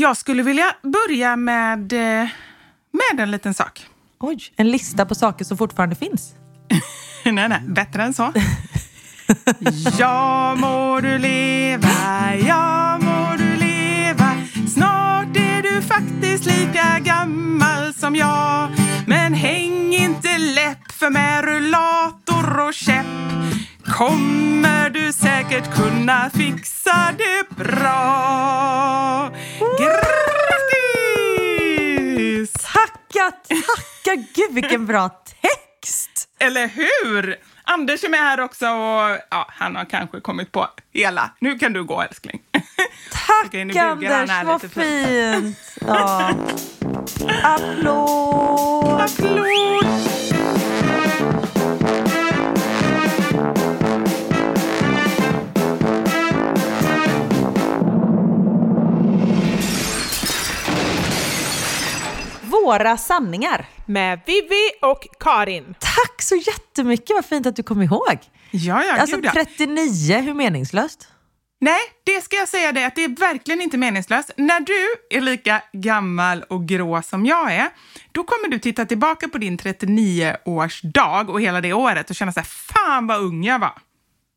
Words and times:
Jag 0.00 0.16
skulle 0.16 0.42
vilja 0.42 0.74
börja 0.82 1.36
med, 1.36 1.92
eh, 1.92 2.28
med 2.92 3.20
en 3.20 3.30
liten 3.30 3.54
sak. 3.54 3.86
Oj, 4.20 4.52
en 4.56 4.70
lista 4.70 5.06
på 5.06 5.14
saker 5.14 5.44
som 5.44 5.56
fortfarande 5.56 5.96
finns. 5.96 6.34
nej, 7.24 7.48
nej, 7.48 7.60
bättre 7.66 8.02
än 8.02 8.14
så. 8.14 8.32
ja 9.98 10.54
må 10.58 11.00
du 11.00 11.18
leva, 11.18 12.34
ja 12.46 12.98
må 13.02 13.36
du 13.36 13.56
leva 13.56 14.36
Snart 14.74 15.36
är 15.36 15.62
du 15.62 15.82
faktiskt 15.82 16.46
lika 16.46 16.98
gammal 16.98 17.94
som 17.94 18.16
jag 18.16 18.70
Men 19.06 19.34
häng 19.34 19.94
inte 19.94 20.38
läpp 20.38 20.92
för 20.92 21.10
med 21.10 21.44
rullator 21.44 22.68
och 22.68 22.74
käpp 22.74 23.06
kommer 24.00 24.90
du 24.90 25.12
säkert 25.12 25.74
kunna 25.74 26.30
fixa 26.30 27.14
det 27.18 27.48
bra. 27.64 29.32
Grattis! 30.80 32.52
Tacka, 32.52 33.30
tacka! 33.48 34.16
Gud 34.34 34.54
vilken 34.54 34.86
bra 34.86 35.08
text! 35.08 36.28
Eller 36.38 36.68
hur? 36.68 37.36
Anders 37.64 38.04
är 38.04 38.08
med 38.08 38.20
här 38.20 38.40
också 38.40 38.66
och 38.66 39.18
ja, 39.30 39.46
han 39.48 39.76
har 39.76 39.84
kanske 39.84 40.20
kommit 40.20 40.52
på 40.52 40.66
hela. 40.92 41.30
Nu 41.38 41.58
kan 41.58 41.72
du 41.72 41.84
gå 41.84 42.02
älskling. 42.02 42.40
Tack 43.10 43.46
Okej, 43.46 43.60
Anders, 43.60 44.44
vad 44.44 44.62
fint! 44.62 45.58
Ja. 45.86 46.34
Applåd! 47.42 49.00
Applåd! 49.00 50.39
Våra 62.64 62.96
sanningar. 62.96 63.66
Med 63.86 64.20
Vivi 64.26 64.70
och 64.82 65.06
Karin. 65.20 65.74
Tack 65.78 66.22
så 66.22 66.36
jättemycket, 66.36 67.10
vad 67.10 67.24
fint 67.24 67.46
att 67.46 67.56
du 67.56 67.62
kom 67.62 67.82
ihåg. 67.82 68.18
Ja, 68.50 68.84
ja, 68.84 69.00
alltså 69.00 69.20
39, 69.32 70.20
hur 70.20 70.34
meningslöst? 70.34 71.08
Nej, 71.60 71.80
det 72.04 72.20
ska 72.24 72.36
jag 72.36 72.48
säga 72.48 72.72
det 72.72 72.84
att 72.86 72.94
det 72.94 73.04
är 73.04 73.08
verkligen 73.08 73.60
inte 73.60 73.78
meningslöst. 73.78 74.30
När 74.36 74.60
du 74.60 75.16
är 75.18 75.20
lika 75.20 75.62
gammal 75.72 76.42
och 76.42 76.66
grå 76.66 77.02
som 77.02 77.26
jag 77.26 77.54
är, 77.54 77.68
då 78.12 78.24
kommer 78.24 78.48
du 78.48 78.58
titta 78.58 78.86
tillbaka 78.86 79.28
på 79.28 79.38
din 79.38 79.58
39-årsdag 79.58 81.30
och 81.30 81.40
hela 81.40 81.60
det 81.60 81.72
året 81.72 82.10
och 82.10 82.16
känna 82.16 82.32
så 82.32 82.40
här, 82.40 82.46
fan 82.46 83.06
vad 83.06 83.20
ung 83.20 83.44
jag 83.44 83.58
var. 83.58 83.78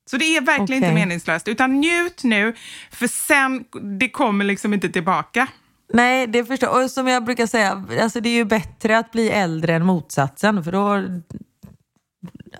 Så 0.06 0.18
det 0.18 0.26
är 0.26 0.42
verkligen 0.42 0.64
okay. 0.84 0.90
inte 0.90 0.94
meningslöst, 0.94 1.48
utan 1.48 1.80
njut 1.80 2.24
nu, 2.24 2.56
för 2.92 3.08
sen, 3.08 3.66
det 4.00 4.10
kommer 4.10 4.46
liksom 4.46 4.74
inte 4.74 4.90
tillbaka. 4.90 5.48
Nej, 5.94 6.28
det 6.28 6.46
förstår 6.46 6.70
jag. 6.70 6.84
Och 6.84 6.92
som 6.92 7.08
jag 7.08 7.24
brukar 7.24 7.46
säga, 7.46 7.86
alltså 8.02 8.20
det 8.20 8.30
är 8.30 8.34
ju 8.34 8.46
bättre 8.46 8.98
att 8.98 9.12
bli 9.12 9.30
äldre 9.30 9.76
än 9.76 9.86
motsatsen. 9.86 10.64
För 10.64 10.72
då... 10.72 11.04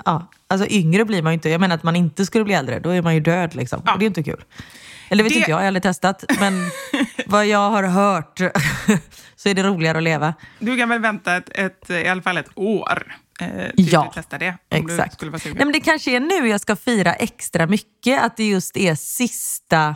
Ja, 0.06 0.32
alltså 0.48 0.68
yngre 0.70 1.06
blir 1.06 1.22
man 1.22 1.32
ju 1.32 1.34
inte. 1.34 1.50
Jag 1.50 1.62
menar 1.62 1.76
att 1.76 1.84
man 1.84 1.96
inte 1.96 2.26
skulle 2.26 2.46
bli 2.46 2.54
äldre, 2.54 2.80
då 2.80 2.90
är 2.90 3.02
man 3.02 3.14
ju 3.14 3.20
död 3.20 3.56
liksom. 3.56 3.82
Ja. 3.86 3.94
Och 3.94 4.00
det 4.00 4.06
är 4.06 4.08
inte 4.08 4.24
kul. 4.24 4.44
Eller 5.10 5.24
vet 5.24 5.34
det... 5.34 5.40
inte 5.40 5.52
jag, 5.52 5.58
jag 5.58 5.62
har 5.62 5.68
aldrig 5.68 5.84
testat. 5.84 6.24
Men 6.40 6.54
vad 7.26 7.48
jag 7.48 7.70
har 7.70 7.84
hört 7.84 8.38
så 9.36 9.50
är 9.50 9.54
det 9.54 9.64
roligare 9.64 9.98
att 9.98 10.04
leva. 10.04 10.34
Du 10.60 10.78
kan 10.78 10.90
väl 10.90 11.02
vänta 11.02 11.36
ett, 11.36 11.50
ett, 11.50 11.90
i 11.90 12.08
alla 12.08 12.22
fall 12.22 12.38
ett 12.38 12.50
år 12.56 13.16
eh, 13.40 13.48
ja, 13.76 14.04
du 14.04 14.22
testar 14.22 14.40
det. 14.40 14.58
exakt. 14.70 15.22
Nej, 15.22 15.54
men 15.56 15.72
det 15.72 15.80
kanske 15.80 16.12
är 16.16 16.20
nu 16.20 16.50
jag 16.50 16.62
ska 16.62 16.76
fira 16.76 17.14
extra 17.14 17.68
mycket, 17.68 18.24
att 18.24 18.38
det 18.38 18.44
just 18.44 18.78
är 18.78 18.96
sista 18.96 19.96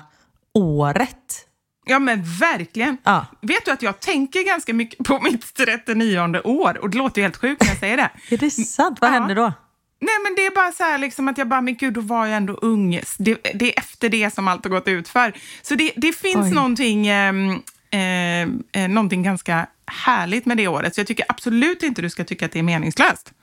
året 0.53 1.46
Ja 1.87 1.99
men 1.99 2.23
verkligen. 2.39 2.97
Ja. 3.03 3.25
Vet 3.41 3.65
du 3.65 3.71
att 3.71 3.81
jag 3.81 3.99
tänker 3.99 4.45
ganska 4.45 4.73
mycket 4.73 5.05
på 5.05 5.19
mitt 5.19 5.53
39 5.53 6.41
år 6.43 6.77
och 6.77 6.89
det 6.89 6.97
låter 6.97 7.21
ju 7.21 7.23
helt 7.23 7.37
sjukt 7.37 7.61
när 7.61 7.69
jag 7.69 7.77
säger 7.77 7.97
det. 7.97 8.09
är 8.35 8.37
det 8.37 8.51
sant? 8.51 8.97
Vad 9.01 9.09
ja. 9.09 9.13
händer 9.13 9.35
då? 9.35 9.53
Nej 9.99 10.15
men 10.23 10.35
det 10.35 10.45
är 10.45 10.55
bara 10.55 10.71
så 10.71 10.83
här 10.83 10.97
liksom 10.97 11.27
att 11.27 11.37
jag 11.37 11.47
bara, 11.47 11.61
men 11.61 11.75
gud 11.75 11.93
då 11.93 12.01
var 12.01 12.25
jag 12.25 12.37
ändå 12.37 12.53
ung. 12.53 12.99
Det, 13.17 13.37
det 13.53 13.65
är 13.73 13.79
efter 13.79 14.09
det 14.09 14.33
som 14.33 14.47
allt 14.47 14.65
har 14.65 14.69
gått 14.69 14.87
ut 14.87 15.07
för. 15.07 15.33
Så 15.61 15.75
det, 15.75 15.91
det 15.95 16.15
finns 16.15 16.45
Oj. 16.45 16.51
någonting, 16.51 17.07
eh, 17.07 17.33
eh, 17.91 18.87
någonting 18.89 19.23
ganska 19.23 19.67
härligt 19.85 20.45
med 20.45 20.57
det 20.57 20.67
året. 20.67 20.95
Så 20.95 20.99
jag 20.99 21.07
tycker 21.07 21.25
absolut 21.29 21.83
inte 21.83 22.01
du 22.01 22.09
ska 22.09 22.23
tycka 22.23 22.45
att 22.45 22.51
det 22.51 22.59
är 22.59 22.63
meningslöst. 22.63 23.33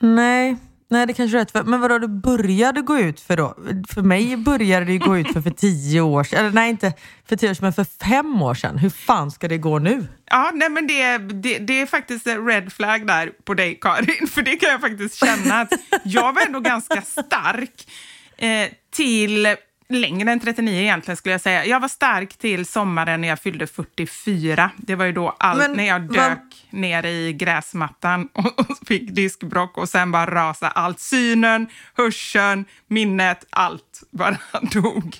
Nej, 0.00 0.56
Nej, 0.88 1.06
det 1.06 1.12
kanske 1.12 1.36
är 1.36 1.40
rätt. 1.40 1.50
För, 1.50 1.62
men 1.62 1.80
vadå, 1.80 1.98
du 1.98 2.08
började 2.08 2.82
gå 2.82 2.98
ut 2.98 3.20
för 3.20 3.36
då? 3.36 3.54
För 3.94 4.02
mig 4.02 4.36
började 4.36 4.86
det 4.86 4.98
gå 4.98 5.18
ut 5.18 5.32
för 5.32 5.40
för 5.40 5.50
tio 5.50 6.00
år 6.00 6.24
sedan. 6.24 6.38
Eller 6.38 6.50
nej, 6.50 6.70
inte 6.70 6.92
för 7.28 7.36
tio 7.36 7.50
år 7.50 7.54
sedan, 7.54 7.64
men 7.64 7.72
för 7.72 7.86
fem 8.04 8.42
år 8.42 8.54
sedan. 8.54 8.78
Hur 8.78 8.90
fan 8.90 9.30
ska 9.30 9.48
det 9.48 9.58
gå 9.58 9.78
nu? 9.78 10.06
Ja, 10.24 10.50
nej 10.54 10.68
men 10.68 10.86
det, 10.86 11.18
det, 11.18 11.58
det 11.58 11.80
är 11.80 11.86
faktiskt 11.86 12.26
en 12.26 12.46
red 12.46 12.72
flag 12.72 13.06
där 13.06 13.32
på 13.44 13.54
dig, 13.54 13.78
Karin. 13.80 14.28
För 14.30 14.42
det 14.42 14.56
kan 14.56 14.70
jag 14.70 14.80
faktiskt 14.80 15.14
känna 15.14 15.60
att 15.60 15.72
jag 16.04 16.32
var 16.32 16.46
ändå 16.46 16.60
ganska 16.60 17.02
stark 17.02 17.88
eh, 18.36 18.68
till 18.90 19.56
längre 19.88 20.32
än 20.32 20.40
39 20.40 20.80
egentligen 20.80 21.16
skulle 21.16 21.32
jag 21.32 21.40
säga. 21.40 21.64
Jag 21.64 21.80
var 21.80 21.88
stark 21.88 22.36
till 22.36 22.66
sommaren 22.66 23.20
när 23.20 23.28
jag 23.28 23.40
fyllde 23.40 23.66
44. 23.66 24.70
Det 24.76 24.94
var 24.94 25.04
ju 25.04 25.12
då 25.12 25.36
allt 25.38 25.58
Men, 25.58 25.72
när 25.72 25.86
jag 25.86 26.02
dök 26.12 26.38
vad... 26.70 26.80
ner 26.80 27.06
i 27.06 27.32
gräsmattan 27.32 28.28
och, 28.34 28.60
och 28.60 28.78
fick 28.86 29.10
diskbrock 29.10 29.78
och 29.78 29.88
sen 29.88 30.12
bara 30.12 30.26
rasa 30.26 30.68
allt. 30.68 31.00
Synen, 31.00 31.66
hörseln, 31.94 32.64
minnet, 32.86 33.44
allt 33.50 34.02
bara 34.10 34.36
dog. 34.72 35.16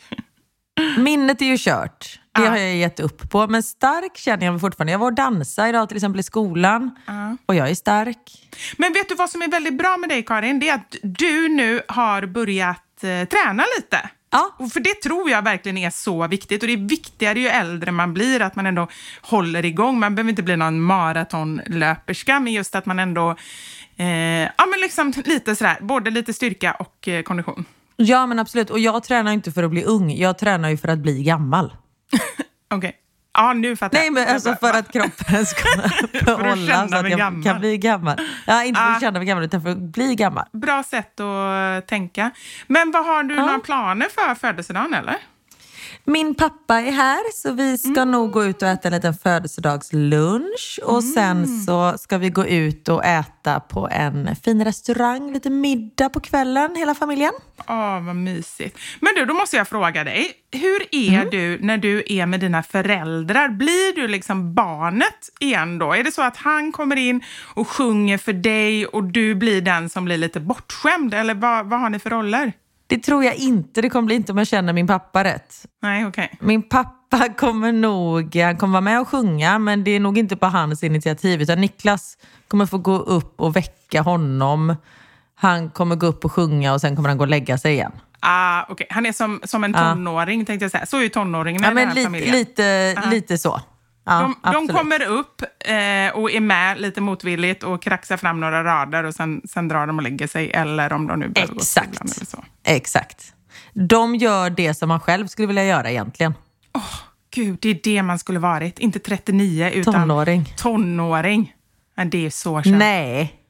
Minnet 0.99 1.43
är 1.43 1.47
ju 1.47 1.57
kört. 1.59 2.21
Det 2.35 2.43
ja. 2.43 2.51
har 2.51 2.57
jag 2.57 2.77
gett 2.77 3.01
upp 3.01 3.31
på. 3.31 3.47
Men 3.47 3.63
stark 3.63 4.17
känner 4.17 4.47
jag 4.47 4.53
mig 4.53 4.61
fortfarande. 4.61 4.93
Jag 4.93 4.99
var 4.99 5.07
och 5.07 5.15
dansade 5.15 5.69
idag 5.69 5.89
till 5.89 5.97
exempel 5.97 6.21
i 6.21 6.23
skolan 6.23 6.91
ja. 7.07 7.37
och 7.47 7.55
jag 7.55 7.71
är 7.71 7.75
stark. 7.75 8.49
Men 8.77 8.93
vet 8.93 9.09
du 9.09 9.15
vad 9.15 9.31
som 9.31 9.43
är 9.43 9.49
väldigt 9.49 9.79
bra 9.79 9.97
med 9.97 10.09
dig 10.09 10.23
Karin? 10.23 10.61
Det 10.61 10.69
är 10.69 10.75
att 10.75 10.97
du 11.03 11.49
nu 11.49 11.81
har 11.89 12.27
börjat 12.27 13.05
eh, 13.05 13.29
träna 13.29 13.65
lite. 13.77 14.11
Ja. 14.37 14.69
För 14.69 14.81
det 14.81 14.95
tror 14.95 15.31
jag 15.31 15.43
verkligen 15.43 15.79
är 15.79 15.91
så 15.91 16.27
viktigt. 16.29 16.63
Och 16.63 16.67
det 16.67 16.73
är 16.73 16.89
viktigare 16.89 17.41
ju 17.41 17.49
äldre 17.49 17.93
man 17.93 18.15
blir, 18.15 18.43
att 18.43 18.57
man 18.57 18.67
ändå 18.67 18.89
håller 19.23 19.65
igång. 19.65 20.01
Man 20.01 20.15
behöver 20.15 20.31
inte 20.31 20.43
bli 20.43 20.57
någon 20.57 20.81
maratonlöperska, 20.81 22.41
men 22.41 22.53
just 22.53 22.75
att 22.75 22.87
man 22.87 22.99
ändå, 22.99 23.31
eh, 23.97 24.07
ja 24.41 24.67
men 24.71 24.81
liksom 24.81 25.13
lite 25.25 25.57
sådär, 25.57 25.79
både 25.81 26.11
lite 26.11 26.33
styrka 26.33 26.73
och 26.73 27.09
eh, 27.09 27.23
kondition. 27.23 27.65
Ja 27.97 28.27
men 28.27 28.39
absolut, 28.39 28.71
och 28.71 28.79
jag 28.79 29.03
tränar 29.03 29.33
inte 29.33 29.53
för 29.53 29.63
att 29.63 29.71
bli 29.71 29.85
ung, 29.85 30.13
jag 30.13 30.39
tränar 30.39 30.69
ju 30.69 30.77
för 30.77 30.89
att 30.89 30.99
bli 30.99 31.23
gammal. 31.23 31.67
Okej. 32.71 32.79
Okay. 32.79 32.93
Ja, 33.37 33.53
nu 33.53 33.77
fattar 33.77 33.99
jag. 33.99 34.03
Nej, 34.03 34.25
men 34.25 34.35
alltså 34.35 34.55
för 34.61 34.79
att 34.79 34.93
kroppen 34.93 35.47
ska 35.47 35.63
behålla 36.25 36.89
så 36.89 36.97
att 36.97 37.11
jag 37.11 37.19
gammal. 37.19 37.43
kan 37.45 37.61
bli 37.61 37.79
gammal. 37.79 38.21
Ja, 38.47 38.65
inte 38.65 38.81
för 38.81 38.91
att 38.93 39.01
känna 39.01 39.19
mig 39.19 39.27
gammal, 39.29 39.45
utan 39.45 39.63
för 39.63 39.71
att 39.71 39.79
bli 39.79 40.15
gammal. 40.15 40.45
Bra 40.53 40.83
sätt 40.83 41.21
att 41.21 41.87
tänka. 41.87 42.31
Men 42.67 42.91
vad 42.91 43.07
har 43.07 43.23
du 43.23 43.35
några 43.35 43.59
planer 43.59 44.07
för 44.15 44.35
födelsedagen, 44.35 44.95
eller? 44.95 45.17
Min 46.09 46.35
pappa 46.35 46.81
är 46.81 46.93
här 46.93 47.33
så 47.33 47.53
vi 47.53 47.79
ska 47.79 48.01
mm. 48.01 48.11
nog 48.11 48.31
gå 48.31 48.45
ut 48.45 48.63
och 48.63 48.69
äta 48.69 48.89
en 48.89 48.95
liten 48.95 49.15
födelsedagslunch 49.15 50.81
och 50.83 51.03
mm. 51.03 51.13
sen 51.13 51.47
så 51.47 51.99
ska 51.99 52.19
vi 52.19 52.31
gå 52.31 52.47
ut 52.47 52.89
och 52.89 53.05
äta 53.05 53.61
på 53.61 53.89
en 53.91 54.37
fin 54.45 54.65
restaurang, 54.65 55.33
lite 55.33 55.51
middag 55.51 56.09
på 56.09 56.21
kvällen, 56.21 56.77
hela 56.77 56.95
familjen. 56.95 57.33
Åh, 57.69 58.01
vad 58.01 58.17
mysigt. 58.17 58.79
Men 59.01 59.15
du, 59.17 59.25
då 59.25 59.35
måste 59.35 59.57
jag 59.57 59.69
fråga 59.69 60.05
dig, 60.05 60.33
hur 60.53 60.95
är 60.95 61.21
mm. 61.21 61.31
du 61.31 61.59
när 61.61 61.79
du 61.79 62.05
är 62.07 62.27
med 62.27 62.41
dina 62.41 62.63
föräldrar? 62.63 63.49
Blir 63.49 63.95
du 63.95 64.09
liksom 64.09 64.55
barnet 64.55 65.31
igen 65.41 65.79
då? 65.79 65.93
Är 65.93 66.05
det 66.05 66.13
så 66.13 66.23
att 66.23 66.37
han 66.37 66.73
kommer 66.73 66.97
in 66.97 67.25
och 67.55 67.69
sjunger 67.69 68.19
för 68.19 68.33
dig 68.33 68.87
och 68.87 69.05
du 69.05 69.35
blir 69.35 69.61
den 69.61 69.89
som 69.89 70.05
blir 70.05 70.19
lite 70.19 70.41
bortskämd? 70.41 71.15
Eller 71.15 71.35
vad, 71.35 71.67
vad 71.67 71.81
har 71.81 71.91
ni 71.91 71.99
för 71.99 72.11
roller? 72.11 72.53
Det 72.87 72.99
tror 72.99 73.25
jag 73.25 73.35
inte 73.35 73.83
det 73.83 73.91
kommer 73.91 74.07
bli, 74.07 74.15
inte 74.15 74.33
om 74.33 74.39
jag 74.39 74.47
känner 74.47 74.73
min 74.73 74.87
pappa 74.87 75.25
rätt. 75.25 75.67
Nej, 75.83 76.07
okay. 76.07 76.29
Min 76.41 76.63
pappa 76.63 77.29
kommer 77.37 77.73
nog, 77.73 78.37
han 78.37 78.57
kommer 78.57 78.73
vara 78.73 78.81
med 78.81 79.01
och 79.01 79.09
sjunga, 79.09 79.59
men 79.59 79.85
det 79.85 79.91
är 79.91 80.01
nog 80.01 80.19
inte 80.19 80.37
på 80.37 80.47
hans 80.47 80.83
initiativ, 80.83 81.43
utan 81.43 81.61
Niklas 81.61 82.19
kommer 82.49 82.67
få 82.67 82.79
gå 82.79 82.97
upp 82.97 83.41
och 83.41 83.57
väcka 83.57 84.03
honom. 84.03 84.77
Han 85.35 85.71
kommer 85.71 85.97
gå 85.97 86.07
upp 86.07 86.25
och 86.25 86.33
sjunga 86.33 86.73
och 86.73 86.81
sen 86.81 86.97
kommer 86.97 87.09
han 87.09 87.19
gå 87.19 87.25
och 87.25 87.29
lägga 87.29 87.59
sig 87.59 87.73
igen. 87.73 87.93
Ah, 88.21 88.73
okay. 88.73 88.87
Han 88.91 89.07
är 89.07 89.13
som, 89.13 89.41
som 89.45 89.65
en 89.65 89.73
tonåring, 89.73 90.43
ah. 90.43 90.45
tänkte 90.45 90.65
jag 90.65 90.71
säga. 90.71 90.87
Så 90.87 90.97
är 90.97 91.03
ju 91.03 91.09
tonåringen 91.09 91.63
ja, 91.63 91.71
i 91.71 91.75
den 91.75 91.89
här 91.89 91.95
lite, 91.95 92.07
familjen. 92.07 92.37
Lite, 92.37 92.95
ah. 92.97 93.11
lite 93.11 93.39
så. 93.39 93.61
Ja, 94.07 94.35
de, 94.43 94.53
de, 94.53 94.69
kommer 94.69 95.03
upp 95.03 95.43
eh, 95.43 96.09
och 96.15 96.31
är 96.31 96.41
med 96.41 96.81
lite 96.81 97.01
motvilligt 97.01 97.63
och 97.63 97.83
kraxar 97.83 98.17
fram 98.17 98.41
några 98.41 98.65
rader 98.65 99.05
och 99.05 99.15
sen, 99.15 99.43
sen 99.49 99.69
drar 99.69 99.87
de 99.87 99.97
och 99.97 100.03
lägger 100.03 100.27
sig. 100.27 100.51
Eller 100.51 100.93
om 100.93 101.07
de 101.07 101.19
nu 101.19 101.29
behöver 101.29 101.55
Exakt. 101.55 101.87
gå 101.87 101.95
skolan 101.95 102.13
eller 102.17 102.27
så. 102.27 102.45
Exakt. 102.65 103.33
De 103.73 104.15
gör 104.15 104.51
det 104.51 104.75
som 104.75 104.89
man 104.89 105.01
själv 105.01 105.27
skulle 105.27 105.47
vilja 105.47 105.65
göra 105.65 105.91
egentligen. 105.91 106.35
Oh, 106.75 106.95
Gud, 107.31 107.59
det 107.63 107.69
är 107.69 107.81
det 107.83 108.03
man 108.03 108.19
skulle 108.19 108.39
varit. 108.39 108.79
Inte 108.79 108.99
39, 108.99 109.71
utan 109.75 109.95
tonåring. 109.95 110.55
tonåring. 110.57 111.55
Men 111.97 112.11
det 112.11 112.27
är 112.27 112.31
så 112.31 112.63
skönt. 112.63 112.79
Nej. 112.79 113.43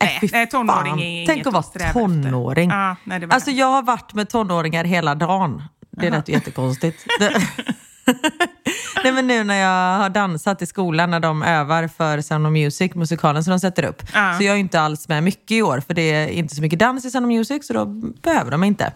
Nej, 0.00 0.30
nej 0.32 0.46
tonåring 0.46 1.00
är 1.00 1.06
inget 1.06 1.28
Tänk 1.28 1.46
att 1.46 1.52
vara 1.52 1.92
tonåring. 1.92 2.70
Ja, 2.70 2.96
nej, 3.04 3.26
alltså 3.30 3.50
jag 3.50 3.66
har 3.66 3.82
varit 3.82 4.14
med 4.14 4.28
tonåringar 4.28 4.84
hela 4.84 5.14
dagen. 5.14 5.62
Det 5.90 6.10
lät 6.10 6.28
jättekonstigt. 6.28 7.06
Nej, 9.04 9.12
men 9.12 9.26
nu 9.26 9.44
när 9.44 9.54
jag 9.54 9.98
har 9.98 10.10
dansat 10.10 10.62
i 10.62 10.66
skolan 10.66 11.10
när 11.10 11.20
de 11.20 11.42
övar 11.42 11.88
för 11.88 12.20
Sound 12.20 12.46
of 12.46 12.52
Music, 12.52 12.94
musikalen 12.94 13.44
som 13.44 13.50
de 13.50 13.60
sätter 13.60 13.84
upp. 13.84 14.02
Ja. 14.14 14.34
Så 14.38 14.44
jag 14.44 14.54
är 14.54 14.58
inte 14.60 14.80
alls 14.80 15.08
med 15.08 15.22
mycket 15.22 15.50
i 15.50 15.62
år 15.62 15.80
för 15.80 15.94
det 15.94 16.02
är 16.12 16.28
inte 16.28 16.54
så 16.54 16.62
mycket 16.62 16.78
dans 16.78 17.04
i 17.04 17.10
Sound 17.10 17.26
of 17.26 17.28
Music 17.28 17.66
så 17.66 17.72
då 17.72 17.84
behöver 18.22 18.50
de 18.50 18.64
inte. 18.64 18.92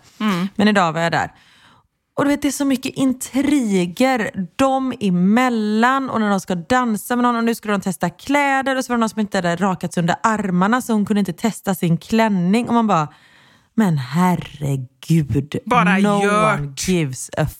Men 0.56 0.68
idag 0.68 0.92
var 0.92 1.00
jag 1.00 1.12
där. 1.12 1.32
Och 2.16 2.24
du 2.24 2.30
vet, 2.30 2.42
det 2.42 2.48
är 2.48 2.52
så 2.52 2.64
mycket 2.64 2.94
intriger 2.96 4.30
dem 4.56 4.94
emellan 5.00 6.10
och 6.10 6.20
när 6.20 6.30
de 6.30 6.40
ska 6.40 6.54
dansa 6.54 7.16
med 7.16 7.22
någon 7.22 7.36
och 7.36 7.44
nu 7.44 7.54
skulle 7.54 7.74
de 7.74 7.80
testa 7.80 8.10
kläder 8.10 8.76
och 8.76 8.84
så 8.84 8.92
var 8.92 8.96
det 8.96 9.00
någon 9.00 9.08
som 9.08 9.20
inte 9.20 9.38
hade 9.38 9.56
rakats 9.56 9.98
under 9.98 10.16
armarna 10.22 10.80
så 10.82 10.92
hon 10.92 11.06
kunde 11.06 11.20
inte 11.20 11.32
testa 11.32 11.74
sin 11.74 11.98
klänning 11.98 12.68
och 12.68 12.74
man 12.74 12.86
bara, 12.86 13.08
men 13.74 13.98
herregud, 13.98 15.56
Bara 15.66 15.98
no 15.98 16.24
gjort. 16.24 16.32
one 16.32 16.72
gives 16.76 17.28
a 17.36 17.42
f*** 17.42 17.52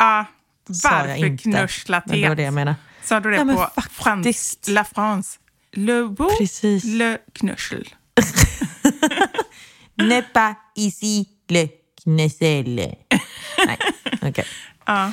jag 0.00 0.24
varför 0.66 1.38
knussla 1.38 2.02
Men 2.06 2.20
det 2.20 2.28
var 2.28 2.36
det 2.36 2.42
jag 2.42 2.54
menade. 2.54 2.76
Sa 3.02 3.20
du 3.20 3.30
det 3.30 3.44
men 3.44 3.56
på 3.56 3.70
frans, 3.90 4.58
La 4.68 4.84
France? 4.84 5.38
Le 5.72 6.08
beau, 6.08 6.30
Precis. 6.38 6.84
le 6.84 7.18
knussel. 7.32 7.94
Ne 9.98 10.22
pas 10.22 10.54
ici 10.76 11.28
le 11.48 11.68
knussel. 12.04 12.74
Nej, 13.66 13.78
okej. 14.22 14.44
Ja. 14.86 15.12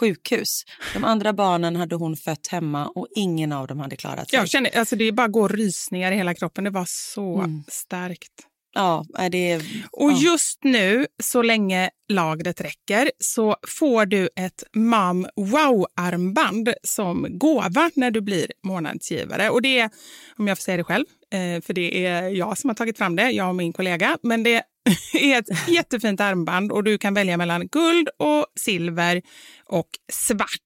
sjukhus. 0.00 0.62
De 0.94 1.04
andra 1.04 1.32
barnen 1.32 1.76
hade 1.76 1.94
hon 1.96 2.16
fött 2.16 2.46
hemma 2.46 2.86
och 2.86 3.06
ingen 3.16 3.52
av 3.52 3.66
dem 3.66 3.80
hade 3.80 3.96
klarat 3.96 4.30
sig. 4.30 4.38
Jag 4.38 4.48
känner, 4.48 4.78
alltså 4.78 4.96
det 4.96 5.12
bara 5.12 5.28
går 5.28 5.48
rysningar 5.48 6.12
i 6.12 6.16
hela 6.16 6.34
kroppen. 6.34 6.64
Det 6.64 6.70
var 6.70 6.86
så 6.88 7.38
Mm. 7.38 7.64
starkt. 7.68 8.32
Ja, 8.74 9.04
är 9.18 9.30
det... 9.30 9.56
Och 9.92 10.12
ja. 10.12 10.18
just 10.18 10.64
nu, 10.64 11.06
så 11.22 11.42
länge 11.42 11.90
lagret 12.08 12.60
räcker, 12.60 13.10
så 13.18 13.56
får 13.68 14.06
du 14.06 14.28
ett 14.36 14.64
Mom 14.76 15.26
Wow-armband 15.36 16.74
som 16.82 17.38
gåva 17.38 17.90
när 17.94 18.10
du 18.10 18.20
blir 18.20 18.46
månadsgivare. 18.66 19.50
Och 19.50 19.62
det 19.62 19.78
är, 19.78 19.90
om 20.36 20.48
jag 20.48 20.58
får 20.58 20.62
säga 20.62 20.76
det 20.76 20.84
själv, 20.84 21.04
eh, 21.32 21.62
för 21.62 21.72
det 21.72 22.06
är 22.06 22.28
jag 22.28 22.58
som 22.58 22.70
har 22.70 22.74
tagit 22.74 22.98
fram 22.98 23.16
det, 23.16 23.30
jag 23.30 23.48
och 23.48 23.54
min 23.54 23.72
kollega, 23.72 24.18
men 24.22 24.42
det 24.42 24.62
är 25.12 25.38
ett 25.38 25.68
jättefint 25.68 26.20
armband 26.20 26.72
och 26.72 26.84
du 26.84 26.98
kan 26.98 27.14
välja 27.14 27.36
mellan 27.36 27.66
guld 27.66 28.08
och 28.18 28.46
silver 28.60 29.22
och 29.64 29.88
svart. 30.12 30.63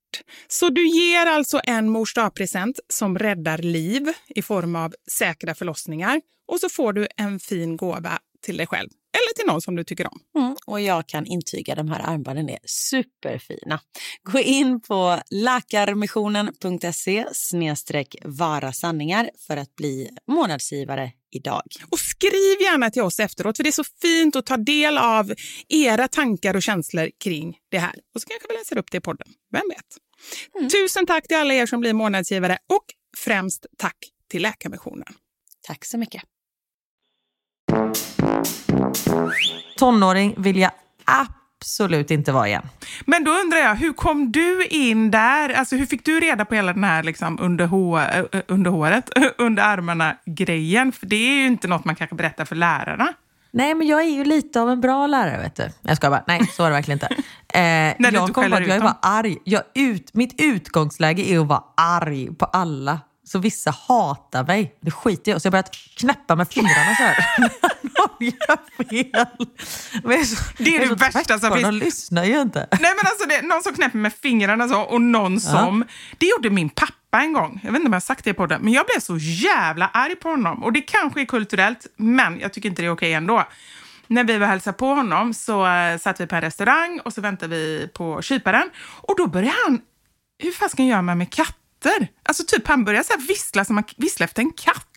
Så 0.48 0.68
du 0.68 0.88
ger 0.88 1.26
alltså 1.26 1.60
en 1.64 1.88
mors 1.88 2.14
present 2.34 2.80
som 2.88 3.18
räddar 3.18 3.58
liv 3.58 4.12
i 4.28 4.42
form 4.42 4.76
av 4.76 4.94
säkra 5.10 5.54
förlossningar 5.54 6.20
och 6.48 6.60
så 6.60 6.68
får 6.68 6.92
du 6.92 7.08
en 7.16 7.40
fin 7.40 7.76
gåva 7.76 8.18
till 8.42 8.56
dig 8.56 8.66
själv 8.66 8.88
eller 9.12 9.34
till 9.34 9.46
någon 9.46 9.62
som 9.62 9.76
du 9.76 9.84
tycker 9.84 10.06
om. 10.06 10.20
Mm, 10.38 10.56
och 10.66 10.80
jag 10.80 11.08
kan 11.08 11.26
intyga 11.26 11.74
de 11.74 11.88
här 11.88 12.00
armbanden 12.00 12.50
är 12.50 12.58
superfina. 12.64 13.80
Gå 14.22 14.38
in 14.38 14.80
på 14.80 15.20
läkarmissionen.se 15.30 17.24
snedstreck 17.32 18.16
för 19.46 19.56
att 19.56 19.76
bli 19.76 20.10
månadsgivare 20.26 21.12
idag. 21.30 21.62
Och 21.90 21.98
skriv 21.98 22.60
gärna 22.60 22.90
till 22.90 23.02
oss 23.02 23.20
efteråt, 23.20 23.56
för 23.56 23.64
det 23.64 23.70
är 23.70 23.72
så 23.72 23.84
fint 24.02 24.36
att 24.36 24.46
ta 24.46 24.56
del 24.56 24.98
av 24.98 25.32
era 25.68 26.08
tankar 26.08 26.56
och 26.56 26.62
känslor 26.62 27.10
kring 27.24 27.56
det 27.70 27.78
här. 27.78 27.94
Och 28.14 28.20
så 28.20 28.28
kanske 28.28 28.48
vi 28.48 28.54
läser 28.54 28.78
upp 28.78 28.90
det 28.90 28.98
i 28.98 29.00
podden. 29.00 29.28
Vem 29.52 29.62
vet? 29.68 30.70
Tusen 30.72 31.06
tack 31.06 31.28
till 31.28 31.36
alla 31.36 31.54
er 31.54 31.66
som 31.66 31.80
blir 31.80 31.92
månadsgivare 31.92 32.58
och 32.66 32.84
främst 33.16 33.66
tack 33.78 33.96
till 34.30 34.42
Läkarmissionen. 34.42 35.14
Tack 35.66 35.84
så 35.84 35.98
mycket. 35.98 36.22
Tonåring 39.78 40.34
vill 40.38 40.58
jag 40.58 40.72
absolut 41.60 42.10
inte 42.10 42.32
vara 42.32 42.48
igen. 42.48 42.68
Men 43.06 43.24
då 43.24 43.30
undrar 43.30 43.58
jag, 43.58 43.74
hur 43.74 43.92
kom 43.92 44.32
du 44.32 44.66
in 44.66 45.10
där? 45.10 45.48
Alltså 45.48 45.76
hur 45.76 45.86
fick 45.86 46.04
du 46.04 46.20
reda 46.20 46.44
på 46.44 46.54
hela 46.54 46.72
den 46.72 46.84
här 46.84 47.02
liksom 47.02 47.38
under, 47.40 47.64
äh, 47.64 48.24
under 48.48 48.70
håret, 48.70 49.10
under 49.38 49.62
armarna-grejen? 49.62 50.92
För 50.92 51.06
det 51.06 51.16
är 51.16 51.34
ju 51.34 51.46
inte 51.46 51.68
något 51.68 51.84
man 51.84 51.94
kanske 51.94 52.16
berättar 52.16 52.44
för 52.44 52.56
lärarna. 52.56 53.12
Nej, 53.50 53.74
men 53.74 53.86
jag 53.86 54.00
är 54.00 54.08
ju 54.08 54.24
lite 54.24 54.60
av 54.60 54.70
en 54.70 54.80
bra 54.80 55.06
lärare, 55.06 55.38
vet 55.42 55.56
du. 55.56 55.68
Jag 55.82 55.96
ska 55.96 56.10
bara, 56.10 56.24
nej, 56.26 56.46
så 56.52 56.62
var 56.62 56.70
det 56.70 56.76
verkligen 56.76 56.96
inte. 56.96 57.08
Eh, 57.54 57.94
När 57.98 58.12
jag 58.12 58.34
kom 58.34 58.50
på 58.50 58.56
att 58.56 58.66
jag 58.66 58.76
är 58.76 58.80
bara 58.80 58.98
arg. 59.02 59.36
Jag 59.44 59.62
ut, 59.74 60.14
mitt 60.14 60.34
utgångsläge 60.40 61.22
är 61.30 61.38
att 61.38 61.46
vara 61.46 61.62
arg 61.76 62.34
på 62.34 62.44
alla. 62.44 63.00
Så 63.24 63.38
vissa 63.38 63.70
hatar 63.88 64.44
mig. 64.44 64.74
Det 64.80 64.90
skiter 64.90 65.32
jag. 65.32 65.42
Så 65.42 65.46
jag 65.46 65.50
har 65.50 65.52
börjat 65.52 65.70
knäppa 65.98 66.36
med 66.36 66.48
fingrarna 66.48 66.94
så 66.96 67.02
här. 67.02 67.16
Gör 68.20 68.84
fel. 68.88 69.26
Men 70.04 70.16
jag 70.16 70.26
så, 70.26 70.44
Det 70.58 70.76
är 70.76 70.80
jag 70.80 70.98
det 70.98 71.04
värsta 71.04 71.38
som 71.38 71.52
finns. 71.52 71.62
De 71.62 71.74
lyssnar 71.74 72.24
ju 72.24 72.40
inte. 72.40 72.68
Nej 72.70 72.92
men 72.96 73.06
alltså 73.06 73.28
det, 73.28 73.34
är 73.34 73.42
någon 73.42 73.62
som 73.62 73.74
knäpper 73.74 73.98
med 73.98 74.12
fingrarna 74.12 74.68
så 74.68 74.80
och 74.80 75.00
någon 75.00 75.40
som... 75.40 75.84
Det 76.18 76.26
gjorde 76.26 76.50
min 76.50 76.68
pappa 76.68 77.20
en 77.20 77.32
gång. 77.32 77.60
Jag 77.64 77.72
vet 77.72 77.78
inte 77.78 77.86
om 77.86 77.92
jag 77.92 77.96
har 77.96 78.00
sagt 78.00 78.24
det 78.24 78.34
på 78.34 78.46
det, 78.46 78.58
men 78.58 78.72
jag 78.72 78.86
blev 78.86 79.00
så 79.00 79.16
jävla 79.18 79.88
arg 79.88 80.16
på 80.16 80.28
honom. 80.28 80.64
Och 80.64 80.72
det 80.72 80.80
kanske 80.80 81.20
är 81.20 81.24
kulturellt, 81.24 81.86
men 81.96 82.40
jag 82.40 82.52
tycker 82.52 82.68
inte 82.68 82.82
det 82.82 82.86
är 82.86 82.92
okej 82.92 83.12
ändå. 83.12 83.44
När 84.06 84.24
vi 84.24 84.38
var 84.38 84.46
och 84.46 84.50
hälsade 84.50 84.78
på 84.78 84.86
honom 84.86 85.34
så 85.34 85.66
uh, 85.66 85.98
satt 85.98 86.20
vi 86.20 86.26
på 86.26 86.34
en 86.34 86.40
restaurang 86.40 87.00
och 87.04 87.12
så 87.12 87.20
väntade 87.20 87.56
vi 87.56 87.88
på 87.94 88.22
kyparen. 88.22 88.70
Och 88.80 89.14
då 89.16 89.26
började 89.26 89.56
han... 89.64 89.80
Hur 90.38 90.52
fan 90.52 90.86
gör 90.86 91.02
man 91.02 91.18
med 91.18 91.30
katter? 91.32 92.08
Alltså 92.22 92.44
typ 92.46 92.68
han 92.68 92.84
började 92.84 93.04
så 93.04 93.12
här 93.12 93.26
vissla 93.28 93.64
som 93.64 93.74
man 93.74 93.84
visslar 93.96 94.24
efter 94.24 94.42
en 94.42 94.52
katt. 94.52 94.87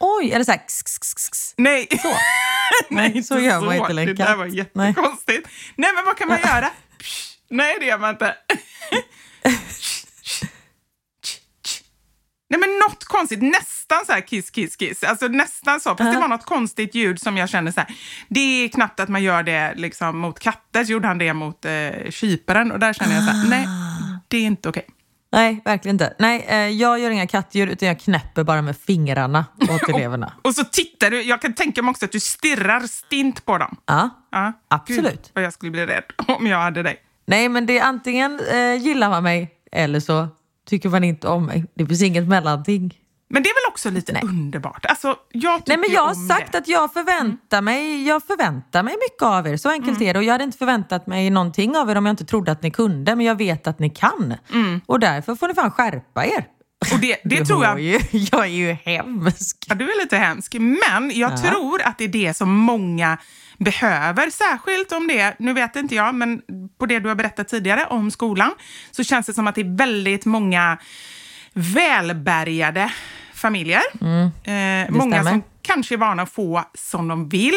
Oj, 0.00 0.32
eller 0.32 0.44
så 0.44 0.50
här... 0.50 0.66
Kss, 0.66 0.82
kss, 0.82 1.14
kss. 1.14 1.54
Nej. 1.56 1.88
Så. 2.02 2.08
Nej, 2.90 3.10
Nej, 3.14 3.22
så 3.22 3.38
gör 3.38 3.60
man 3.60 3.76
inte 3.76 3.90
en 3.90 3.96
Det 3.96 4.12
där 4.14 4.36
var 4.36 4.46
Nej. 4.46 4.56
jättekonstigt. 4.56 5.48
Nej. 5.76 5.90
men 5.94 6.04
vad 6.04 6.16
kan 6.16 6.28
man 6.28 6.38
göra? 6.40 6.70
Psh, 6.98 7.36
Nej, 7.50 7.76
det 7.80 7.86
gör 7.86 7.98
man 7.98 8.10
inte. 8.10 8.34
Nej, 12.50 12.60
men 12.60 12.78
något 12.78 13.04
konstigt. 13.04 13.42
Nästan 13.42 14.06
så 14.06 14.12
här 14.12 14.20
kiss, 14.20 14.50
kiss, 14.50 14.76
kiss. 14.76 15.02
Alltså 15.02 15.28
nästan 15.28 15.80
så. 15.80 15.96
Fast 15.96 16.12
det 16.12 16.20
var 16.20 16.28
något 16.28 16.44
konstigt 16.44 16.94
ljud 16.94 17.20
som 17.20 17.36
jag 17.36 17.48
kände 17.48 17.72
så 17.72 17.80
här. 17.80 17.94
Det 18.28 18.40
är 18.40 18.68
knappt 18.68 19.00
att 19.00 19.08
man 19.08 19.22
gör 19.22 19.42
det 19.42 19.74
liksom 19.76 20.18
mot 20.18 20.38
katter. 20.38 20.84
Så 20.84 20.92
gjorde 20.92 21.08
han 21.08 21.18
det 21.18 21.34
mot 21.34 21.64
eh, 21.64 22.10
kyparen 22.10 22.72
och 22.72 22.78
där 22.78 22.92
kände 22.92 23.14
jag 23.14 23.24
så 23.24 23.30
här. 23.30 23.48
Nej, 23.48 23.66
det 24.28 24.36
är 24.36 24.42
inte 24.42 24.68
okej. 24.68 24.86
Nej, 25.32 25.60
verkligen 25.64 25.94
inte. 25.94 26.14
Nej, 26.18 26.46
eh, 26.48 26.56
jag 26.56 26.98
gör 26.98 27.10
inga 27.10 27.26
kattdjur 27.26 27.66
utan 27.66 27.88
jag 27.88 28.00
knäpper 28.00 28.44
bara 28.44 28.62
med 28.62 28.76
fingrarna 28.76 29.44
åt 29.70 29.88
eleverna. 29.94 30.32
Och 30.42 30.54
så 30.54 30.64
tittar 30.64 31.10
du. 31.10 31.22
Jag 31.22 31.42
kan 31.42 31.52
tänka 31.54 31.82
mig 31.82 31.90
också 31.90 32.04
att 32.04 32.12
du 32.12 32.20
stirrar 32.20 32.80
stint 32.80 33.44
på 33.46 33.58
dem. 33.58 33.76
Ja, 33.86 34.10
Ja, 34.32 34.52
Absolut. 34.68 35.04
Gud, 35.12 35.30
vad 35.34 35.44
jag 35.44 35.52
skulle 35.52 35.70
bli 35.72 35.86
rädd 35.86 36.04
om 36.38 36.46
jag 36.46 36.58
hade 36.58 36.82
dig. 36.82 36.96
Nej, 37.26 37.48
men 37.48 37.66
det 37.66 37.78
är 37.78 37.84
antingen 37.84 38.40
eh, 38.52 38.74
gillar 38.74 39.10
man 39.10 39.22
mig 39.22 39.50
eller 39.72 40.00
så 40.00 40.28
tycker 40.68 40.88
man 40.88 41.04
inte 41.04 41.28
om 41.28 41.46
mig. 41.46 41.64
Det 41.74 41.86
finns 41.86 42.02
inget 42.02 42.28
mellanting. 42.28 42.98
Men 43.32 43.42
det 43.42 43.48
är 43.48 43.54
väl 43.54 43.72
också 43.72 43.90
lite 43.90 44.20
underbart? 44.22 44.86
Alltså, 44.86 45.16
jag 45.32 45.62
Nej, 45.66 45.76
men 45.76 45.90
jag 45.92 46.04
har 46.06 46.28
sagt 46.28 46.52
det. 46.52 46.58
att 46.58 46.68
jag 46.68 46.92
förväntar, 46.92 47.62
mig, 47.62 48.06
jag 48.06 48.22
förväntar 48.22 48.82
mig 48.82 48.94
mycket 49.10 49.22
av 49.22 49.46
er. 49.46 49.56
Så 49.56 49.70
enkelt 49.70 49.96
Mm. 49.96 50.08
är 50.08 50.12
det. 50.14 50.18
Och 50.18 50.24
jag 50.24 50.32
hade 50.32 50.44
inte 50.44 50.58
förväntat 50.58 51.06
mig 51.06 51.30
någonting 51.30 51.76
av 51.76 51.90
er 51.90 51.96
om 51.96 52.06
jag 52.06 52.12
inte 52.12 52.24
trodde 52.24 52.52
att 52.52 52.62
ni 52.62 52.70
kunde. 52.70 53.16
Men 53.16 53.26
jag 53.26 53.34
vet 53.38 53.66
att 53.66 53.78
ni 53.78 53.90
kan. 53.90 54.34
Och 54.86 55.00
därför 55.00 55.34
får 55.34 55.48
ni 55.48 55.54
fan 55.54 55.70
skärpa 55.70 56.26
er. 56.26 56.30
Mm. 56.32 56.94
Och 56.94 57.00
det, 57.00 57.16
det 57.24 57.36
Du 57.36 57.44
tror 57.44 57.64
jag... 57.64 57.80
Ju, 57.80 58.00
jag 58.32 58.40
är 58.44 58.46
ju 58.50 58.72
hemsk. 58.84 59.56
Ja, 59.68 59.74
du 59.74 59.84
är 59.84 60.00
lite 60.02 60.16
hemsk, 60.16 60.54
men 60.58 61.10
jag 61.14 61.42
tror 61.44 61.82
att 61.82 61.98
det 61.98 62.04
är 62.04 62.08
det 62.08 62.36
som 62.36 62.50
många 62.50 63.18
behöver, 63.58 64.30
särskilt 64.30 64.92
om 64.92 65.06
det, 65.08 65.34
nu 65.38 65.52
vet 65.52 65.76
inte 65.76 65.94
jag, 65.94 66.14
men 66.14 66.42
på 66.78 66.86
det 66.86 66.98
du 67.00 67.08
har 67.08 67.16
berättat 67.16 67.48
tidigare 67.48 67.86
om 67.86 68.10
skolan, 68.10 68.50
så 68.90 69.04
känns 69.04 69.26
det 69.26 69.34
som 69.34 69.46
att 69.46 69.54
det 69.54 69.60
är 69.60 69.76
väldigt 69.76 70.24
många 70.24 70.78
välbärgade 71.52 72.92
familjer. 73.40 73.80
eh, 73.94 74.00
många 74.02 74.26
Mm. 74.88 74.90
stämmer. 75.10 75.30
som 75.30 75.42
kanske 75.62 75.94
är 75.94 75.96
vana 75.98 76.22
att 76.22 76.30
få 76.32 76.64
som 76.74 77.08
de 77.08 77.28
vill. 77.28 77.54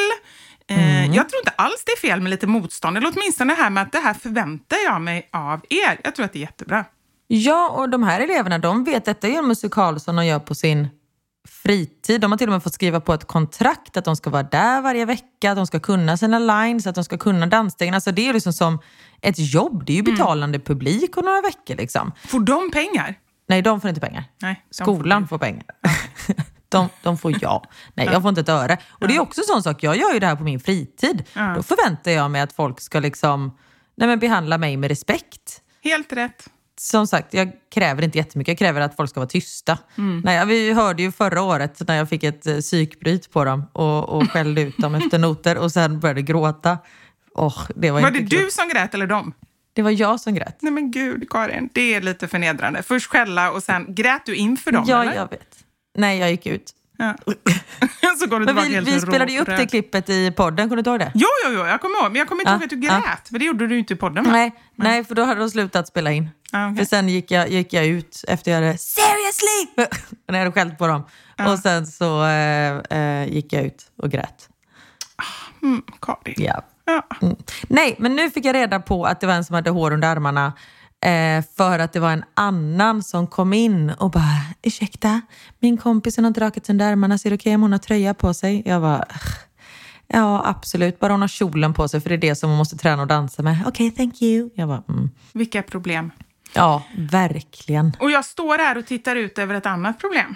Eh, 0.70 0.78
Mm. 1.04 1.14
Jag 1.14 1.30
tror 1.30 1.40
inte 1.40 1.52
alls 1.56 1.84
det 1.86 1.92
är 1.92 2.10
fel 2.10 2.22
med 2.22 2.30
lite 2.30 2.48
motstånd, 2.48 2.98
eller 2.98 3.12
åtminstone 3.16 3.56
det 3.56 3.62
här 3.62 3.70
med 3.70 3.84
att 3.84 3.92
det 3.92 4.00
här 4.00 4.14
förväntar 4.14 4.78
jag 4.86 5.02
mig 5.02 5.30
av 5.34 5.62
er. 5.70 6.00
Jag 6.04 6.16
tror 6.16 6.26
att 6.26 6.34
det 6.34 6.40
är 6.40 6.42
jättebra. 6.42 6.86
Ja, 7.28 7.70
och 7.70 7.90
de 7.90 8.04
här 8.04 8.20
eleverna 8.20 8.58
de 8.58 8.84
vet 8.84 9.06
detta 9.06 9.28
är 9.28 9.32
ju 9.32 9.38
en 9.38 9.48
musikal 9.48 10.00
som 10.00 10.16
de 10.16 10.26
gör 10.26 10.40
på 10.40 10.56
sin 10.56 10.88
fritid. 11.64 12.22
De 12.22 12.32
har 12.32 12.38
till 12.38 12.48
och 12.48 12.52
med 12.54 12.64
fått 12.64 12.74
skriva 12.74 13.00
på 13.00 13.14
ett 13.14 13.28
kontrakt 13.28 13.98
att 13.98 14.06
de 14.06 14.16
ska 14.16 14.30
vara 14.30 14.44
där 14.44 14.82
varje 14.82 15.06
vecka, 15.06 15.52
att 15.52 15.56
de 15.56 15.68
ska 15.68 15.80
kunna 15.80 16.18
sina 16.18 16.40
lines, 16.40 16.88
att 16.88 16.96
de 16.96 17.04
ska 17.04 17.18
kunna 17.18 17.46
dansstegen. 17.46 17.94
Alltså 17.94 18.12
det 18.12 18.22
är 18.22 18.26
ju 18.26 18.34
liksom 18.34 18.54
som 18.54 18.80
ett 19.22 19.36
jobb. 19.54 19.84
Det 19.86 19.94
är 19.94 19.98
ju 19.98 20.04
betalande 20.04 20.60
publik 20.60 21.18
och 21.18 21.24
några 21.26 21.42
veckor 21.42 21.76
liksom. 21.76 22.12
Får 22.28 22.40
de 22.40 22.72
pengar? 22.72 23.16
Nej, 23.48 23.62
de 23.62 23.82
får 23.82 23.90
inte 23.90 24.02
pengar. 24.02 24.24
Nej, 24.42 24.66
Skolan 24.72 25.28
får 25.28 25.38
pengar. 25.38 25.66
De, 26.70 26.90
de 27.04 27.18
får 27.18 27.34
jag. 27.44 27.66
Nej, 27.94 28.10
jag 28.12 28.22
får 28.22 28.30
inte 28.30 28.42
ett 28.42 28.50
öre. 28.50 28.78
Och 28.90 29.08
det 29.08 29.16
är 29.16 29.20
också 29.20 29.42
en 29.42 29.46
sån 29.48 29.64
sak, 29.64 29.84
jag 29.84 29.98
gör 29.98 30.14
ju 30.14 30.20
det 30.20 30.28
här 30.28 30.36
på 30.36 30.44
min 30.44 30.60
fritid. 30.60 31.24
Då 31.56 31.64
förväntar 31.64 32.12
jag 32.12 32.32
mig 32.32 32.42
att 32.42 32.54
folk 32.54 32.82
ska 32.82 33.00
liksom, 33.00 33.58
nej 33.96 34.08
men 34.08 34.20
behandla 34.20 34.58
mig 34.58 34.78
med 34.78 34.88
respekt. 34.88 35.62
Helt 35.84 36.14
rätt. 36.14 36.50
Som 36.80 37.08
sagt, 37.08 37.34
jag 37.34 37.52
kräver 37.74 38.04
inte 38.04 38.18
jättemycket. 38.18 38.52
Jag 38.52 38.58
kräver 38.58 38.82
att 38.82 38.96
folk 38.96 39.10
ska 39.10 39.20
vara 39.20 39.30
tysta. 39.30 39.78
Nej, 40.24 40.46
vi 40.46 40.74
hörde 40.74 41.04
ju 41.04 41.12
förra 41.12 41.42
året 41.42 41.82
när 41.88 41.96
jag 41.96 42.10
fick 42.10 42.24
ett 42.24 42.48
eh, 42.48 42.58
psykbryt 42.58 43.32
på 43.32 43.46
dem 43.46 43.66
och, 43.74 44.10
och 44.10 44.32
skällde 44.32 44.62
ut 44.62 44.78
dem 44.78 44.96
efter 44.96 45.18
noter 45.20 45.58
och 45.58 45.72
sen 45.72 46.00
började 46.00 46.22
gråta. 46.22 46.78
Oh, 47.36 47.68
det 47.76 47.92
var 47.92 48.02
Var 48.02 48.08
inte 48.08 48.20
det 48.20 48.30
klokt. 48.30 48.44
du 48.46 48.52
som 48.52 48.70
grät 48.70 48.94
eller 48.94 49.08
de? 49.08 49.34
Det 49.74 49.82
var 49.82 49.92
jag 49.92 50.20
som 50.20 50.34
grät. 50.34 50.58
Nej 50.62 50.74
men 50.74 50.92
gud, 50.92 51.30
Karin. 51.30 51.70
Det 51.74 51.94
är 51.94 52.02
lite 52.02 52.28
förnedrande. 52.28 52.84
Först 52.84 53.10
skälla 53.10 53.52
och 53.52 53.64
sen 53.64 53.86
grät 53.96 54.22
du 54.26 54.36
inför 54.36 54.72
dem, 54.72 54.84
Ja, 54.88 55.02
eller? 55.02 55.14
jag 55.14 55.30
vet. 55.30 55.58
Nej, 55.98 56.20
jag 56.20 56.32
gick 56.32 56.46
ut. 56.46 56.72
Ja. 56.98 57.16
så 58.20 58.28
går 58.28 58.40
du 58.40 58.46
Men 58.46 58.56
vi, 58.56 58.80
vi 58.80 59.02
spelade 59.02 59.32
ju 59.32 59.40
upp 59.40 59.46
det 59.48 59.66
klippet 59.66 60.10
i 60.10 60.32
podden, 60.32 60.70
kommer 60.70 60.84
du 60.84 60.90
ihåg 60.90 61.00
det? 61.00 61.12
Jo, 61.16 61.28
jo, 61.46 61.52
jo, 61.54 61.66
jag 61.66 61.82
kommer 61.82 62.02
ihåg. 62.02 62.12
Men 62.12 62.20
jag 62.20 62.28
kommer 62.28 62.42
inte 62.42 62.52
Ja, 62.52 62.56
ihåg 62.56 62.64
att 62.64 62.70
du 62.70 62.80
ja. 62.88 63.00
grät. 63.00 63.30
För 63.30 63.40
det 63.40 63.46
gjorde 63.46 63.68
du 63.68 63.80
inte 63.80 63.94
i 63.94 63.98
podden? 63.98 64.24
Nej, 64.32 64.52
nej, 64.76 65.04
för 65.04 65.16
då 65.16 65.24
hade 65.24 65.40
de 65.40 65.50
slutat 65.50 65.88
spela 65.88 66.12
in. 66.12 66.30
Ah, 66.52 66.66
okej. 66.68 66.78
För 66.78 66.86
sen 66.86 67.10
gick 67.10 67.32
jag, 67.32 67.50
gick 67.50 67.74
jag 67.74 67.86
ut 67.86 68.24
efter 68.28 68.52
jag 68.52 68.62
hade 68.62 68.78
“seriously” 68.78 69.88
när 70.28 70.40
jag 70.40 70.46
hade 70.46 70.52
skällt 70.52 70.78
på 70.78 70.88
dem. 70.88 71.04
Och 71.48 71.60
sen 71.60 71.88
så 71.88 72.24
eh, 72.26 72.78
eh, 73.00 73.34
gick 73.34 73.54
jag 73.54 73.64
ut 73.64 73.92
och 73.98 74.12
grät. 74.12 74.50
Mm, 75.64 75.82
Karin. 76.02 76.36
Ja. 76.38 76.62
Ja. 76.86 77.08
Mm. 77.22 77.36
Nej, 77.68 77.96
men 78.00 78.16
nu 78.16 78.30
fick 78.30 78.46
jag 78.46 78.56
reda 78.56 78.80
på 78.80 79.06
att 79.06 79.22
det 79.22 79.28
var 79.28 79.34
en 79.34 79.46
som 79.46 79.54
hade 79.54 79.70
hår 79.70 79.94
under 79.94 80.08
armarna 80.08 80.54
eh, 81.06 81.44
för 81.58 81.80
att 81.80 81.94
det 81.94 82.00
var 82.00 82.12
en 82.12 82.24
annan 82.34 83.04
som 83.04 83.28
kom 83.28 83.54
in 83.54 83.90
och 83.90 84.12
bara 84.12 84.42
“ursäkta, 84.62 85.22
min 85.60 85.78
kompis 85.78 86.18
har 86.18 86.30
drakat 86.30 86.70
under 86.70 86.92
armarna, 86.92 87.18
så 87.18 87.28
är 87.28 87.30
det 87.30 87.36
okej 87.36 87.56
om 87.56 87.62
hon 87.62 87.72
har 87.72 87.80
tröja 87.80 88.14
på 88.14 88.34
sig?” 88.34 88.64
Jag 88.66 88.84
"Ugh, 88.84 89.04
“ja, 90.08 90.42
absolut, 90.46 91.00
bara 91.00 91.14
hon 91.14 91.22
har 91.22 91.28
kjolen 91.28 91.74
på 91.74 91.88
sig 91.88 92.02
för 92.02 92.10
det 92.10 92.16
är 92.16 92.30
det 92.30 92.36
som 92.36 92.50
hon 92.50 92.58
måste 92.58 92.78
träna 92.78 93.02
och 93.02 93.08
dansa 93.08 93.42
med.” 93.42 93.64
“Okej, 93.68 93.92
thank 93.92 94.22
you.” 94.22 94.50
Jag 94.56 94.68
bara 94.68 94.84
mm. 94.90 95.10
Vilka 95.34 95.64
problem. 95.64 96.12
“ja, 96.54 96.84
verkligen.” 96.98 97.92
Och 98.00 98.12
jag 98.12 98.26
står 98.26 98.58
här 98.58 98.78
och 98.78 98.86
tittar 98.86 99.16
ut 99.16 99.40
över 99.40 99.56
ett 99.56 99.66
annat 99.66 100.00
problem. 100.00 100.36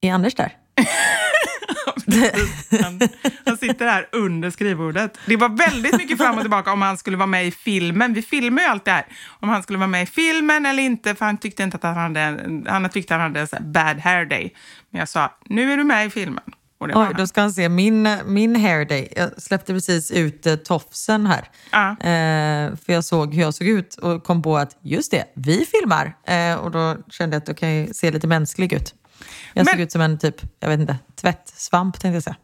Är 0.00 0.12
Anders 0.12 0.34
där? 0.34 0.56
Han, 2.82 3.00
han 3.46 3.56
sitter 3.56 3.86
här 3.86 4.08
under 4.12 4.50
skrivbordet. 4.50 5.18
Det 5.26 5.36
var 5.36 5.48
väldigt 5.48 5.96
mycket 5.96 6.18
fram 6.18 6.34
och 6.34 6.40
tillbaka 6.40 6.72
om 6.72 6.82
han 6.82 6.98
skulle 6.98 7.16
vara 7.16 7.26
med 7.26 7.46
i 7.46 7.50
filmen. 7.50 8.14
Vi 8.14 8.22
filmar 8.22 8.62
ju 8.62 8.68
alltid 8.68 8.84
det 8.84 8.90
här. 8.92 9.06
Om 9.40 9.48
han 9.48 9.62
skulle 9.62 9.78
vara 9.78 9.88
med 9.88 10.02
i 10.02 10.06
filmen 10.06 10.66
eller 10.66 10.82
inte, 10.82 11.14
för 11.14 11.24
han 11.24 11.38
tyckte 11.38 11.62
inte 11.62 11.76
att 11.76 11.82
han 11.82 11.96
hade, 11.96 12.62
han 12.66 12.88
tyckte 12.88 13.14
han 13.14 13.20
hade 13.20 13.40
en 13.40 13.72
bad 13.72 13.98
hair 13.98 14.24
day. 14.24 14.54
Men 14.90 14.98
jag 14.98 15.08
sa, 15.08 15.38
nu 15.44 15.72
är 15.72 15.76
du 15.76 15.84
med 15.84 16.06
i 16.06 16.10
filmen. 16.10 16.44
Oj, 16.80 16.92
han. 16.94 17.14
då 17.16 17.26
ska 17.26 17.40
han 17.40 17.52
se 17.52 17.68
min, 17.68 18.08
min 18.26 18.56
hair 18.56 18.84
day. 18.84 19.12
Jag 19.16 19.42
släppte 19.42 19.72
precis 19.72 20.10
ut 20.10 20.46
eh, 20.46 20.56
tofsen 20.56 21.26
här. 21.26 21.48
Ja. 21.70 21.90
Eh, 21.90 22.76
för 22.76 22.92
jag 22.92 23.04
såg 23.04 23.34
hur 23.34 23.42
jag 23.42 23.54
såg 23.54 23.66
ut 23.66 23.94
och 23.94 24.24
kom 24.24 24.42
på 24.42 24.56
att 24.56 24.76
just 24.82 25.10
det, 25.10 25.24
vi 25.34 25.66
filmar. 25.66 26.16
Eh, 26.26 26.54
och 26.54 26.70
då 26.70 26.96
kände 27.10 27.36
jag 27.36 27.42
att 27.42 27.48
jag 27.48 27.56
kan 27.56 27.94
se 27.94 28.10
lite 28.10 28.26
mänsklig 28.26 28.72
ut. 28.72 28.94
Jag 29.52 29.64
Men- 29.64 29.72
såg 29.74 29.80
ut 29.80 29.92
som 29.92 30.00
en 30.00 30.18
typ, 30.18 30.36
jag 30.60 30.68
vet 30.68 30.80
inte, 30.80 30.96
tvättsvamp 31.20 32.00
tänkte 32.00 32.14
jag 32.16 32.22
säga. 32.22 32.36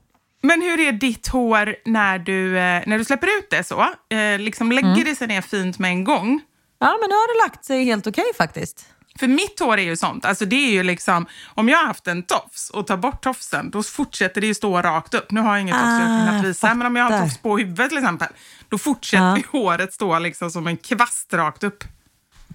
Men 0.43 0.63
hur 0.63 0.81
är 0.81 0.93
ditt 0.93 1.29
hår 1.29 1.77
när 1.85 2.19
du, 2.19 2.59
eh, 2.59 2.83
när 2.87 2.99
du 2.99 3.05
släpper 3.05 3.27
ut 3.39 3.51
det 3.51 3.65
så? 3.65 3.81
Eh, 4.09 4.39
liksom 4.39 4.73
lägger 4.73 4.89
Mm. 4.93 5.05
det 5.05 5.15
sig 5.17 5.27
ner 5.27 5.41
fint 5.41 5.79
med 5.79 5.91
en 5.91 6.05
gång? 6.05 6.41
Ja, 6.79 6.99
men 7.01 7.09
nu 7.11 7.15
har 7.15 7.35
det 7.39 7.49
lagt 7.49 7.65
sig 7.65 7.85
helt 7.85 8.07
okej 8.07 8.25
faktiskt. 8.39 8.87
För 9.19 9.29
mitt 9.29 9.61
hår 9.61 9.79
är 9.79 9.83
ju 9.83 9.97
sånt, 9.97 10.25
alltså 10.25 10.45
det 10.45 10.57
är 10.57 10.71
ju 10.71 10.83
liksom, 10.83 11.27
om 11.55 11.69
jag 11.69 11.79
har 11.79 11.87
haft 11.87 12.07
en 12.07 12.23
tofs 12.23 12.71
och 12.71 12.87
tar 12.87 12.97
bort 12.97 13.23
tofsen, 13.23 13.71
då 13.71 13.83
fortsätter 13.83 14.41
det 14.41 14.47
ju 14.47 14.55
stå 14.55 14.83
rakt 14.83 15.15
upp. 15.15 15.31
Nu 15.31 15.41
har 15.41 15.53
jag 15.55 15.61
ingen 15.63 15.75
tofs 15.75 15.85
jag 15.85 16.03
Ah, 16.03 16.27
kunnat 16.29 16.45
visa, 16.45 16.75
men 16.75 16.87
om 16.87 16.97
jag 16.97 17.05
har 17.05 17.13
en 17.13 17.23
tofs 17.23 17.39
på 17.39 17.59
huvudet 17.59 17.89
till 17.89 17.99
exempel, 17.99 18.29
då 18.69 18.79
fortsätter 18.79 19.37
ju 19.37 19.43
håret 19.53 19.93
stå 19.93 20.19
liksom 20.19 20.51
som 20.51 20.67
en 20.67 20.77
kvast 20.77 21.35
rakt 21.35 21.65
upp. 21.65 21.85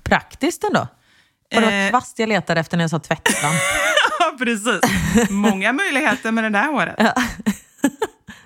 Praktiskt 0.04 0.64
ändå. 0.64 0.88
Och 1.56 1.62
det 1.62 1.68
var 1.68 1.74
Eh. 1.74 1.90
kvast 1.90 2.20
jag 2.20 2.30
letade 2.30 2.60
efter 2.60 2.78
när 2.78 2.84
jag 2.84 2.92
sa 2.92 3.00
tvättsvamp. 3.00 3.56
Ja, 4.20 4.36
precis. 4.40 4.82
Många 5.30 5.74
möjligheter 5.74 6.32
med 6.32 6.44
det 6.44 6.50
där 6.50 6.66
håret. 6.72 6.96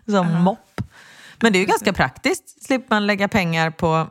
Som 0.10 0.42
mopp. 0.44 0.82
Men 1.42 1.54
det 1.54 1.58
är 1.58 1.60
ju 1.60 1.66
ganska 1.66 1.94
praktiskt. 1.94 2.64
Slipper 2.66 2.96
man 2.96 3.08
lägga 3.08 3.28
pengar 3.28 3.72
på 3.72 4.08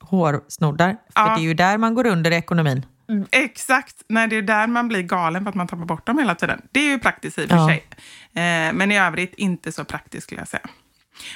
hårsnoddar. 0.00 0.88
För 0.92 0.98
Ja. 1.22 1.34
det 1.36 1.40
är 1.40 1.44
ju 1.44 1.54
där 1.54 1.78
man 1.78 1.94
går 1.94 2.06
under 2.06 2.30
i 2.30 2.34
ekonomin. 2.34 2.86
Exakt, 3.30 3.96
när 4.08 4.26
det 4.26 4.36
är 4.36 4.42
där 4.42 4.66
man 4.66 4.88
blir 4.88 5.02
galen 5.02 5.42
för 5.44 5.48
att 5.48 5.54
man 5.54 5.66
tappar 5.68 5.84
bort 5.84 6.06
dem 6.06 6.18
hela 6.18 6.34
tiden. 6.34 6.62
Det 6.72 6.80
är 6.80 6.90
ju 6.90 6.98
praktiskt 6.98 7.38
i 7.38 7.44
och 7.44 7.48
för 7.48 7.56
Ja. 7.56 7.68
sig. 7.68 7.84
Eh, 8.34 8.72
men 8.72 8.92
i 8.92 8.98
övrigt 8.98 9.34
inte 9.34 9.72
så 9.72 9.84
praktiskt 9.84 10.26
skulle 10.26 10.40
jag 10.40 10.48
säga. 10.48 10.68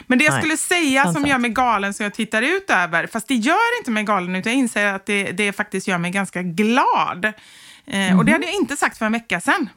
Men 0.06 0.18
det 0.18 0.24
jag 0.24 0.32
Nej, 0.32 0.40
skulle 0.42 0.56
säga 0.56 1.04
som 1.04 1.14
sant. 1.14 1.28
gör 1.28 1.38
mig 1.38 1.50
galen 1.50 1.94
som 1.94 2.04
jag 2.04 2.14
tittar 2.14 2.42
ut 2.42 2.70
över, 2.70 3.06
fast 3.06 3.28
det 3.28 3.34
gör 3.34 3.78
inte 3.78 3.90
mig 3.90 4.04
galen 4.04 4.36
utan 4.36 4.52
jag 4.52 4.58
inser 4.58 4.86
att 4.86 5.06
det, 5.06 5.32
det 5.32 5.52
faktiskt 5.52 5.88
gör 5.88 5.98
mig 5.98 6.10
ganska 6.10 6.42
glad. 6.42 7.24
Eh, 7.86 8.18
Och 8.18 8.24
det 8.24 8.32
hade 8.32 8.44
jag 8.46 8.54
inte 8.54 8.76
sagt 8.76 8.98
för 8.98 9.06
en 9.06 9.12
vecka 9.12 9.40
sedan. 9.40 9.68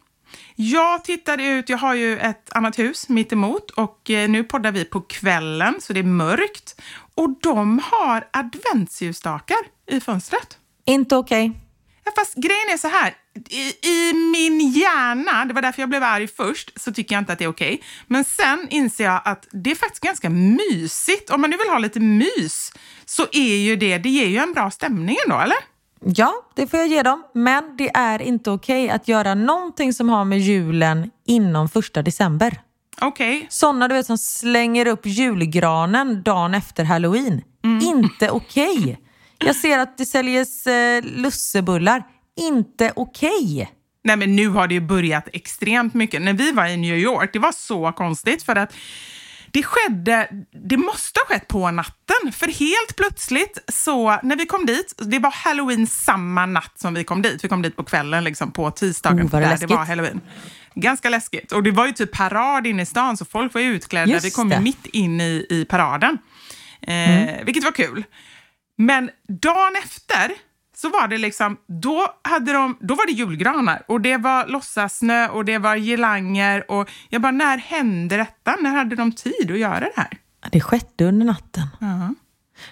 Jag 0.55 1.03
tittade 1.03 1.43
ut, 1.45 1.69
jag 1.69 1.77
har 1.77 1.93
ju 1.93 2.19
ett 2.19 2.53
annat 2.53 2.79
hus 2.79 3.09
mitt 3.09 3.33
emot 3.33 3.71
och 3.71 4.09
eh, 4.09 4.29
nu 4.29 4.43
poddar 4.43 4.71
vi 4.71 4.85
på 4.85 5.01
kvällen 5.01 5.75
så 5.81 5.93
det 5.93 5.99
är 5.99 6.03
mörkt. 6.03 6.81
Och 7.15 7.29
de 7.41 7.79
har 7.91 8.27
adventsljusstakar 8.31 9.57
i 9.91 9.99
fönstret. 9.99 10.57
Inte 10.85 11.15
okej. 11.15 11.51
Ja, 12.03 12.11
fast 12.15 12.35
grejen 12.35 12.69
är 12.73 12.77
så 12.77 12.87
här. 12.87 13.13
I, 13.49 13.87
I 13.89 14.13
min 14.13 14.59
hjärna, 14.69 15.45
det 15.45 15.53
var 15.53 15.61
därför 15.61 15.81
jag 15.81 15.89
blev 15.89 16.03
arg 16.03 16.27
först, 16.27 16.81
så 16.81 16.93
tycker 16.93 17.15
jag 17.15 17.21
inte 17.21 17.33
att 17.33 17.39
det 17.39 17.45
är 17.45 17.49
okej. 17.49 17.83
Men 18.07 18.23
sen 18.23 18.67
inser 18.69 19.03
jag 19.03 19.21
att 19.25 19.47
det 19.51 19.71
är 19.71 19.75
faktiskt 19.75 20.03
ganska 20.03 20.29
mysigt. 20.29 21.29
Om 21.29 21.41
man 21.41 21.49
nu 21.49 21.57
vill 21.57 21.69
ha 21.69 21.77
lite 21.77 21.99
mys 21.99 22.71
så 23.05 23.25
är 23.31 23.55
ju 23.55 23.75
det, 23.75 23.97
det 23.97 24.09
ger 24.09 24.27
ju 24.27 24.37
en 24.37 24.53
bra 24.53 24.71
stämning 24.71 25.17
ändå, 25.25 25.39
eller? 25.39 25.57
Ja, 26.05 26.33
det 26.55 26.67
får 26.67 26.79
jag 26.79 26.87
ge 26.87 27.03
dem. 27.03 27.23
Men 27.33 27.77
det 27.77 27.89
är 27.93 28.21
inte 28.21 28.51
okej 28.51 28.89
att 28.89 29.07
göra 29.07 29.35
någonting 29.35 29.93
som 29.93 30.09
har 30.09 30.25
med 30.25 30.39
julen 30.39 31.11
inom 31.25 31.69
första 31.69 32.01
december. 32.01 32.61
Okej. 33.01 33.47
Sådana 33.49 33.87
du 33.87 33.95
vet 33.95 34.05
som 34.05 34.17
slänger 34.17 34.87
upp 34.87 35.05
julgranen 35.05 36.23
dagen 36.23 36.53
efter 36.53 36.83
halloween. 36.83 37.41
Inte 37.81 38.29
okej. 38.29 38.99
Jag 39.37 39.55
ser 39.55 39.79
att 39.79 39.97
det 39.97 40.05
säljs 40.05 40.67
eh, 40.67 41.03
lussebullar. 41.03 42.03
Inte 42.35 42.91
okej. 42.95 43.71
Nej, 44.03 44.17
men 44.17 44.35
nu 44.35 44.47
har 44.47 44.67
det 44.67 44.73
ju 44.73 44.81
börjat 44.81 45.29
extremt 45.33 45.93
mycket. 45.93 46.21
När 46.21 46.33
vi 46.33 46.51
var 46.51 46.65
i 46.65 46.77
New 46.77 46.97
York, 46.97 47.29
det 47.33 47.39
var 47.39 47.51
så 47.51 47.91
konstigt 47.91 48.43
för 48.43 48.55
att 48.55 48.73
det 49.53 49.63
skedde, 49.63 50.27
det 50.69 50.77
måste 50.77 51.19
ha 51.19 51.25
skett 51.25 51.47
på 51.47 51.71
natten, 51.71 52.31
för 52.31 52.47
helt 52.47 52.95
plötsligt 52.95 53.63
så 53.67 54.19
när 54.23 54.35
vi 54.35 54.45
kom 54.45 54.65
dit, 54.65 54.93
det 54.97 55.19
var 55.19 55.31
halloween 55.31 55.87
samma 55.87 56.45
natt 56.45 56.73
som 56.75 56.93
vi 56.93 57.03
kom 57.03 57.21
dit. 57.21 57.43
Vi 57.43 57.49
kom 57.49 57.61
dit 57.61 57.75
på 57.75 57.83
kvällen, 57.83 58.23
liksom 58.23 58.51
på 58.51 58.71
tisdagen, 58.71 59.25
Oh, 59.25 59.31
vad 59.31 59.41
där 59.41 59.57
det 59.57 59.67
var 59.67 59.85
halloween. 59.85 60.21
Ganska 60.75 61.09
läskigt. 61.09 61.51
Och 61.51 61.63
det 61.63 61.71
var 61.71 61.85
ju 61.85 61.91
typ 61.91 62.11
parad 62.11 62.67
inne 62.67 62.81
i 62.81 62.85
stan, 62.85 63.17
så 63.17 63.25
folk 63.25 63.53
var 63.53 63.61
ju 63.61 63.67
utklädda. 63.67 64.11
Just 64.11 64.25
vi 64.25 64.31
kom 64.31 64.49
det. 64.49 64.59
mitt 64.59 64.85
in 64.85 65.21
i, 65.21 65.45
i 65.49 65.65
paraden, 65.65 66.17
eh, 66.81 67.45
vilket 67.45 67.63
var 67.63 67.71
kul. 67.71 68.03
Men 68.77 69.09
dagen 69.27 69.75
efter 69.83 70.31
så 70.83 70.89
var 70.89 71.07
det 71.07 71.17
liksom, 71.17 71.57
då, 71.67 72.07
hade 72.21 72.53
de, 72.53 72.77
då 72.79 72.95
var 72.95 73.05
det 73.05 73.11
julgranar 73.11 73.83
och 73.87 74.01
det 74.01 74.17
var 74.17 74.47
låtsassnö 74.47 75.27
och 75.27 75.45
det 75.45 75.57
var 75.57 75.75
girlanger 75.75 76.71
och 76.71 76.89
jag 77.09 77.21
bara, 77.21 77.31
när 77.31 77.57
hände 77.57 78.17
detta? 78.17 78.55
När 78.61 78.69
hade 78.69 78.95
de 78.95 79.11
tid 79.11 79.51
att 79.51 79.59
göra 79.59 79.79
det 79.79 79.91
här? 79.95 80.17
Det 80.51 80.61
skedde 80.61 81.05
under 81.05 81.25
natten. 81.25 81.67
Men 81.79 82.15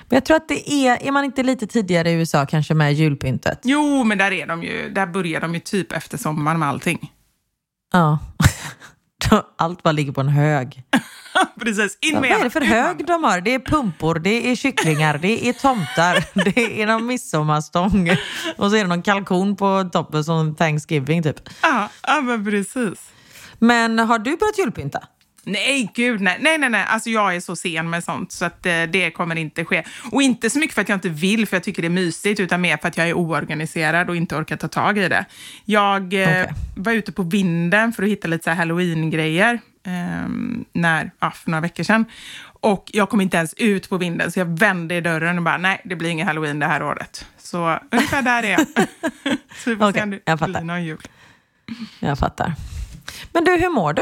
jag 0.10 0.26
tror 0.26 0.38
att 0.38 0.48
det 0.48 0.72
är, 0.72 1.08
är 1.08 1.12
man 1.12 1.26
inte 1.26 1.44
lite 1.44 1.68
tidigare 1.68 2.12
i 2.12 2.14
USA 2.14 2.46
kanske 2.46 2.74
med 2.74 2.94
julpyntet? 2.94 3.60
Jo, 3.64 4.04
men 4.04 4.18
där 4.18 4.32
är 4.32 4.48
de 4.48 4.64
ju, 4.64 4.90
där 4.90 5.06
börjar 5.06 5.42
de 5.42 5.54
ju 5.54 5.60
typ 5.60 5.92
efter 5.92 6.18
sommaren 6.18 6.60
med 6.60 6.70
allting. 6.70 7.12
Ja. 7.94 8.20
Allt 9.58 9.84
bara 9.84 9.92
ligger 9.92 10.12
på 10.12 10.22
en 10.22 10.30
hög. 10.30 10.84
Precis, 11.60 11.98
in 12.02 12.14
Vad 12.14 12.22
med 12.22 12.32
är 12.32 12.44
det 12.44 12.50
för 12.50 12.62
hög 12.62 13.08
de 13.08 13.24
har? 13.24 13.42
Det 13.42 13.54
är 13.54 13.60
pumpor, 13.60 14.20
det 14.20 14.52
är 14.52 14.56
kycklingar, 14.56 15.18
det 15.18 15.50
är 15.50 15.54
tomtar, 15.54 16.44
det 16.54 16.82
är 16.82 16.88
någon 16.88 17.06
midsommarstång 17.06 18.10
och 18.58 18.70
så 18.70 18.76
är 18.76 18.82
det 18.82 18.88
någon 18.88 19.02
kalkon 19.02 19.56
på 19.56 19.90
toppen 19.94 20.24
som 20.24 20.56
Thanksgiving 20.56 21.24
typ. 21.24 21.50
Ja, 21.62 21.90
ja, 22.08 22.22
men 22.22 22.46
precis. 22.46 23.10
Men 23.60 24.00
har 24.00 24.20
du 24.20 24.38
börjat 24.38 24.58
julpynta? 24.58 25.00
Nej, 25.44 25.92
gud 25.94 26.22
nej. 26.22 26.38
Nej, 26.42 26.58
nej, 26.58 26.70
nej. 26.70 26.86
Alltså 26.88 27.10
jag 27.10 27.36
är 27.36 27.40
så 27.40 27.56
sen 27.56 27.90
med 27.90 28.04
sånt 28.04 28.32
så 28.32 28.46
att 28.46 28.66
eh, 28.66 28.84
det 28.84 29.12
kommer 29.12 29.36
inte 29.36 29.66
ske. 29.66 29.84
Och 30.12 30.22
inte 30.22 30.50
så 30.50 30.60
mycket 30.60 30.76
för 30.76 30.82
att 30.82 30.90
jag 30.90 30.96
inte 30.96 31.10
vill, 31.10 31.48
för 31.48 31.56
jag 31.56 31.64
tycker 31.64 31.82
det 31.82 31.88
är 31.88 31.90
mysigt, 31.90 32.40
utan 32.40 32.62
mer 32.62 32.78
för 32.78 32.88
att 32.88 32.98
jag 32.98 33.10
är 33.10 33.14
oorganiserad 33.14 34.10
och 34.10 34.16
inte 34.16 34.36
orkar 34.36 34.58
ta 34.58 34.68
tag 34.68 34.98
i 34.98 35.10
det. 35.10 35.26
Jag 35.66 36.14
eh, 36.14 36.30
Okej. 36.30 36.54
var 36.76 36.94
ute 36.94 37.12
på 37.12 37.24
vinden 37.24 37.94
för 37.94 38.04
att 38.04 38.10
hitta 38.10 38.28
lite 38.28 38.44
så 38.44 38.50
halloween-grejer 38.50 39.60
eh, 39.86 40.30
när, 40.74 41.12
ja, 41.20 41.32
för 41.32 41.52
några 41.52 41.62
veckor 41.62 41.84
sedan. 41.84 42.06
Och 42.44 42.90
jag 42.94 43.10
kom 43.10 43.22
inte 43.22 43.38
ens 43.38 43.54
ut 43.54 43.90
på 43.90 43.98
vinden, 43.98 44.32
så 44.32 44.40
jag 44.40 44.60
vände 44.60 44.96
i 44.96 45.02
dörren 45.02 45.38
och 45.38 45.44
bara, 45.44 45.58
nej, 45.58 45.82
det 45.84 45.96
blir 45.96 46.10
ingen 46.10 46.28
halloween 46.28 46.60
det 46.60 46.66
här 46.66 46.84
året. 46.84 47.26
Så 47.38 47.80
ungefär 47.92 48.22
där 48.22 48.44
är 48.44 48.52
jag. 48.52 48.62
så 49.56 49.70
vi 49.70 49.76
får 49.76 49.90
Okej, 49.90 50.02
se 50.02 50.02
om 50.02 50.38
det 50.40 50.48
blir 50.48 50.62
någon 50.62 50.84
jul. 50.84 51.02
Jag 52.00 52.20
fattar. 52.20 52.54
Men 53.34 53.44
du, 53.44 53.52
hur 53.52 53.70
mår 53.70 53.94
du? 53.94 54.02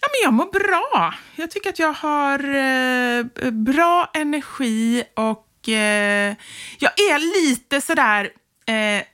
Ja, 0.00 0.08
men 0.08 0.24
jag 0.24 0.32
mår 0.32 0.52
bra. 0.52 1.14
Jag 1.36 1.50
tycker 1.50 1.70
att 1.70 1.78
jag 1.78 1.92
har 1.92 2.38
eh, 2.44 3.50
bra 3.50 4.10
energi 4.14 5.04
och 5.14 5.68
eh, 5.68 6.34
jag 6.78 6.92
är 7.00 7.48
lite 7.48 7.80
sådär 7.80 8.30
eh, 8.66 9.04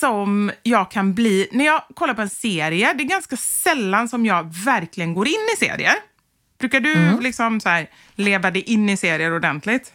som 0.00 0.52
jag 0.62 0.90
kan 0.90 1.14
bli 1.14 1.48
när 1.52 1.64
jag 1.64 1.82
kollar 1.94 2.14
på 2.14 2.22
en 2.22 2.30
serie. 2.30 2.92
Det 2.92 3.02
är 3.02 3.08
ganska 3.08 3.36
sällan 3.36 4.08
som 4.08 4.26
jag 4.26 4.54
verkligen 4.64 5.14
går 5.14 5.28
in 5.28 5.48
i 5.54 5.56
serier. 5.56 5.94
Brukar 6.58 6.80
du 6.80 7.20
liksom 7.20 7.60
så 7.60 7.68
här, 7.68 7.90
leva 8.14 8.50
dig 8.50 8.62
in 8.62 8.88
i 8.88 8.96
serier 8.96 9.34
ordentligt? 9.34 9.92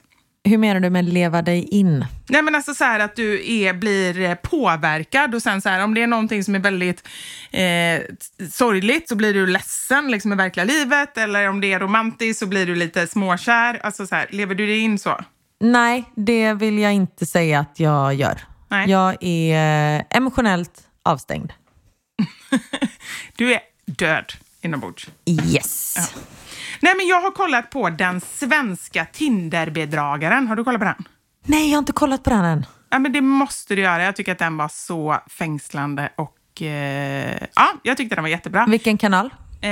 Hur 0.48 0.58
menar 0.58 0.80
du 0.80 0.90
med 0.90 1.06
leva 1.06 1.42
dig 1.42 1.68
in? 1.72 2.06
Nej 2.30 2.42
men 2.42 2.56
alltså 2.56 2.74
så 2.76 2.84
här 2.84 3.00
att 3.00 3.16
du 3.16 3.52
är, 3.52 3.74
blir 3.74 4.20
eh, 4.20 4.36
påverkad 4.36 5.36
och 5.36 5.42
sen 5.42 5.62
så 5.62 5.70
här 5.70 5.84
om 5.84 5.94
det 5.94 6.02
är 6.02 6.08
någonting 6.08 6.44
som 6.44 6.56
är 6.56 6.60
väldigt 6.60 7.08
eh, 7.52 8.02
sorgligt 8.52 9.10
så 9.10 9.16
blir 9.16 9.34
du 9.34 9.48
ledsen 9.48 10.12
liksom 10.12 10.34
i 10.34 10.36
verkliga 10.36 10.64
livet 10.64 11.18
eller 11.18 11.50
om 11.50 11.62
det 11.62 11.74
är 11.74 11.80
romantiskt 11.80 12.40
så 12.40 12.46
blir 12.46 12.66
du 12.66 12.76
lite 12.76 13.08
småkär. 13.08 13.80
Alltså 13.84 14.08
så 14.08 14.16
här, 14.16 14.28
lever 14.30 14.56
du 14.56 14.66
dig 14.66 14.80
in 14.80 15.00
så? 15.00 15.20
Nej, 15.60 16.04
det 16.16 16.54
vill 16.54 16.80
jag 16.80 16.94
inte 16.94 17.26
säga 17.26 17.60
att 17.60 17.80
jag 17.80 18.14
gör. 18.14 18.42
Nej. 18.70 18.90
Jag 18.90 19.24
är 19.24 19.98
eh, 19.98 20.04
emotionellt 20.10 20.84
avstängd. 21.04 21.54
Du 23.38 23.54
är 23.54 23.60
död 23.86 24.34
inombords. 24.62 25.10
Yes. 25.26 25.96
Nej 26.80 26.94
men 26.98 27.08
jag 27.08 27.22
har 27.22 27.32
kollat 27.32 27.70
på 27.70 27.90
den 27.90 28.22
svenska 28.22 29.06
Tinderbedragaren. 29.06 30.48
Har 30.48 30.56
du 30.56 30.64
kollat 30.64 30.80
på 30.80 30.86
den? 30.86 31.08
Nej, 31.44 31.70
jag 31.70 31.76
har 31.76 31.80
inte 31.80 31.94
kollat 31.94 32.24
på 32.24 32.30
den 32.30 32.46
än. 32.46 32.66
Ja 32.90 33.00
men 33.00 33.14
det 33.14 33.22
måste 33.22 33.76
du 33.76 33.82
göra. 33.82 34.04
Jag 34.04 34.16
tycker 34.16 34.32
att 34.32 34.40
den 34.40 34.58
var 34.58 34.68
så 34.68 35.18
fängslande 35.28 36.10
och 36.16 36.62
eh, 36.62 37.48
ja, 37.56 37.74
jag 37.84 37.98
tyckte 37.98 38.16
den 38.16 38.24
var 38.24 38.30
jättebra. 38.30 38.66
Vilken 38.70 38.98
kanal? 38.98 39.26
Eh, 39.62 39.70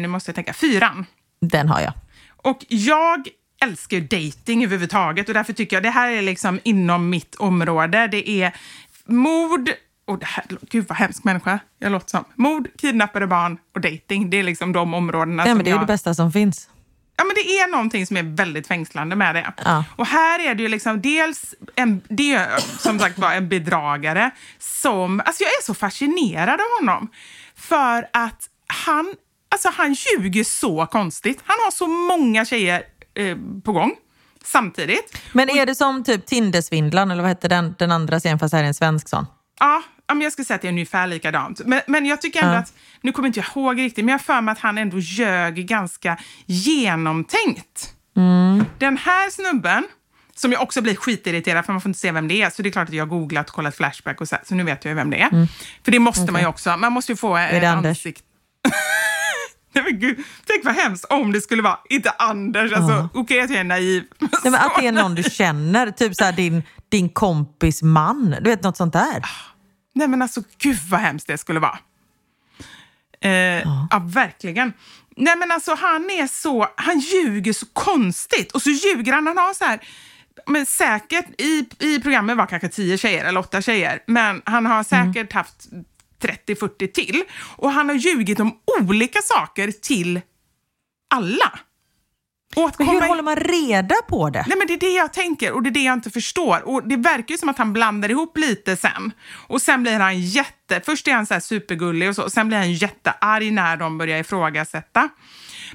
nu 0.00 0.06
måste 0.06 0.28
jag 0.28 0.34
tänka. 0.34 0.52
Fyran. 0.52 1.06
Den 1.40 1.68
har 1.68 1.80
jag. 1.80 1.92
Och 2.36 2.64
jag 2.68 3.28
älskar 3.62 3.96
ju 3.96 4.02
dating 4.02 4.64
överhuvudtaget 4.64 5.28
och 5.28 5.34
därför 5.34 5.52
tycker 5.52 5.76
jag 5.76 5.82
det 5.82 5.90
här 5.90 6.10
är 6.10 6.22
liksom 6.22 6.60
inom 6.64 7.10
mitt 7.10 7.34
område. 7.34 8.08
Det 8.10 8.30
är 8.30 8.52
mord, 9.06 9.70
och 10.08 10.18
det 10.18 10.26
här, 10.26 10.44
gud 10.70 10.86
vad 10.88 10.98
hemsk 10.98 11.24
människa 11.24 11.58
jag 11.78 11.92
låter 11.92 12.10
som. 12.10 12.24
Mord, 12.34 12.68
kidnappade 12.78 13.26
barn 13.26 13.58
och 13.74 13.80
dating. 13.80 14.30
Det 14.30 14.36
är 14.36 14.42
liksom 14.42 14.72
de 14.72 14.94
områdena 14.94 15.42
Ja, 15.42 15.46
som 15.46 15.56
men 15.56 15.64
det 15.64 15.70
är 15.70 15.72
jag... 15.72 15.82
det 15.82 15.86
bästa 15.86 16.14
som 16.14 16.32
finns. 16.32 16.68
Ja, 17.16 17.24
men 17.24 17.34
det 17.34 17.40
är 17.40 17.70
någonting 17.70 18.06
som 18.06 18.16
är 18.16 18.22
väldigt 18.22 18.66
fängslande 18.66 19.16
med 19.16 19.34
det. 19.34 19.52
Ja. 19.64 19.84
Och 19.96 20.06
här 20.06 20.38
är 20.48 20.54
det 20.54 20.62
ju 20.62 20.68
liksom 20.68 21.02
dels 21.02 21.54
en, 21.74 22.00
det 22.08 22.34
är 22.34 22.78
som 22.78 22.98
sagt 22.98 23.18
var 23.18 23.32
en 23.32 23.48
bedragare 23.48 24.30
som, 24.58 25.20
alltså 25.24 25.42
jag 25.42 25.50
är 25.50 25.62
så 25.62 25.74
fascinerad 25.74 26.60
av 26.60 26.66
honom. 26.80 27.08
För 27.56 28.08
att 28.12 28.48
han, 28.86 29.14
alltså 29.48 29.68
han 29.74 29.92
ljuger 29.94 30.44
så 30.44 30.86
konstigt. 30.86 31.40
Han 31.44 31.56
har 31.64 31.70
så 31.70 31.86
många 31.86 32.44
tjejer 32.44 32.82
eh, 33.14 33.36
på 33.64 33.72
gång 33.72 33.92
samtidigt. 34.44 35.18
Men 35.32 35.50
är 35.50 35.66
det 35.66 35.74
som 35.74 36.04
typ 36.04 36.26
Tindersvindlan, 36.26 37.10
eller 37.10 37.22
vad 37.22 37.28
hette 37.28 37.48
den, 37.48 37.74
den 37.78 37.92
andra 37.92 38.20
serien, 38.20 38.38
fast 38.38 38.54
här 38.54 38.62
är 38.62 38.66
en 38.66 38.74
svensk 38.74 39.08
sån? 39.08 39.26
Ja, 39.60 39.82
ja, 40.08 40.14
jag 40.22 40.32
skulle 40.32 40.44
säga 40.46 40.54
att 40.54 40.62
det 40.62 40.68
är 40.68 40.72
ungefär 40.72 41.06
likadant. 41.06 41.60
Men, 41.66 41.80
men 41.86 42.06
jag 42.06 42.20
tycker 42.20 42.40
ändå 42.42 42.54
Ja. 42.54 42.58
att, 42.58 42.72
nu 43.00 43.12
kommer 43.12 43.26
inte 43.26 43.40
jag 43.40 43.46
ihåg 43.56 43.78
riktigt, 43.80 44.04
men 44.04 44.12
jag 44.12 44.20
för 44.20 44.40
mig 44.40 44.52
att 44.52 44.58
han 44.58 44.78
ändå 44.78 44.98
ljög 44.98 45.54
ganska 45.66 46.18
genomtänkt. 46.46 47.94
Den 48.78 48.96
här 48.96 49.30
snubben, 49.30 49.84
som 50.36 50.52
jag 50.52 50.62
också 50.62 50.82
blir 50.82 50.94
skitirriterad 50.96 51.64
för 51.64 51.72
man 51.72 51.80
får 51.82 51.88
inte 51.88 51.98
se 52.00 52.12
vem 52.12 52.28
det 52.28 52.42
är, 52.42 52.50
så 52.50 52.62
det 52.62 52.68
är 52.68 52.70
klart 52.70 52.88
att 52.88 52.94
jag 52.94 53.04
har 53.04 53.08
googlat 53.08 53.48
och 53.48 53.54
kollat 53.54 53.76
Flashback 53.76 54.20
och 54.20 54.28
så, 54.28 54.36
så 54.44 54.54
nu 54.54 54.62
vet 54.64 54.84
jag 54.84 54.90
ju 54.90 54.94
vem 54.96 55.10
det 55.10 55.20
är. 55.20 55.48
För 55.84 55.92
det 55.92 55.98
måste 55.98 56.32
man 56.32 56.40
ju 56.40 56.46
också, 56.46 56.76
man 56.76 56.92
måste 56.92 57.12
ju 57.12 57.16
få 57.16 57.36
det 57.36 57.42
ett 57.48 57.64
Anders? 57.64 57.88
ansikte. 57.88 58.22
Nej, 59.74 59.84
men 59.84 60.00
gud, 60.00 60.18
tänk 60.46 60.64
vad 60.64 60.74
hemskt 60.74 61.04
om 61.04 61.32
det 61.32 61.40
skulle 61.40 61.62
vara, 61.62 61.78
inte 61.88 62.10
Anders, 62.10 62.72
alltså, 62.72 63.08
okej 63.14 63.40
att 63.40 63.50
jag 63.50 63.58
är 63.60 63.64
naiv. 63.64 64.04
Nej, 64.18 64.30
men 64.44 64.54
att 64.54 64.72
det 64.80 64.86
är 64.86 64.92
någon 64.92 65.14
du 65.14 65.22
känner, 65.22 65.90
typ 65.90 66.14
så 66.16 66.24
här, 66.24 66.32
din, 66.32 66.62
din 66.88 67.08
kompis 67.08 67.82
man. 67.82 68.36
Du 68.40 68.50
vet, 68.50 68.62
något 68.62 68.76
sånt 68.76 68.92
där. 68.92 69.22
Nej 69.98 70.08
men 70.08 70.22
alltså 70.22 70.42
gud 70.58 70.78
vad 70.90 71.00
hemskt 71.00 71.26
det 71.26 71.38
skulle 71.38 71.60
vara. 71.60 71.78
Eh, 73.20 73.30
ja. 73.30 74.02
verkligen. 74.04 74.72
Nej 75.16 75.36
men 75.36 75.50
alltså 75.50 75.74
han 75.74 76.10
är 76.10 76.26
så, 76.26 76.68
han 76.76 76.98
ljuger 76.98 77.52
så 77.52 77.66
konstigt 77.66 78.52
och 78.52 78.62
så 78.62 78.70
ljuger 78.70 79.12
han, 79.12 79.26
han 79.26 79.38
har 79.38 79.54
så 79.54 79.64
här, 79.64 79.80
men 80.46 80.66
säkert 80.66 81.40
i, 81.40 81.68
i 81.78 82.00
programmet 82.00 82.36
var 82.36 82.46
kanske 82.46 82.68
tio 82.68 82.98
tjejer 82.98 83.24
eller 83.24 83.40
åtta 83.40 83.62
tjejer, 83.62 84.02
men 84.06 84.42
han 84.44 84.66
har 84.66 84.84
säkert 84.84 85.32
haft 85.32 85.68
30-40 86.22 86.92
till 86.92 87.24
och 87.56 87.72
han 87.72 87.88
har 87.88 87.96
ljugit 87.96 88.40
om 88.40 88.58
olika 88.80 89.18
saker 89.22 89.72
till 89.72 90.20
alla. 91.14 91.58
Men 92.56 92.88
hur 92.88 93.08
håller 93.08 93.22
man 93.22 93.36
reda 93.36 93.94
på 94.08 94.30
det? 94.30 94.44
Nej 94.48 94.58
men 94.58 94.66
det 94.66 94.72
är 94.72 94.78
det 94.78 94.94
jag 94.94 95.12
tänker 95.12 95.52
och 95.52 95.62
det 95.62 95.68
är 95.68 95.74
det 95.74 95.82
jag 95.82 95.94
inte 95.94 96.10
förstår. 96.10 96.68
Och 96.68 96.88
det 96.88 96.96
verkar 96.96 97.34
ju 97.34 97.38
som 97.38 97.48
att 97.48 97.58
han 97.58 97.72
blandar 97.72 98.10
ihop 98.10 98.38
lite 98.38 98.76
sen. 98.76 99.12
Och 99.48 99.62
sen 99.62 99.82
blir 99.82 99.98
han 99.98 100.20
jätte... 100.20 100.80
Först 100.84 101.08
är 101.08 101.12
han 101.12 101.26
så 101.26 101.34
här 101.34 101.40
supergullig 101.40 102.08
och 102.08 102.14
så, 102.14 102.22
och 102.22 102.32
sen 102.32 102.48
blir 102.48 102.58
han 102.58 102.72
jättearg 102.72 103.52
när 103.52 103.76
de 103.76 103.98
börjar 103.98 104.18
ifrågasätta. 104.18 105.08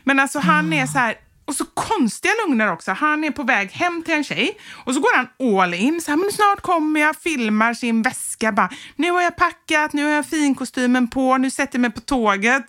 Men 0.03 0.19
alltså 0.19 0.39
han 0.39 0.73
är 0.73 0.87
så 0.87 0.99
här... 0.99 1.15
Och 1.45 1.55
så 1.55 1.65
konstiga 1.65 2.33
lögner 2.45 2.71
också. 2.71 2.91
Han 2.91 3.23
är 3.23 3.31
på 3.31 3.43
väg 3.43 3.71
hem 3.71 4.03
till 4.03 4.13
en 4.13 4.23
tjej 4.23 4.57
och 4.85 4.93
så 4.93 4.99
går 4.99 5.15
han 5.15 5.27
all 5.61 5.73
in. 5.73 6.01
Så 6.01 6.11
här, 6.11 6.17
men 6.17 6.31
snart 6.31 6.61
kommer 6.61 7.01
jag, 7.01 7.15
filmar 7.15 7.73
sin 7.73 8.01
väska. 8.01 8.51
Bara, 8.51 8.69
nu 8.95 9.11
har 9.11 9.21
jag 9.21 9.35
packat, 9.35 9.93
nu 9.93 10.03
har 10.03 10.11
jag 10.11 10.25
finkostymen 10.25 11.07
på, 11.07 11.37
nu 11.37 11.51
sätter 11.51 11.75
jag 11.75 11.81
mig 11.81 11.91
på 11.91 11.99
tåget. 11.99 12.65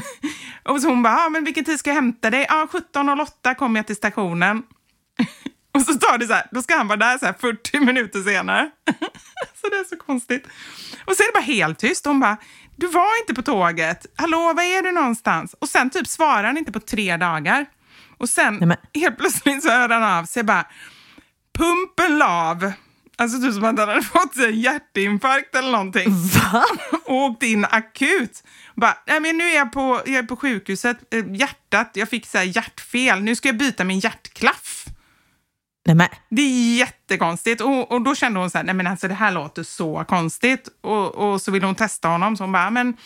och 0.64 0.80
så 0.80 0.88
hon 0.88 1.02
bara, 1.02 1.16
ah, 1.16 1.28
men 1.28 1.44
vilken 1.44 1.64
tid 1.64 1.78
ska 1.78 1.90
jag 1.90 1.94
hämta 1.94 2.30
dig? 2.30 2.46
Ja, 2.48 2.68
ah, 2.72 2.78
17.08 2.94 3.54
kommer 3.54 3.78
jag 3.78 3.86
till 3.86 3.96
stationen. 3.96 4.62
Och 5.74 5.82
så 5.82 5.94
tar 5.94 6.18
det 6.18 6.26
så 6.26 6.32
här, 6.32 6.46
då 6.50 6.62
ska 6.62 6.76
han 6.76 6.88
vara 6.88 6.96
där 6.96 7.18
så 7.18 7.26
här 7.26 7.32
40 7.32 7.80
minuter 7.80 8.22
senare. 8.22 8.70
så 9.60 9.68
det 9.68 9.76
är 9.76 9.84
så 9.84 9.96
konstigt. 9.96 10.46
Och 11.04 11.16
så 11.16 11.22
är 11.22 11.26
det 11.26 11.32
bara 11.32 11.42
helt 11.42 11.78
tyst. 11.78 12.06
Hon 12.06 12.20
bara, 12.20 12.36
du 12.76 12.86
var 12.86 13.20
inte 13.20 13.34
på 13.34 13.42
tåget. 13.42 14.06
Hallå, 14.16 14.52
var 14.56 14.62
är 14.62 14.82
du 14.82 14.92
någonstans? 14.92 15.54
Och 15.58 15.68
sen 15.68 15.90
typ 15.90 16.06
svarar 16.06 16.44
han 16.44 16.58
inte 16.58 16.72
på 16.72 16.80
tre 16.80 17.16
dagar. 17.16 17.66
Och 18.18 18.28
sen 18.28 18.58
Nej, 18.60 18.76
helt 18.94 19.18
plötsligt 19.18 19.62
så 19.62 19.70
hör 19.70 19.88
han 19.88 20.02
av 20.02 20.24
sig 20.24 20.42
bara, 20.42 20.66
pumpen 21.58 22.18
lav. 22.18 22.72
Alltså 23.22 23.40
typ 23.40 23.54
som 23.54 23.64
att 23.64 23.78
han 23.78 23.88
hade 23.88 24.02
fått 24.02 24.36
en 24.36 24.60
hjärtinfarkt 24.60 25.54
eller 25.54 25.72
någonting. 25.72 26.10
Va? 26.12 26.64
Och 27.04 27.14
åkt 27.14 27.42
in 27.42 27.64
akut. 27.64 28.42
Bara, 28.74 28.96
nej 29.06 29.20
men 29.20 29.38
nu 29.38 29.44
är 29.44 29.56
jag 29.56 29.72
på, 29.72 30.02
jag 30.06 30.14
är 30.14 30.22
på 30.22 30.36
sjukhuset, 30.36 31.14
eh, 31.14 31.34
hjärtat, 31.34 31.90
jag 31.94 32.08
fick 32.08 32.26
så 32.26 32.38
här 32.38 32.44
hjärtfel, 32.44 33.22
nu 33.22 33.36
ska 33.36 33.48
jag 33.48 33.56
byta 33.56 33.84
min 33.84 33.98
hjärtklaff. 33.98 34.84
Nej, 35.86 35.96
men, 35.96 36.08
Det 36.30 36.42
är 36.42 36.76
jättekonstigt. 36.76 37.60
Och, 37.60 37.92
och 37.92 38.02
då 38.02 38.14
kände 38.14 38.40
hon 38.40 38.50
så 38.50 38.58
här, 38.58 38.64
nej 38.64 38.74
men 38.74 38.86
alltså 38.86 39.08
det 39.08 39.14
här 39.14 39.32
låter 39.32 39.62
så 39.62 40.04
konstigt. 40.08 40.68
Och, 40.80 41.14
och 41.14 41.42
så 41.42 41.50
ville 41.50 41.66
hon 41.66 41.74
testa 41.74 42.08
honom, 42.08 42.36
så 42.36 42.42
hon 42.44 42.52
bara, 42.52 42.70
men 42.70 42.96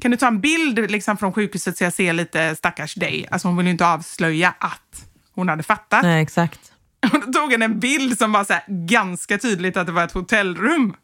kan 0.00 0.10
du 0.10 0.16
ta 0.16 0.26
en 0.26 0.40
bild 0.40 0.90
liksom 0.90 1.16
från 1.16 1.32
sjukhuset 1.32 1.78
så 1.78 1.84
jag 1.84 1.92
ser 1.92 2.12
lite 2.12 2.56
stackars 2.56 2.94
dig? 2.94 3.26
Alltså 3.30 3.48
hon 3.48 3.56
ville 3.56 3.68
ju 3.68 3.72
inte 3.72 3.86
avslöja 3.86 4.54
att 4.58 5.06
hon 5.34 5.48
hade 5.48 5.62
fattat. 5.62 6.02
nej, 6.02 6.22
exakt. 6.22 6.72
Och 7.12 7.20
då 7.20 7.40
tog 7.40 7.52
han 7.52 7.62
en 7.62 7.80
bild 7.80 8.18
som 8.18 8.32
var 8.32 8.44
så 8.44 8.54
ganska 8.68 9.38
tydligt 9.38 9.76
att 9.76 9.86
det 9.86 9.92
var 9.92 10.04
ett 10.04 10.12
hotellrum. 10.12 10.94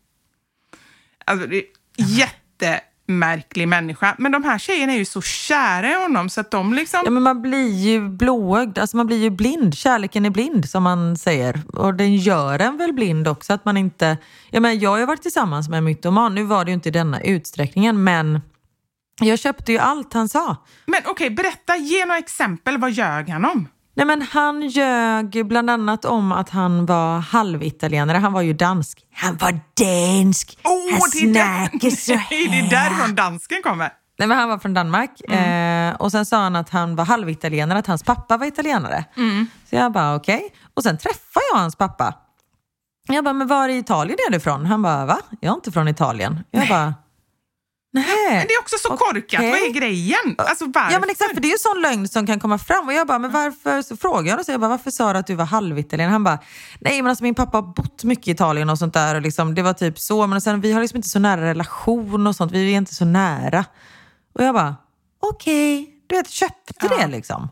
Alltså, 1.25 1.47
det 1.47 1.57
är 1.57 1.65
jättemärklig 1.97 3.69
människa. 3.69 4.15
Men 4.19 4.33
de 4.33 4.45
här 4.45 4.59
tjejerna 4.59 4.93
är 4.93 4.99
ju 4.99 5.05
så 5.05 5.23
kära 5.23 5.91
i 5.91 6.03
honom 6.03 6.29
så 6.29 6.41
att 6.41 6.51
de 6.51 6.75
liksom... 6.75 7.01
Ja, 7.05 7.11
men 7.11 7.23
man 7.23 7.43
blir 7.43 7.71
ju 7.71 8.09
blåögd, 8.09 8.79
alltså 8.79 8.97
man 8.97 9.07
blir 9.07 9.23
ju 9.23 9.31
blind. 9.31 9.75
Kärleken 9.75 10.27
är 10.27 10.31
blind 10.31 10.69
som 10.69 10.83
man 10.83 11.17
säger. 11.17 11.63
Och 11.73 11.95
den 11.95 12.17
gör 12.17 12.59
en 12.59 12.77
väl 12.77 12.93
blind 12.93 13.29
också. 13.29 13.53
Att 13.53 13.65
man 13.65 13.77
inte... 13.77 14.19
jag, 14.51 14.63
menar, 14.63 14.75
jag 14.75 14.91
har 14.91 14.99
ju 14.99 15.07
varit 15.07 15.23
tillsammans 15.23 15.69
med 15.69 15.79
en 15.79 15.85
mytoman, 15.85 16.35
nu 16.35 16.45
var 16.45 16.65
det 16.65 16.71
ju 16.71 16.75
inte 16.75 16.89
i 16.89 16.93
denna 16.93 17.21
utsträckningen, 17.21 18.05
men 18.05 18.41
jag 19.21 19.39
köpte 19.39 19.73
ju 19.73 19.79
allt 19.79 20.13
han 20.13 20.29
sa. 20.29 20.57
Men 20.87 21.01
okej, 21.07 21.31
berätta, 21.31 21.77
ge 21.77 22.07
några 22.07 22.19
exempel. 22.19 22.79
Vad 22.79 22.91
ljög 22.91 23.29
han 23.29 23.45
om? 23.45 23.69
Nej, 23.95 24.07
men 24.07 24.23
han 24.23 24.69
ljög 24.69 25.47
bland 25.47 25.71
annat 25.71 26.05
om 26.05 26.33
att 26.33 26.51
han 26.51 26.87
var 26.87 27.19
halvitalienare. 27.19 28.19
Han 28.19 28.33
var 28.33 28.43
ju 28.43 28.53
dansk. 28.53 28.99
Han 29.15 29.37
var 29.37 29.61
dansk! 29.81 30.59
Åh, 30.65 30.93
han 30.93 31.01
snackar 31.11 31.91
så 31.91 32.13
Nej, 32.31 32.49
det 32.51 32.59
är 32.59 32.71
därifrån 32.71 33.15
dansken 33.15 33.63
kommer. 33.63 33.91
Nej, 34.19 34.29
men 34.29 34.39
han 34.39 34.49
var 34.49 34.59
från 34.59 34.75
Danmark. 34.75 35.21
Eh, 35.31 35.95
och 35.95 36.13
sen 36.13 36.27
sa 36.27 36.37
han 36.43 36.57
att 36.57 36.71
han 36.71 36.97
var 36.97 37.05
halvitalienare, 37.05 37.79
att 37.79 37.87
hans 37.87 38.03
pappa 38.03 38.37
var 38.37 38.47
italienare. 38.47 39.05
Så 39.71 39.77
jag 39.77 39.93
bara 39.93 40.15
okej. 40.15 40.49
Och 40.75 40.83
sen 40.83 40.99
träffade 40.99 41.45
jag 41.53 41.59
hans 41.59 41.77
pappa. 41.77 42.15
Jag 43.09 43.25
bara, 43.25 43.33
men 43.35 43.47
var 43.47 43.69
i 43.69 43.77
Italien 43.79 44.19
är 44.27 44.31
du 44.31 44.37
ifrån? 44.37 44.67
Han 44.67 44.83
bara, 44.83 45.07
va? 45.07 45.19
Jag 45.41 45.51
är 45.51 45.55
inte 45.55 45.73
från 45.73 45.89
Italien. 45.89 46.45
Jag 46.51 46.69
bara, 46.69 46.95
nej. 47.93 48.07
Men 48.29 48.47
det 48.47 48.55
är 48.55 48.61
också 48.61 48.77
så 48.79 48.97
korkat. 48.97 49.41
Okej. 49.41 49.51
Vad 49.51 49.61
är 49.61 49.73
grejen? 49.73 50.35
Alltså 50.39 50.65
varför? 50.67 50.93
Ja 50.93 51.01
men 51.01 51.11
exakt, 51.11 51.35
för 51.35 51.41
det 51.41 51.49
är 51.49 51.53
ju 51.53 51.59
sån 51.59 51.83
lögn 51.83 52.09
som 52.09 52.27
kan 52.27 52.41
komma 52.41 52.59
fram. 52.59 52.87
Och 52.87 52.95
jag 52.95 53.07
bara, 53.07 53.19
men 53.19 53.33
varför? 53.33 53.83
Så 53.83 53.97
frågade 53.97 54.27
jag 54.29 54.33
honom, 54.33 54.45
så 54.45 54.53
jag 54.53 54.61
bara, 54.61 54.69
varför 54.71 54.91
sa 54.91 55.13
du 55.13 55.19
att 55.19 55.27
du 55.27 55.35
var 55.35 55.45
halvitalienare? 55.45 56.13
Han 56.13 56.25
bara, 56.25 56.39
nej 56.81 57.03
men 57.03 57.11
alltså 57.11 57.25
min 57.25 57.35
pappa 57.35 57.57
har 57.57 57.63
bott 57.63 58.05
mycket 58.05 58.29
i 58.29 58.31
Italien 58.31 58.71
och 58.71 58.79
sånt 58.79 58.95
där. 58.95 59.15
Och 59.15 59.23
liksom, 59.23 59.55
det 59.55 59.63
var 59.63 59.73
typ 59.73 59.99
så, 59.99 60.27
men 60.27 60.41
sen, 60.41 60.61
vi 60.61 60.73
har 60.73 60.81
liksom 60.81 60.97
inte 60.97 61.09
så 61.09 61.19
nära 61.19 61.41
relation 61.41 62.27
och 62.27 62.37
sånt. 62.37 62.53
Vi 62.53 62.73
är 62.73 62.77
inte 62.77 62.95
så 62.95 63.05
nära. 63.05 63.65
Och 64.35 64.45
jag 64.45 64.55
bara, 64.55 64.77
okej. 65.21 65.89
Du 66.07 66.17
vet, 66.17 66.31
köpte 66.31 66.89
det 66.89 67.07
liksom. 67.07 67.49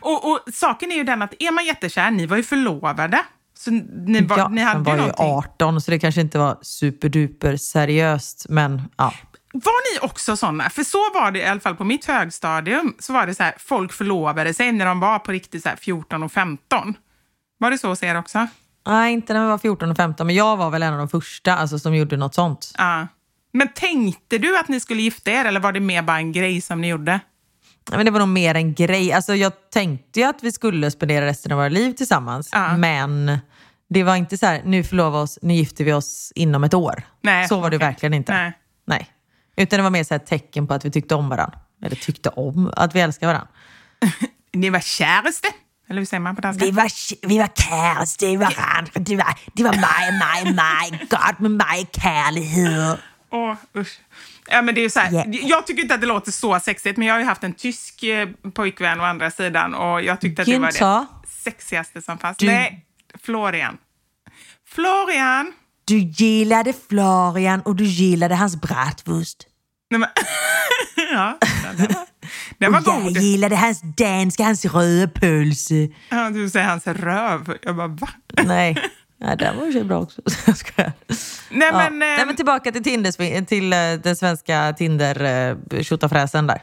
Och, 0.00 0.30
och 0.30 0.40
saken 0.52 0.92
är 0.92 0.96
ju 0.96 1.04
den 1.04 1.22
att 1.22 1.34
är 1.38 1.52
man 1.52 1.64
jättekär, 1.66 2.10
ni 2.10 2.26
var 2.26 2.36
ju 2.36 2.42
förlovade. 2.42 3.24
Så 3.58 3.70
ni, 3.70 4.26
var, 4.26 4.38
ja, 4.38 4.48
ni 4.48 4.60
hade 4.60 4.80
var 4.80 4.92
ju 4.92 5.00
ju 5.00 5.06
någonting. 5.06 5.26
18 5.26 5.80
så 5.80 5.90
det 5.90 5.98
kanske 5.98 6.20
inte 6.20 6.38
var 6.38 6.58
superduper 6.62 7.56
seriöst. 7.56 8.46
Men 8.48 8.82
ja. 8.96 9.12
Var 9.64 9.94
ni 9.94 10.08
också 10.08 10.36
såna? 10.36 10.70
För 10.70 10.82
så 10.82 10.98
var 11.14 11.30
det 11.30 11.38
i 11.38 11.46
alla 11.46 11.60
fall 11.60 11.76
på 11.76 11.84
mitt 11.84 12.04
högstadium. 12.04 12.94
Så 12.98 13.12
var 13.12 13.26
det 13.26 13.34
så 13.34 13.42
här, 13.42 13.54
folk 13.58 13.92
förlovade 13.92 14.54
sig 14.54 14.72
när 14.72 14.86
de 14.86 15.00
var 15.00 15.18
på 15.18 15.32
riktigt 15.32 15.62
så 15.62 15.68
här 15.68 15.76
14 15.76 16.22
och 16.22 16.32
15. 16.32 16.94
Var 17.58 17.70
det 17.70 17.78
så 17.78 17.88
hos 17.88 18.02
er 18.02 18.18
också? 18.18 18.46
Nej, 18.86 19.12
inte 19.12 19.34
när 19.34 19.42
vi 19.42 19.48
var 19.48 19.58
14 19.58 19.90
och 19.90 19.96
15, 19.96 20.26
men 20.26 20.36
jag 20.36 20.56
var 20.56 20.70
väl 20.70 20.82
en 20.82 20.92
av 20.92 20.98
de 20.98 21.08
första 21.08 21.56
alltså, 21.56 21.78
som 21.78 21.94
gjorde 21.94 22.16
något 22.16 22.34
sånt. 22.34 22.72
Ja. 22.78 23.06
Men 23.52 23.68
tänkte 23.68 24.38
du 24.38 24.58
att 24.58 24.68
ni 24.68 24.80
skulle 24.80 25.02
gifta 25.02 25.30
er 25.30 25.44
eller 25.44 25.60
var 25.60 25.72
det 25.72 25.80
mer 25.80 26.02
bara 26.02 26.18
en 26.18 26.32
grej 26.32 26.60
som 26.60 26.80
ni 26.80 26.88
gjorde? 26.88 27.20
Men 27.90 28.04
det 28.04 28.10
var 28.10 28.18
nog 28.20 28.28
mer 28.28 28.54
en 28.54 28.74
grej. 28.74 29.12
Alltså, 29.12 29.34
jag 29.34 29.52
tänkte 29.70 30.20
ju 30.20 30.26
att 30.26 30.42
vi 30.42 30.52
skulle 30.52 30.90
spendera 30.90 31.26
resten 31.26 31.52
av 31.52 31.58
våra 31.58 31.68
liv 31.68 31.92
tillsammans. 31.92 32.48
Ja. 32.52 32.76
Men 32.76 33.38
det 33.90 34.02
var 34.02 34.16
inte 34.16 34.38
så 34.38 34.46
här, 34.46 34.62
nu 34.64 34.84
förlovar 34.84 35.18
vi 35.18 35.24
oss, 35.24 35.38
nu 35.42 35.54
gifter 35.54 35.84
vi 35.84 35.92
oss 35.92 36.32
inom 36.34 36.64
ett 36.64 36.74
år. 36.74 37.02
Nej, 37.22 37.48
så 37.48 37.60
var 37.60 37.70
det 37.70 37.76
okej. 37.76 37.88
verkligen 37.88 38.14
inte. 38.14 38.32
Nej. 38.32 38.52
Nej. 38.86 39.10
Utan 39.58 39.76
det 39.78 39.82
var 39.82 39.90
mer 39.90 40.04
så 40.04 40.14
ett 40.14 40.26
tecken 40.26 40.66
på 40.66 40.74
att 40.74 40.84
vi 40.84 40.90
tyckte 40.90 41.14
om 41.14 41.28
varandra. 41.28 41.58
Eller 41.84 41.96
tyckte 41.96 42.28
om, 42.28 42.72
att 42.76 42.94
vi 42.94 43.00
älskar 43.00 43.26
varandra. 43.26 43.48
Ni 44.52 44.70
var 44.70 44.80
käraste? 44.80 45.48
Eller 45.88 46.00
hur 46.00 46.06
säger 46.06 46.20
man 46.20 46.36
på 46.36 46.40
danska? 46.42 46.64
Vi 46.64 46.70
var, 46.70 46.90
vi 47.28 47.38
var 47.38 47.48
käreste 47.54 48.26
i 48.26 48.36
varandra. 48.36 48.92
Det 48.94 49.16
var, 49.16 49.34
det 49.54 49.62
var 49.64 49.72
mig, 49.74 50.18
mig, 50.18 50.54
mig. 50.54 51.06
Gott 51.10 51.38
med 51.38 51.50
mig, 51.50 51.88
kärlighet. 51.92 52.98
Åh, 53.30 53.54
usch. 53.76 54.00
Ja, 54.50 54.62
men 54.62 54.74
det 54.74 54.80
är 54.84 54.88
så 54.88 55.00
här, 55.00 55.12
Ja. 55.12 55.24
Jag 55.26 55.66
tycker 55.66 55.82
inte 55.82 55.94
att 55.94 56.00
det 56.00 56.06
låter 56.06 56.32
så 56.32 56.60
sexigt, 56.60 56.96
men 56.98 57.06
jag 57.08 57.14
har 57.14 57.18
ju 57.20 57.26
haft 57.26 57.44
en 57.44 57.52
tysk 57.54 58.02
eh, 58.02 58.28
pojkvän 58.54 59.00
å 59.00 59.04
andra 59.04 59.30
sidan 59.30 59.74
och 59.74 60.02
jag 60.02 60.20
tyckte 60.20 60.42
att 60.42 60.46
det 60.48 60.58
var 60.58 60.72
det 60.72 61.06
sexigaste 61.28 62.02
som 62.02 62.18
fanns. 62.18 62.36
Du- 62.36 62.46
Nej, 62.46 62.84
Florian. 63.22 63.78
Florian! 64.68 65.52
Du 65.88 65.98
gillade 65.98 66.72
Florian 66.88 67.60
och 67.60 67.76
du 67.76 67.84
gillade 67.84 68.34
hans 68.34 68.56
bratwurst. 68.60 69.38
Nej, 69.90 70.00
men, 70.00 70.08
ja, 71.12 71.38
den 71.76 71.86
var, 71.86 72.06
den 72.58 72.72
var 72.72 72.80
och 72.80 72.86
jag 72.86 73.02
god. 73.02 73.22
gillade 73.22 73.56
hans 73.56 73.80
danska, 73.96 74.44
hans 74.44 74.64
röda 74.64 75.08
pölse. 75.08 75.88
Ja, 76.08 76.30
du 76.30 76.50
säger 76.50 76.66
hans 76.66 76.86
röv. 76.86 77.56
Jag 77.62 77.76
bara, 77.76 77.86
va? 77.88 78.08
Nej, 78.44 78.76
Nej 79.20 79.36
den 79.36 79.56
var 79.56 79.66
ju 79.66 79.84
bra 79.84 79.98
också. 80.00 80.22
Jag. 80.46 80.92
Nej, 81.50 81.68
Ja. 81.72 81.76
men, 81.90 81.98
Nej, 81.98 82.20
eh, 82.20 82.26
men 82.26 82.36
tillbaka 82.36 82.72
till, 82.72 82.84
Tinder, 82.84 83.44
till 83.44 83.72
eh, 83.72 83.78
den 84.02 84.16
svenska 84.16 84.74
tinder 84.78 85.20
eh, 85.50 85.82
där. 86.46 86.62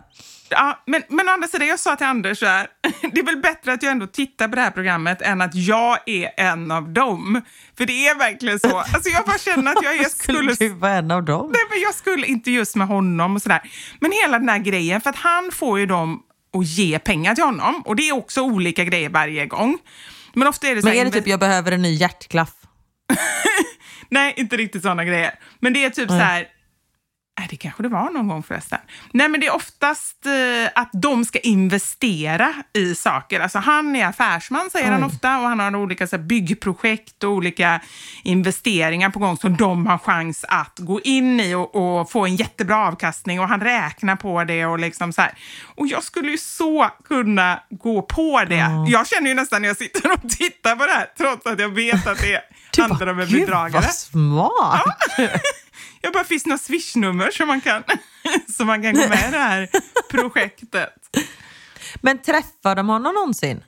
Ja, 0.56 0.84
men, 0.86 1.02
men 1.10 1.30
å 1.30 1.32
andra 1.32 1.48
sidan, 1.48 1.68
jag 1.68 1.80
sa 1.80 1.96
till 1.96 2.06
Anders 2.06 2.40
så 2.40 2.46
här, 2.46 2.68
det 3.14 3.20
är 3.20 3.26
väl 3.26 3.38
bättre 3.38 3.74
att 3.74 3.84
jag 3.84 3.92
ändå 3.92 4.08
tittar 4.08 4.48
på 4.48 4.56
det 4.56 4.62
här 4.62 4.72
programmet 4.72 5.22
än 5.22 5.42
att 5.42 5.56
jag 5.56 5.98
är 6.06 6.32
en 6.38 6.72
av 6.72 6.90
dem. 6.90 7.42
För 7.78 7.86
det 7.86 8.08
är 8.08 8.16
verkligen 8.16 8.60
så. 8.60 8.78
Alltså 8.94 9.10
jag 9.10 9.26
bara 9.26 9.38
känner 9.38 9.72
att 9.72 9.84
jag 9.84 9.96
är, 9.96 10.04
Skulle 10.04 10.56
skulle... 10.56 10.70
du 10.70 10.76
vara 10.76 10.92
en 10.92 11.12
av 11.12 11.24
dem? 11.24 11.50
Nej, 11.52 11.62
men 11.70 11.80
jag 11.80 11.94
skulle 11.94 12.28
inte 12.28 12.52
just 12.52 12.76
med 12.76 12.88
honom 12.88 13.36
och 13.36 13.42
sådär. 13.42 13.62
Men 14.00 14.12
hela 14.12 14.40
den 14.40 14.50
här 14.50 14.60
grejen, 14.60 15.02
för 15.02 15.10
att 15.10 15.16
han 15.16 15.52
får 15.52 15.80
ju 15.80 15.86
dem 15.86 16.22
att 16.58 16.66
ge 16.66 17.00
pengar 17.00 17.36
till 17.36 17.44
honom. 17.44 17.82
Och 17.86 17.96
det 17.96 18.10
är 18.10 18.16
också 18.16 18.42
olika 18.42 18.84
grejer 18.84 19.10
varje 19.10 19.46
gång. 19.46 19.78
Men 20.34 20.48
ofta 20.48 20.68
är 20.68 20.76
det 20.76 20.82
så 20.82 20.88
Men 20.88 20.98
här 20.98 21.02
är 21.02 21.06
det 21.06 21.12
typ 21.12 21.28
jag 21.28 21.40
behöver 21.40 21.72
en 21.72 21.82
ny 21.82 21.94
hjärtklaff? 21.94 22.54
Nej, 24.10 24.34
inte 24.38 24.58
riktigt 24.58 24.82
sådana 24.82 25.06
grejer. 25.06 25.34
Men 25.60 25.74
det 25.74 25.86
är 25.86 25.90
typ 25.90 26.10
så 26.10 26.16
här, 26.16 26.48
Nej, 27.40 27.48
det 27.50 27.56
kanske 27.56 27.84
det 27.84 27.90
var 27.90 28.10
någon 28.10 28.28
gång 28.28 28.44
förresten. 28.44 28.80
Nej, 29.12 29.30
men 29.30 29.40
det 29.40 29.48
är 29.48 29.56
oftast 29.56 30.26
eh, 30.26 30.82
att 30.82 30.90
de 30.94 31.26
ska 31.26 31.40
investera 31.40 32.54
i 32.74 32.96
saker. 32.96 33.40
Alltså 33.40 33.60
han 33.60 33.96
är 33.96 34.06
affärsman, 34.06 34.70
säger 34.70 34.92
han 34.92 35.04
ofta, 35.04 35.38
och 35.38 35.44
han 35.44 35.60
har 35.60 35.76
olika 35.76 36.08
så 36.08 36.16
här, 36.16 36.24
byggprojekt 36.24 37.24
och 37.24 37.32
olika 37.32 37.82
investeringar 38.24 39.10
på 39.10 39.20
gång 39.20 39.38
som 39.38 39.58
de 39.58 39.86
har 39.86 39.98
chans 39.98 40.46
att 40.48 40.80
gå 40.80 41.02
in 41.02 41.40
i 41.40 41.56
och, 41.56 41.76
och 41.76 42.12
få 42.12 42.26
en 42.26 42.36
jättebra 42.36 42.88
avkastning 42.88 43.40
och 43.40 43.48
han 43.48 43.62
räknar 43.62 44.16
på 44.16 44.44
det 44.44 44.66
och 44.66 44.80
liksom 44.80 45.14
så 45.14 45.22
här. 45.22 45.34
Och 45.76 45.88
jag 45.88 46.04
skulle 46.04 46.32
ju 46.32 46.38
så 46.38 46.90
kunna 47.04 47.60
gå 47.70 48.02
på 48.02 48.44
det. 48.50 48.70
Jag 48.88 49.08
känner 49.08 49.28
ju 49.28 49.34
nästan 49.34 49.62
när 49.62 49.70
jag 49.70 49.78
sitter 49.78 50.12
och 50.12 50.30
tittar 50.30 50.76
på 50.76 50.86
det 50.86 50.92
här, 50.92 51.08
trots 51.18 51.46
att 51.46 51.60
jag 51.60 51.70
vet 51.70 52.08
att 52.08 52.18
det 52.20 52.42
handlar 52.82 53.08
om 53.08 53.20
en 53.20 53.28
Gud 53.28 53.40
bedragare. 53.42 53.82
vad 53.82 53.94
smart! 53.94 54.84
Jag 56.06 56.14
bara, 56.14 56.24
finns 56.24 56.44
det 56.44 56.50
några 56.50 56.58
swishnummer 56.58 57.32
som 57.32 57.48
man 57.48 57.62
kan, 57.62 57.84
så 58.58 58.66
man 58.66 58.82
kan 58.82 58.94
gå 58.94 59.00
med 59.00 59.28
i 59.28 59.32
det 59.32 59.38
här 59.38 59.70
projektet? 60.12 60.94
Men 62.02 62.18
träffar 62.18 62.76
de 62.76 62.90
honom 62.90 63.14
någonsin? 63.14 63.64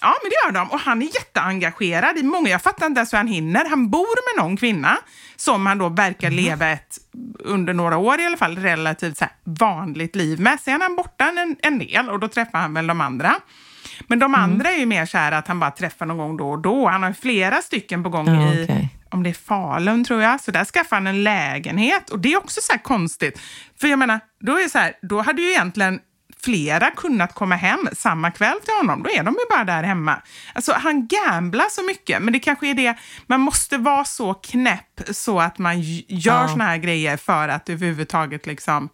Ja, 0.00 0.14
men 0.22 0.30
det 0.30 0.34
gör 0.46 0.64
de. 0.64 0.70
Och 0.70 0.80
han 0.80 1.02
är 1.02 1.06
jätteengagerad 1.06 2.18
i 2.18 2.22
många. 2.22 2.48
Jag 2.50 2.62
fattar 2.62 2.86
inte 2.86 2.98
ens 2.98 3.12
hur 3.12 3.18
han 3.18 3.26
hinner. 3.26 3.64
Han 3.68 3.90
bor 3.90 4.36
med 4.36 4.44
någon 4.44 4.56
kvinna 4.56 4.96
som 5.36 5.66
han 5.66 5.78
då 5.78 5.88
verkar 5.88 6.30
leva 6.30 6.68
ett, 6.68 6.98
under 7.38 7.72
några 7.74 7.96
år 7.96 8.20
i 8.20 8.26
alla 8.26 8.36
fall, 8.36 8.58
relativt 8.58 9.18
så 9.18 9.24
vanligt 9.44 10.16
liv 10.16 10.40
med. 10.40 10.60
Sen 10.60 10.74
är 10.74 10.80
han 10.80 10.96
borta 10.96 11.24
en, 11.24 11.56
en 11.62 11.78
del 11.78 12.10
och 12.10 12.20
då 12.20 12.28
träffar 12.28 12.58
han 12.58 12.74
väl 12.74 12.86
de 12.86 13.00
andra. 13.00 13.34
Men 14.06 14.18
de 14.18 14.34
andra 14.34 14.70
är 14.70 14.78
ju 14.78 14.86
mer 14.86 15.06
så 15.06 15.18
här 15.18 15.32
att 15.32 15.48
han 15.48 15.60
bara 15.60 15.70
träffar 15.70 16.06
någon 16.06 16.18
gång 16.18 16.36
då 16.36 16.50
och 16.50 16.58
då. 16.58 16.88
Han 16.88 17.02
har 17.02 17.12
flera 17.12 17.62
stycken 17.62 18.02
på 18.02 18.08
gång 18.08 18.28
Ja, 18.28 18.54
i. 18.54 18.88
om 19.14 19.22
det 19.22 19.30
är 19.30 19.34
Falun 19.34 20.04
tror 20.04 20.22
jag. 20.22 20.40
Så 20.40 20.50
där 20.50 20.64
skaffar 20.64 20.96
han 20.96 21.06
en 21.06 21.22
lägenhet 21.22 22.10
och 22.10 22.18
det 22.18 22.32
är 22.32 22.38
också 22.38 22.60
så 22.62 22.72
här 22.72 22.78
konstigt. 22.82 23.40
För 23.80 23.88
jag 23.88 23.98
menar, 23.98 24.20
då 24.40 24.58
är 24.58 24.62
det 24.62 24.68
så 24.68 24.78
här, 24.78 24.92
då 25.02 25.20
hade 25.22 25.42
ju 25.42 25.48
egentligen 25.50 26.00
flera 26.44 26.90
kunnat 26.90 27.34
komma 27.34 27.54
hem 27.56 27.88
samma 27.92 28.30
kväll 28.30 28.60
till 28.64 28.74
honom. 28.74 29.02
Då 29.02 29.10
är 29.10 29.22
de 29.22 29.34
ju 29.34 29.56
bara 29.56 29.64
där 29.64 29.82
hemma. 29.82 30.22
Alltså 30.54 30.72
han 30.72 31.06
gamblar 31.08 31.66
så 31.70 31.82
mycket, 31.82 32.22
men 32.22 32.32
det 32.32 32.38
kanske 32.38 32.68
är 32.70 32.74
det, 32.74 32.94
man 33.26 33.40
måste 33.40 33.78
vara 33.78 34.04
så 34.04 34.34
knäpp 34.34 35.00
så 35.10 35.40
att 35.40 35.58
man 35.58 35.80
gör 35.80 36.42
Ja. 36.42 36.48
såna 36.48 36.64
här 36.64 36.76
grejer 36.76 37.16
för 37.16 37.48
att 37.48 37.68
överhuvudtaget 37.68 38.46
liksom... 38.46 38.88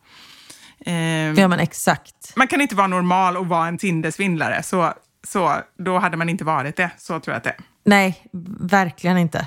ehm, 0.86 1.34
Ja 1.38 1.48
men 1.48 1.60
exakt. 1.60 2.36
man 2.36 2.46
kan 2.46 2.60
inte 2.60 2.74
vara 2.74 2.86
normal 2.86 3.36
och 3.36 3.46
vara 3.46 3.68
en 3.68 3.78
Tinder-svindlare, 3.78 4.62
så, 4.62 4.92
så 5.26 5.56
då 5.78 5.98
hade 5.98 6.16
man 6.16 6.28
inte 6.28 6.44
varit 6.44 6.76
det. 6.76 6.90
Så 6.98 7.20
tror 7.20 7.32
jag 7.32 7.36
att 7.36 7.44
det 7.44 7.50
är. 7.50 7.56
Nej, 7.84 8.26
verkligen 8.60 9.18
inte. 9.18 9.46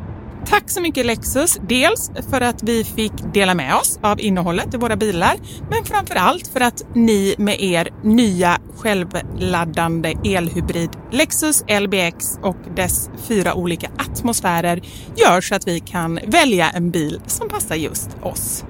Tack 0.51 0.69
så 0.69 0.81
mycket 0.81 1.05
Lexus, 1.05 1.59
dels 1.69 2.11
för 2.29 2.41
att 2.41 2.63
vi 2.63 2.83
fick 2.83 3.11
dela 3.33 3.55
med 3.55 3.75
oss 3.75 3.99
av 4.03 4.19
innehållet 4.19 4.73
i 4.73 4.77
våra 4.77 4.95
bilar, 4.95 5.35
men 5.69 5.85
framför 5.85 6.15
allt 6.15 6.47
för 6.47 6.59
att 6.61 6.85
ni 6.95 7.35
med 7.37 7.61
er 7.61 7.89
nya 8.03 8.57
självladdande 8.77 10.13
elhybrid 10.25 10.89
Lexus 11.11 11.63
LBX 11.81 12.39
och 12.41 12.57
dess 12.75 13.09
fyra 13.27 13.53
olika 13.53 13.89
atmosfärer 13.97 14.81
gör 15.15 15.41
så 15.41 15.55
att 15.55 15.67
vi 15.67 15.79
kan 15.79 16.19
välja 16.27 16.69
en 16.69 16.91
bil 16.91 17.21
som 17.27 17.49
passar 17.49 17.75
just 17.75 18.09
oss. 18.21 18.65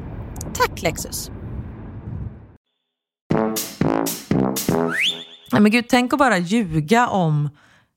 Tack 0.54 0.82
Lexus! 0.82 1.32
Nej, 5.52 5.62
men 5.62 5.72
gud, 5.72 5.86
tänk 5.90 6.14
att 6.14 6.20
bara 6.20 6.38
ljuga 6.38 7.08
om 7.08 7.50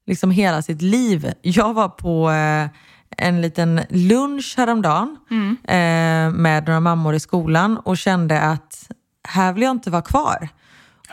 liksom 0.07 0.31
hela 0.31 0.63
sitt 0.63 0.83
liv. 0.83 1.33
Jag 1.43 1.75
var 1.75 1.89
på 1.89 2.31
eh, 2.31 2.69
en 3.19 3.41
liten 3.43 3.81
lunch 3.91 4.55
häromdagen 4.57 5.17
eh, 5.65 6.31
med 6.31 6.67
några 6.67 6.81
mammor 6.81 7.15
i 7.15 7.21
skolan 7.21 7.79
och 7.79 7.99
kände 7.99 8.41
att 8.41 8.91
här 9.29 9.53
vill 9.53 9.63
jag 9.63 9.71
inte 9.71 9.91
vara 9.91 10.03
kvar. 10.03 10.49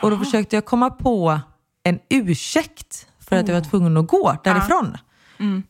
Och 0.02 0.10
då 0.10 0.18
försökte 0.18 0.56
jag 0.56 0.64
komma 0.64 0.90
på 0.90 1.40
en 1.84 1.98
ursäkt 2.10 3.06
för 3.28 3.36
att 3.36 3.48
jag 3.48 3.54
var 3.54 3.70
tvungen 3.70 3.96
att 3.96 4.06
gå 4.08 4.36
därifrån. 4.44 4.96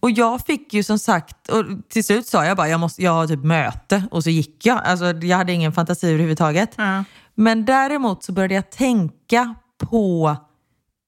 Och 0.01 0.11
jag 0.11 0.41
fick 0.47 0.75
ju 0.75 0.83
som 0.83 0.99
sagt, 0.99 1.49
och 1.49 1.65
till 1.89 2.05
slut 2.05 2.27
sa 2.27 2.45
jag 2.45 2.57
bara 2.57 2.69
jag, 2.69 2.81
måste, 2.81 3.03
jag 3.03 3.13
har 3.13 3.27
typ 3.27 3.45
möte 3.45 4.05
och 4.11 4.23
så 4.25 4.31
gick 4.31 4.67
jag. 4.67 4.81
Alltså, 4.85 5.05
jag 5.13 5.37
hade 5.37 5.53
ingen 5.53 5.73
fantasi 5.73 6.09
överhuvudtaget. 6.09 6.79
Men 7.35 7.65
däremot 7.65 8.25
så 8.25 8.33
började 8.33 8.55
jag 8.55 8.71
tänka 8.71 9.55
på 9.91 10.37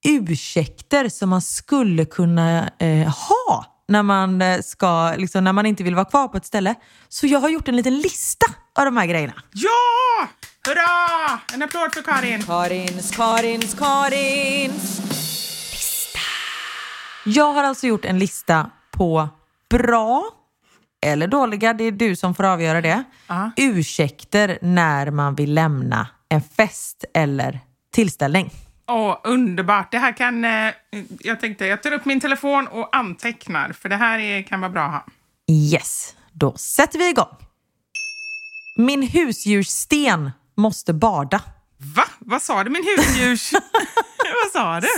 ursäkter 0.07 1.09
som 1.09 1.31
man 1.31 1.43
skulle 1.43 2.05
kunna 2.05 2.71
eh, 2.79 3.09
ha 3.09 3.65
när 3.89 4.03
man, 4.03 4.43
eh, 4.43 4.61
ska, 4.61 5.15
liksom, 5.17 5.45
när 5.45 5.53
man 5.53 5.67
inte 5.67 5.83
vill 5.83 5.95
vara 5.95 6.05
kvar 6.05 6.29
på 6.29 6.37
ett 6.37 6.47
ställe. 6.47 6.75
Så 7.09 7.27
jag 7.27 7.41
har 7.41 7.49
gjort 7.49 7.69
en 7.69 7.77
liten 7.77 7.99
lista 7.99 8.47
av 8.79 8.85
de 8.85 8.97
här 8.97 9.07
grejerna. 9.07 9.35
Ja! 9.53 10.29
Hurra! 10.69 11.41
En 11.55 11.63
applåd 11.63 11.95
för 11.95 12.03
Karin. 12.03 12.43
Karins, 12.43 13.17
Karins, 13.17 13.75
Karins 13.75 15.01
Jag 17.25 17.53
har 17.53 17.65
alltså 17.65 17.87
gjort 17.87 18.05
en 18.05 18.19
lista 18.19 18.71
på 18.91 19.29
bra 19.71 20.31
eller 21.05 21.27
dåliga, 21.27 21.73
det 21.73 21.85
är 21.85 21.93
du 21.93 22.17
som 22.17 22.35
får 22.35 22.45
avgöra 22.45 22.81
det, 22.81 23.05
ursäkter 23.57 24.59
när 24.63 25.11
man 25.11 25.35
vill 25.35 25.55
lämna 25.55 26.09
en 26.29 26.43
fest 26.43 27.05
eller 27.15 27.61
tillställning. 27.93 28.51
Åh, 28.87 29.17
underbart. 29.25 29.93
Det 29.93 29.99
här 29.99 30.13
kan... 30.13 30.45
Eh, 30.45 30.75
jag 31.21 31.41
tänkte, 31.41 31.67
jag 31.67 31.83
tar 31.83 31.93
upp 31.93 32.05
min 32.05 32.21
telefon 32.21 32.67
och 32.67 32.97
antecknar, 32.97 33.73
för 33.73 33.89
det 33.89 33.97
här 33.97 34.19
är, 34.19 34.43
kan 34.43 34.61
vara 34.61 34.71
bra 34.71 34.83
att 34.83 34.93
ha. 34.93 35.05
Yes, 35.51 36.15
då 36.33 36.57
sätter 36.57 36.99
vi 36.99 37.09
igång. 37.09 37.37
Min 38.79 39.03
husdjurssten 39.03 40.31
måste 40.57 40.93
bada. 40.93 41.43
Va? 41.97 42.05
Vad 42.19 42.43
sa 42.43 42.65
du? 42.65 42.71
Min 42.71 42.85
husdjurs... 42.85 43.53
Vad 44.45 44.53
sa 44.53 44.81
du? 44.81 44.89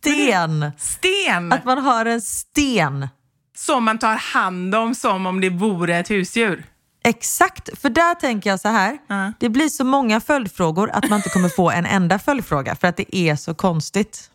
Sten! 0.00 0.72
Sten! 0.78 1.52
Att 1.52 1.64
man 1.64 1.78
har 1.78 2.06
en 2.06 2.22
sten. 2.22 3.08
Som 3.56 3.84
man 3.84 3.98
tar 3.98 4.16
hand 4.16 4.74
om 4.74 4.94
som 4.94 5.26
om 5.26 5.40
det 5.40 5.50
vore 5.50 5.96
ett 5.96 6.10
husdjur. 6.10 6.64
Exakt, 7.04 7.78
för 7.80 7.88
där 7.88 8.14
tänker 8.14 8.50
jag 8.50 8.60
så 8.60 8.68
här. 8.68 8.98
Ja. 9.06 9.32
Det 9.38 9.48
blir 9.48 9.68
så 9.68 9.84
många 9.84 10.20
följdfrågor 10.20 10.90
att 10.90 11.08
man 11.10 11.16
inte 11.16 11.28
kommer 11.28 11.48
få 11.48 11.70
en 11.70 11.86
enda 11.86 12.18
följdfråga 12.18 12.76
för 12.76 12.88
att 12.88 12.96
det 12.96 13.16
är 13.16 13.36
så 13.36 13.54
konstigt. 13.54 14.30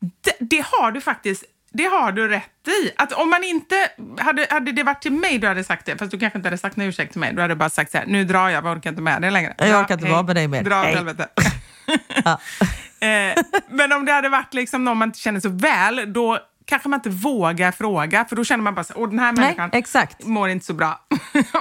Det, 0.00 0.36
det 0.40 0.64
har 0.70 0.92
du 0.92 1.00
faktiskt 1.00 1.44
det 1.72 1.84
har 1.84 2.12
du 2.12 2.28
rätt 2.28 2.68
i. 2.68 2.92
Att 2.96 3.12
om 3.12 3.30
man 3.30 3.44
inte... 3.44 3.74
Hade, 4.18 4.46
hade 4.50 4.72
det 4.72 4.82
varit 4.82 5.02
till 5.02 5.12
mig 5.12 5.38
du 5.38 5.46
hade 5.46 5.64
sagt 5.64 5.86
det, 5.86 5.98
fast 5.98 6.10
du 6.10 6.18
kanske 6.18 6.38
inte 6.38 6.46
hade 6.46 6.58
sagt 6.58 6.76
någon 6.76 6.86
ursäkt 6.86 7.12
till 7.12 7.20
mig. 7.20 7.34
Du 7.34 7.42
hade 7.42 7.56
bara 7.56 7.70
sagt 7.70 7.90
så 7.90 7.98
här, 7.98 8.06
nu 8.06 8.24
drar 8.24 8.48
jag, 8.48 8.66
jag 8.66 8.76
orkar 8.76 8.90
inte 8.90 9.02
med 9.02 9.22
det 9.22 9.30
längre. 9.30 9.54
Jag 9.58 9.68
Dra, 9.68 9.80
orkar 9.80 9.94
inte 9.94 10.06
hej. 10.06 10.12
vara 10.12 10.22
med 10.22 10.36
dig 10.36 10.48
mer. 10.48 10.62
Dra 10.62 10.80
åt 10.80 10.86
helvete. 10.86 11.28
eh, 13.00 13.42
men 13.70 13.92
om 13.92 14.04
det 14.04 14.12
hade 14.12 14.28
varit 14.28 14.54
liksom 14.54 14.84
någon 14.84 14.96
man 14.96 15.08
inte 15.08 15.18
känner 15.18 15.40
så 15.40 15.48
väl, 15.48 16.12
då 16.12 16.38
kanske 16.68 16.88
man 16.88 16.98
inte 16.98 17.10
vågar 17.10 17.72
fråga, 17.72 18.24
för 18.24 18.36
då 18.36 18.44
känner 18.44 18.64
man 18.64 18.74
bara 18.74 18.84
så, 18.84 18.94
åh 18.96 19.08
den 19.08 19.18
här 19.18 19.32
Nej, 19.32 19.44
människan 19.44 19.70
exakt. 19.72 20.24
mår 20.24 20.48
inte 20.48 20.66
så 20.66 20.74
bra 20.74 21.06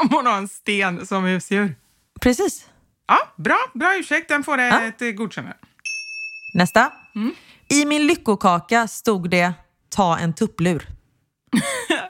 om 0.02 0.10
hon 0.12 0.26
har 0.26 0.38
en 0.38 0.48
sten 0.48 1.06
som 1.06 1.24
husdjur. 1.24 1.76
Precis. 2.22 2.66
Ja, 3.08 3.18
bra, 3.38 3.58
bra 3.74 3.96
ursäkt. 4.00 4.30
Den 4.30 4.44
får 4.44 4.60
Ja. 4.60 4.82
ett 4.82 5.02
eh, 5.02 5.10
godkännande. 5.10 5.58
Nästa. 6.54 6.92
Mm. 7.16 7.34
I 7.70 7.86
min 7.86 8.08
lyckokaka 8.08 8.88
stod 8.88 9.30
det 9.30 9.54
ta 9.90 10.18
en 10.18 10.34
tupplur. 10.34 10.88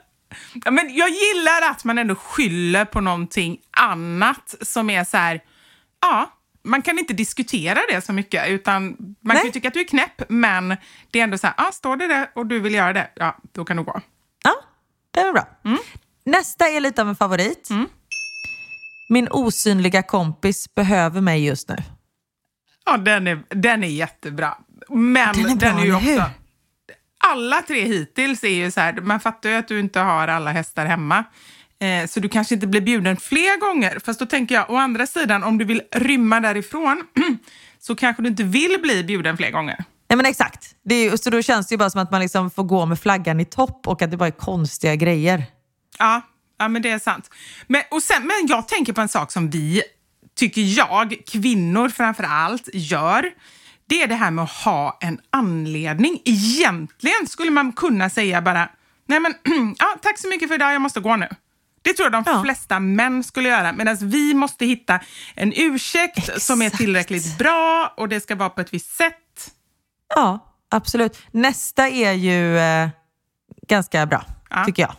Ja, 0.64 0.70
men 0.70 0.94
jag 0.94 1.08
gillar 1.08 1.70
att 1.70 1.84
man 1.84 1.98
ändå 1.98 2.14
skyller 2.14 2.84
på 2.84 3.00
någonting 3.00 3.58
annat 3.76 4.54
som 4.62 4.90
är 4.90 5.04
så 5.04 5.16
här, 5.16 5.40
ja, 6.00 6.32
man 6.64 6.82
kan 6.82 6.98
inte 6.98 7.12
diskutera 7.12 7.78
det 7.90 8.00
så 8.00 8.12
mycket, 8.12 8.48
utan 8.48 8.96
man 9.20 9.36
kan 9.36 9.46
ju 9.46 9.52
tycka 9.52 9.68
att 9.68 9.74
du 9.74 9.80
är 9.80 9.88
knäpp, 9.88 10.22
men 10.28 10.76
det 11.10 11.20
är 11.20 11.24
ändå 11.24 11.38
så 11.38 11.46
här, 11.46 11.54
ja, 11.58 11.70
står 11.72 11.96
det 11.96 12.06
där 12.06 12.30
och 12.34 12.46
du 12.46 12.60
vill 12.60 12.74
göra 12.74 12.92
det, 12.92 13.10
ja, 13.14 13.36
då 13.52 13.64
kan 13.64 13.76
du 13.76 13.82
gå. 13.82 14.00
Ja, 14.44 14.54
det 15.10 15.20
är 15.20 15.32
bra. 15.32 15.48
Mm. 15.64 15.78
Nästa 16.24 16.68
är 16.68 16.80
lite 16.80 17.02
av 17.02 17.08
en 17.08 17.16
favorit. 17.16 17.68
Min 19.08 19.28
osynliga 19.30 20.02
kompis 20.02 20.74
behöver 20.74 21.20
mig 21.20 21.44
just 21.46 21.68
nu. 21.68 21.76
Ja, 22.84 22.96
den 22.96 23.26
är, 23.26 23.42
den 23.48 23.84
är 23.84 23.88
jättebra. 23.88 24.58
Men 24.88 25.34
Den 25.36 25.50
är 25.50 25.56
bra, 25.56 25.84
ju 25.84 25.90
eller 25.90 25.96
också... 25.96 26.08
hur? 26.08 26.22
Alla 27.20 27.62
tre 27.62 27.84
hittills 27.84 28.44
är 28.44 28.48
ju 28.48 28.70
så 28.70 28.80
här, 28.80 28.92
man 28.92 29.20
fattar 29.20 29.50
ju 29.50 29.56
att 29.56 29.68
du 29.68 29.80
inte 29.80 30.00
har 30.00 30.28
alla 30.28 30.52
hästar 30.52 30.86
hemma. 30.86 31.24
Eh, 31.80 32.06
så 32.06 32.20
du 32.20 32.28
kanske 32.28 32.54
inte 32.54 32.66
blir 32.66 32.80
bjuden 32.80 33.16
fler 33.16 33.60
gånger. 33.60 33.98
Fast 34.04 34.20
då 34.20 34.26
tänker 34.26 34.54
jag, 34.54 34.70
å 34.70 34.76
andra 34.76 35.06
sidan, 35.06 35.44
om 35.44 35.58
du 35.58 35.64
vill 35.64 35.82
rymma 35.92 36.40
därifrån 36.40 37.02
så 37.80 37.94
kanske 37.94 38.22
du 38.22 38.28
inte 38.28 38.42
vill 38.42 38.78
bli 38.82 39.04
bjuden 39.04 39.36
fler 39.36 39.50
gånger. 39.50 39.84
Nej 40.08 40.16
men 40.16 40.26
exakt. 40.26 40.74
Är, 40.90 41.16
så 41.16 41.30
då 41.30 41.42
känns 41.42 41.66
det 41.66 41.72
ju 41.72 41.78
bara 41.78 41.90
som 41.90 42.00
att 42.00 42.10
man 42.10 42.20
liksom 42.20 42.50
får 42.50 42.64
gå 42.64 42.86
med 42.86 43.00
flaggan 43.00 43.40
i 43.40 43.44
topp 43.44 43.88
och 43.88 44.02
att 44.02 44.10
det 44.10 44.16
bara 44.16 44.26
är 44.26 44.30
konstiga 44.30 44.94
grejer. 44.94 45.44
Ja, 45.98 46.20
ja 46.58 46.68
men 46.68 46.82
det 46.82 46.90
är 46.90 46.98
sant. 46.98 47.30
Men, 47.66 47.82
och 47.90 48.02
sen, 48.02 48.22
men 48.22 48.46
jag 48.48 48.68
tänker 48.68 48.92
på 48.92 49.00
en 49.00 49.08
sak 49.08 49.32
som 49.32 49.50
vi, 49.50 49.82
tycker 50.36 50.62
jag, 50.62 51.14
kvinnor 51.26 51.88
framför 51.88 52.24
allt, 52.24 52.68
gör. 52.72 53.30
Det 53.88 54.02
är 54.02 54.06
det 54.06 54.14
här 54.14 54.30
med 54.30 54.44
att 54.44 54.50
ha 54.50 54.98
en 55.00 55.20
anledning. 55.30 56.22
Egentligen 56.24 57.26
skulle 57.26 57.50
man 57.50 57.72
kunna 57.72 58.10
säga 58.10 58.42
bara, 58.42 58.68
nej 59.06 59.20
men 59.20 59.34
ja, 59.78 59.98
tack 60.02 60.18
så 60.18 60.28
mycket 60.28 60.48
för 60.48 60.54
idag, 60.54 60.74
jag 60.74 60.82
måste 60.82 61.00
gå 61.00 61.16
nu. 61.16 61.28
Det 61.82 61.92
tror 61.94 62.04
jag 62.12 62.12
de 62.24 62.30
Ja. 62.32 62.42
flesta 62.42 62.80
män 62.80 63.24
skulle 63.24 63.48
göra. 63.48 63.72
Medan 63.72 63.96
vi 64.00 64.34
måste 64.34 64.66
hitta 64.66 65.00
en 65.34 65.52
ursäkt 65.56 66.42
som 66.42 66.62
är 66.62 66.66
Exakt. 66.66 66.80
tillräckligt 66.80 67.38
bra 67.38 67.94
och 67.96 68.08
det 68.08 68.20
ska 68.20 68.34
vara 68.34 68.48
på 68.50 68.60
ett 68.60 68.74
visst 68.74 68.96
sätt. 68.96 69.50
Ja, 70.14 70.38
absolut. 70.70 71.18
Nästa 71.30 71.88
är 71.88 72.12
ju 72.12 72.58
eh, 72.58 72.88
ganska 73.68 74.06
bra, 74.06 74.24
Ja. 74.50 74.64
tycker 74.64 74.82
jag. 74.82 74.92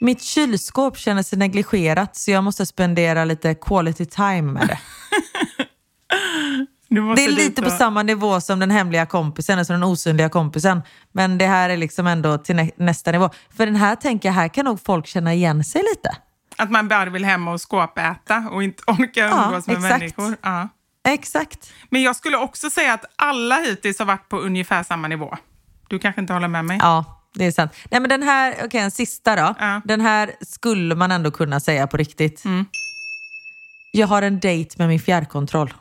Mitt 0.00 0.22
kylskåp 0.22 0.98
känner 0.98 1.22
sig 1.22 1.38
negligerat 1.38 2.16
så 2.16 2.30
jag 2.30 2.44
måste 2.44 2.66
spendera 2.66 3.24
lite 3.24 3.54
quality 3.54 4.06
time 4.06 4.42
med 4.42 4.68
det. 4.68 4.78
Det 6.94 7.24
är 7.24 7.30
lite 7.30 7.62
på 7.62 7.68
och- 7.68 7.72
samma 7.74 8.02
nivå 8.02 8.40
som 8.40 8.58
den 8.58 8.70
hemliga 8.70 9.06
kompisen, 9.06 9.58
alltså 9.58 9.72
den 9.72 9.82
osynliga 9.82 10.28
kompisen. 10.28 10.82
Men 11.12 11.38
det 11.38 11.46
här 11.46 11.70
är 11.70 11.76
liksom 11.76 12.06
ändå 12.06 12.38
till 12.38 12.56
nä- 12.56 12.70
nästa 12.76 13.12
nivå. 13.12 13.30
För 13.56 13.66
den 13.66 13.76
här 13.76 13.96
tänker 13.96 14.28
jag, 14.28 14.34
här 14.34 14.48
kan 14.48 14.64
nog 14.64 14.80
folk 14.84 15.06
känna 15.06 15.34
igen 15.34 15.64
sig 15.64 15.82
lite. 15.94 16.16
Att 16.56 16.70
man 16.70 16.88
bara 16.88 17.10
vill 17.10 17.24
hem 17.24 17.48
och 17.48 17.70
skåpäta 17.70 18.48
och 18.52 18.62
inte 18.62 18.82
orkar 18.86 19.26
Ja, 19.26 19.44
umgås 19.46 19.66
med 19.66 19.76
exakt. 19.76 19.98
människor. 20.00 20.36
Ja. 20.42 20.68
Exakt. 21.08 21.72
Men 21.90 22.02
jag 22.02 22.16
skulle 22.16 22.36
också 22.36 22.70
säga 22.70 22.94
att 22.94 23.04
alla 23.16 23.56
hittills 23.56 23.98
har 23.98 24.06
varit 24.06 24.28
på 24.28 24.38
ungefär 24.38 24.82
samma 24.82 25.08
nivå. 25.08 25.36
Du 25.88 25.98
kanske 25.98 26.20
inte 26.20 26.32
håller 26.32 26.48
med 26.48 26.64
mig? 26.64 26.78
Ja, 26.82 27.22
det 27.34 27.44
är 27.44 27.52
sant. 27.52 27.72
Nej 27.90 28.00
men 28.00 28.10
den 28.10 28.22
här, 28.22 28.54
okej 28.64 28.80
en 28.80 28.90
sista 28.90 29.36
då. 29.36 29.54
Ja. 29.58 29.80
Den 29.84 30.00
här 30.00 30.30
skulle 30.40 30.94
man 30.94 31.12
ändå 31.12 31.30
kunna 31.30 31.60
säga 31.60 31.86
på 31.86 31.96
riktigt. 31.96 32.44
Mm. 32.44 32.64
Jag 33.92 34.06
har 34.06 34.22
en 34.22 34.40
dejt 34.40 34.74
med 34.78 34.88
min 34.88 35.00
fjärrkontroll. 35.00 35.74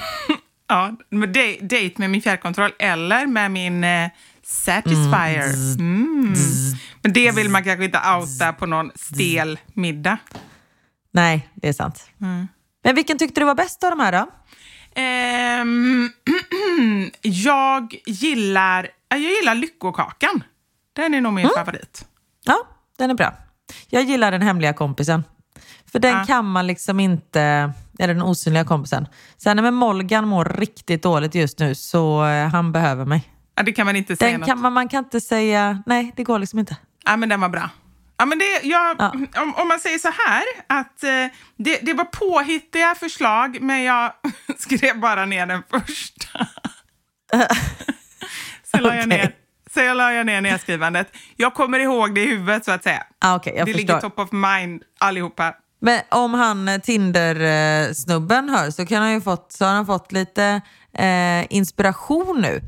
Ja, 0.68 0.96
med 1.10 1.28
de- 1.28 1.58
dejt 1.62 1.94
med 1.98 2.10
min 2.10 2.22
fjärrkontroll 2.22 2.72
eller 2.78 3.26
med 3.26 3.50
min 3.50 3.84
eh, 3.84 4.10
Satisfyer. 4.42 5.74
Mm. 5.78 6.34
Men 7.02 7.12
det 7.12 7.30
vill 7.30 7.48
man 7.50 7.64
kanske 7.64 7.84
inte 7.84 8.00
outa 8.18 8.52
på 8.52 8.66
någon 8.66 8.90
stel 8.94 9.58
middag. 9.74 10.18
Nej, 11.12 11.48
det 11.54 11.68
är 11.68 11.72
sant. 11.72 12.10
Mm. 12.20 12.48
Men 12.84 12.94
vilken 12.94 13.18
tyckte 13.18 13.40
du 13.40 13.44
var 13.44 13.54
bäst 13.54 13.84
av 13.84 13.90
de 13.90 14.00
här 14.00 14.12
då? 14.12 14.26
Ehm, 15.00 16.10
jag 17.22 17.94
gillar 18.06 18.88
jag 19.08 19.18
gillar 19.20 19.54
lyckokakan. 19.54 20.42
Den 20.92 21.14
är 21.14 21.20
nog 21.20 21.32
min 21.32 21.48
favorit. 21.56 22.06
Ja, 22.44 22.56
den 22.98 23.10
är 23.10 23.14
bra. 23.14 23.34
Jag 23.88 24.02
gillar 24.02 24.30
den 24.32 24.42
hemliga 24.42 24.72
kompisen. 24.72 25.24
För 25.92 25.98
den 25.98 26.12
Ja. 26.18 26.24
kan 26.26 26.44
man 26.44 26.66
liksom 26.66 27.00
inte, 27.00 27.72
eller 27.98 28.14
den 28.14 28.22
osynliga 28.22 28.64
kompisen. 28.64 29.06
Sen 29.36 29.56
när 29.56 29.70
Molgan 29.70 30.28
mår 30.28 30.44
riktigt 30.44 31.02
dåligt 31.02 31.34
just 31.34 31.58
nu 31.58 31.74
så 31.74 32.26
eh, 32.26 32.48
han 32.48 32.72
behöver 32.72 33.04
mig. 33.04 33.32
Ja, 33.56 33.62
det 33.62 33.72
kan 33.72 33.86
man 33.86 33.96
inte 33.96 34.16
säga 34.16 34.30
Den 34.30 34.40
något. 34.40 34.48
kan, 34.48 34.60
man, 34.60 34.72
man 34.72 34.88
kan 34.88 35.04
inte 35.04 35.20
säga, 35.20 35.82
nej 35.86 36.12
det 36.16 36.24
går 36.24 36.38
liksom 36.38 36.58
inte. 36.58 36.76
Ja, 37.04 37.16
men 37.16 37.28
den 37.28 37.40
var 37.40 37.48
bra. 37.48 37.70
Ja, 38.18 38.26
men 38.26 38.38
det, 38.38 38.60
jag, 38.62 38.96
Ja. 38.98 39.10
om, 39.42 39.54
om 39.54 39.68
man 39.68 39.78
säger 39.80 39.98
så 39.98 40.08
här, 40.26 40.42
att 40.66 41.02
eh, 41.02 41.10
det, 41.56 41.78
det 41.82 41.94
var 41.94 42.04
påhittiga 42.04 42.94
förslag, 42.94 43.58
men 43.60 43.82
jag 43.82 44.12
skrev 44.58 45.00
bara 45.00 45.26
ner 45.26 45.46
den 45.46 45.62
första. 45.70 46.46
så 48.70 48.78
la 48.80 48.94
jag 48.94 49.08
ner, 49.08 49.32
så 49.74 49.80
jag 49.80 49.96
la 49.96 50.12
jag 50.12 50.26
ner 50.26 50.40
nedskrivandet. 50.40 51.16
Jag 51.36 51.54
kommer 51.54 51.78
ihåg 51.78 52.14
det 52.14 52.20
i 52.22 52.26
huvudet, 52.26 52.64
så 52.64 52.70
att 52.72 52.82
säga. 52.82 53.02
Ah, 53.20 53.40
jag 53.44 53.54
det 53.54 53.58
förstår. 53.58 53.78
ligger 53.78 54.00
top 54.00 54.18
of 54.18 54.32
mind 54.32 54.82
allihopa. 55.00 55.54
Men 55.78 56.00
om 56.10 56.34
han 56.34 56.68
eh, 56.68 56.78
Tinder-snubben 56.80 58.48
hör 58.48 58.70
så, 58.70 58.86
kan 58.86 59.02
han 59.02 59.12
ju 59.12 59.20
fått, 59.20 59.52
så 59.52 59.64
har 59.64 59.72
han 59.72 59.86
fått 59.86 60.12
lite 60.12 60.60
eh, 60.98 61.46
inspiration 61.56 62.40
nu. 62.40 62.60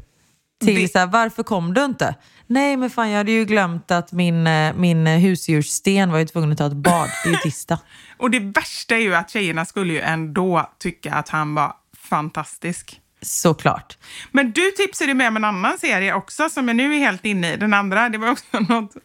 Till 0.64 0.74
Det- 0.74 0.88
så 0.92 0.98
här, 0.98 1.06
varför 1.06 1.42
kom 1.42 1.74
du 1.74 1.84
inte? 1.84 2.14
Nej 2.46 2.76
men 2.76 2.90
fan 2.90 3.10
jag 3.10 3.16
hade 3.18 3.32
ju 3.32 3.44
glömt 3.44 3.90
att 3.90 4.12
min, 4.12 4.46
eh, 4.46 4.74
min 4.74 5.06
husdjurssten 5.06 6.12
var 6.12 6.18
ju 6.18 6.26
tvungen 6.26 6.52
att 6.52 6.58
ta 6.58 6.66
ett 6.66 6.72
bad. 6.72 7.08
Det 7.24 7.28
är 7.28 7.32
ju 7.32 7.38
tisdag. 7.42 7.78
Och 8.18 8.30
det 8.30 8.38
värsta 8.40 8.94
är 8.94 9.00
ju 9.00 9.14
att 9.14 9.30
tjejerna 9.30 9.64
skulle 9.64 9.92
ju 9.92 10.00
ändå 10.00 10.70
tycka 10.78 11.12
att 11.14 11.28
han 11.28 11.54
var 11.54 11.72
fantastisk. 11.96 13.00
Såklart. 13.22 13.98
Men 14.30 14.50
du 14.52 14.70
tipsade 14.70 15.14
med 15.14 15.28
om 15.28 15.36
en 15.36 15.44
annan 15.44 15.78
serie 15.78 16.14
också 16.14 16.48
som 16.50 16.68
jag 16.68 16.76
nu 16.76 16.94
är 16.94 16.98
helt 16.98 17.24
inne 17.24 17.52
i. 17.52 17.56
Den 17.56 17.74
andra, 17.74 18.08
det 18.08 18.18
var 18.18 18.30
också 18.30 18.60
något, 18.68 18.96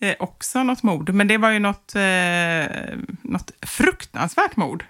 eh, 0.00 0.14
också 0.18 0.62
något 0.62 0.82
mord, 0.82 1.10
men 1.10 1.28
det 1.28 1.38
var 1.38 1.50
ju 1.50 1.58
något, 1.58 1.94
eh, 1.94 2.76
något 3.22 3.50
fruktansvärt 3.66 4.56
mord. 4.56 4.84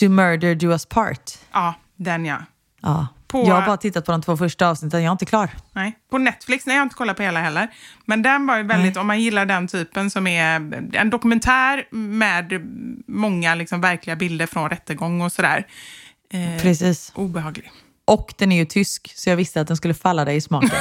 To 0.00 0.08
murder 0.08 0.54
do 0.54 0.66
us 0.70 0.86
part. 0.86 1.32
Ja, 1.52 1.74
den 1.96 2.24
ja. 2.26 2.36
Ja. 2.82 3.06
På- 3.28 3.44
Jag 3.48 3.54
har 3.54 3.66
bara 3.66 3.76
tittat 3.76 4.06
på 4.06 4.12
de 4.12 4.22
två 4.22 4.36
första 4.36 4.68
avsnitten, 4.68 5.02
jag 5.02 5.08
är 5.10 5.12
inte 5.12 5.24
klar. 5.26 5.50
Nej, 5.72 5.92
på 6.10 6.18
Netflix, 6.18 6.66
nej 6.66 6.76
jag 6.76 6.80
har 6.80 6.86
inte 6.86 6.94
kollat 6.96 7.16
på 7.16 7.22
hela 7.22 7.40
heller. 7.40 7.68
Men 8.04 8.22
den 8.22 8.46
var 8.46 8.56
ju 8.56 8.62
väldigt, 8.62 8.96
om 8.96 9.06
man 9.06 9.20
gillar 9.20 9.46
den 9.46 9.68
typen 9.68 10.10
som 10.10 10.26
är 10.26 10.74
en 10.96 11.10
dokumentär 11.10 11.84
med 11.90 12.52
många 13.06 13.54
liksom 13.54 13.80
verkliga 13.80 14.16
bilder 14.16 14.46
från 14.46 14.70
rättegång 14.70 15.20
och 15.20 15.32
sådär. 15.32 15.66
Eh, 16.32 16.62
Precis. 16.62 17.12
obehaglig. 17.14 17.70
Och 18.06 18.34
den 18.38 18.52
är 18.52 18.56
ju 18.56 18.64
tysk, 18.64 19.12
så 19.16 19.30
jag 19.30 19.36
visste 19.36 19.60
att 19.60 19.66
den 19.66 19.76
skulle 19.76 19.94
falla 19.94 20.24
dig 20.24 20.36
i 20.36 20.40
smaken. 20.40 20.70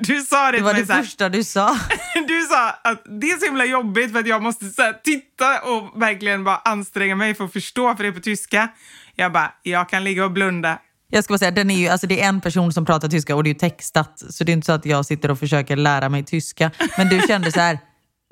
Du 0.00 0.20
sa 0.20 0.50
det, 0.50 0.58
Det 0.58 0.64
var 0.64 0.74
det 0.74 0.92
här, 0.92 1.02
första 1.02 1.28
du 1.28 1.44
sa. 1.44 1.78
Du 2.28 2.42
sa 2.42 2.70
att 2.70 3.02
det 3.20 3.30
är 3.30 3.38
så 3.38 3.44
himla 3.44 3.64
jobbigt 3.64 4.12
för 4.12 4.18
att 4.18 4.26
jag 4.26 4.42
måste 4.42 4.68
så 4.68 4.82
här, 4.82 4.92
titta 5.04 5.60
och 5.60 6.02
verkligen 6.02 6.44
bara 6.44 6.56
anstränga 6.56 7.16
mig 7.16 7.34
för 7.34 7.44
att 7.44 7.52
förstå, 7.52 7.96
för 7.96 8.02
det 8.02 8.08
är 8.08 8.12
på 8.12 8.20
tyska. 8.20 8.68
Jag 9.16 9.32
bara, 9.32 9.52
jag 9.62 9.88
kan 9.88 10.04
ligga 10.04 10.24
och 10.24 10.32
blunda. 10.32 10.78
Jag 11.10 11.24
ska 11.24 11.32
bara 11.32 11.38
säga, 11.38 11.50
den 11.50 11.70
är 11.70 11.74
ju, 11.74 11.88
alltså 11.88 12.06
det 12.06 12.22
är 12.22 12.28
en 12.28 12.40
person 12.40 12.72
som 12.72 12.84
pratar 12.86 13.08
tyska 13.08 13.36
och 13.36 13.44
det 13.44 13.48
är 13.48 13.54
ju 13.54 13.58
textat. 13.58 14.22
Så 14.30 14.44
det 14.44 14.52
är 14.52 14.54
inte 14.54 14.66
så 14.66 14.72
att 14.72 14.86
jag 14.86 15.06
sitter 15.06 15.30
och 15.30 15.38
försöker 15.38 15.76
lära 15.76 16.08
mig 16.08 16.24
tyska. 16.24 16.70
Men 16.98 17.08
du 17.08 17.20
kände 17.28 17.52
så 17.52 17.60
här, 17.60 17.78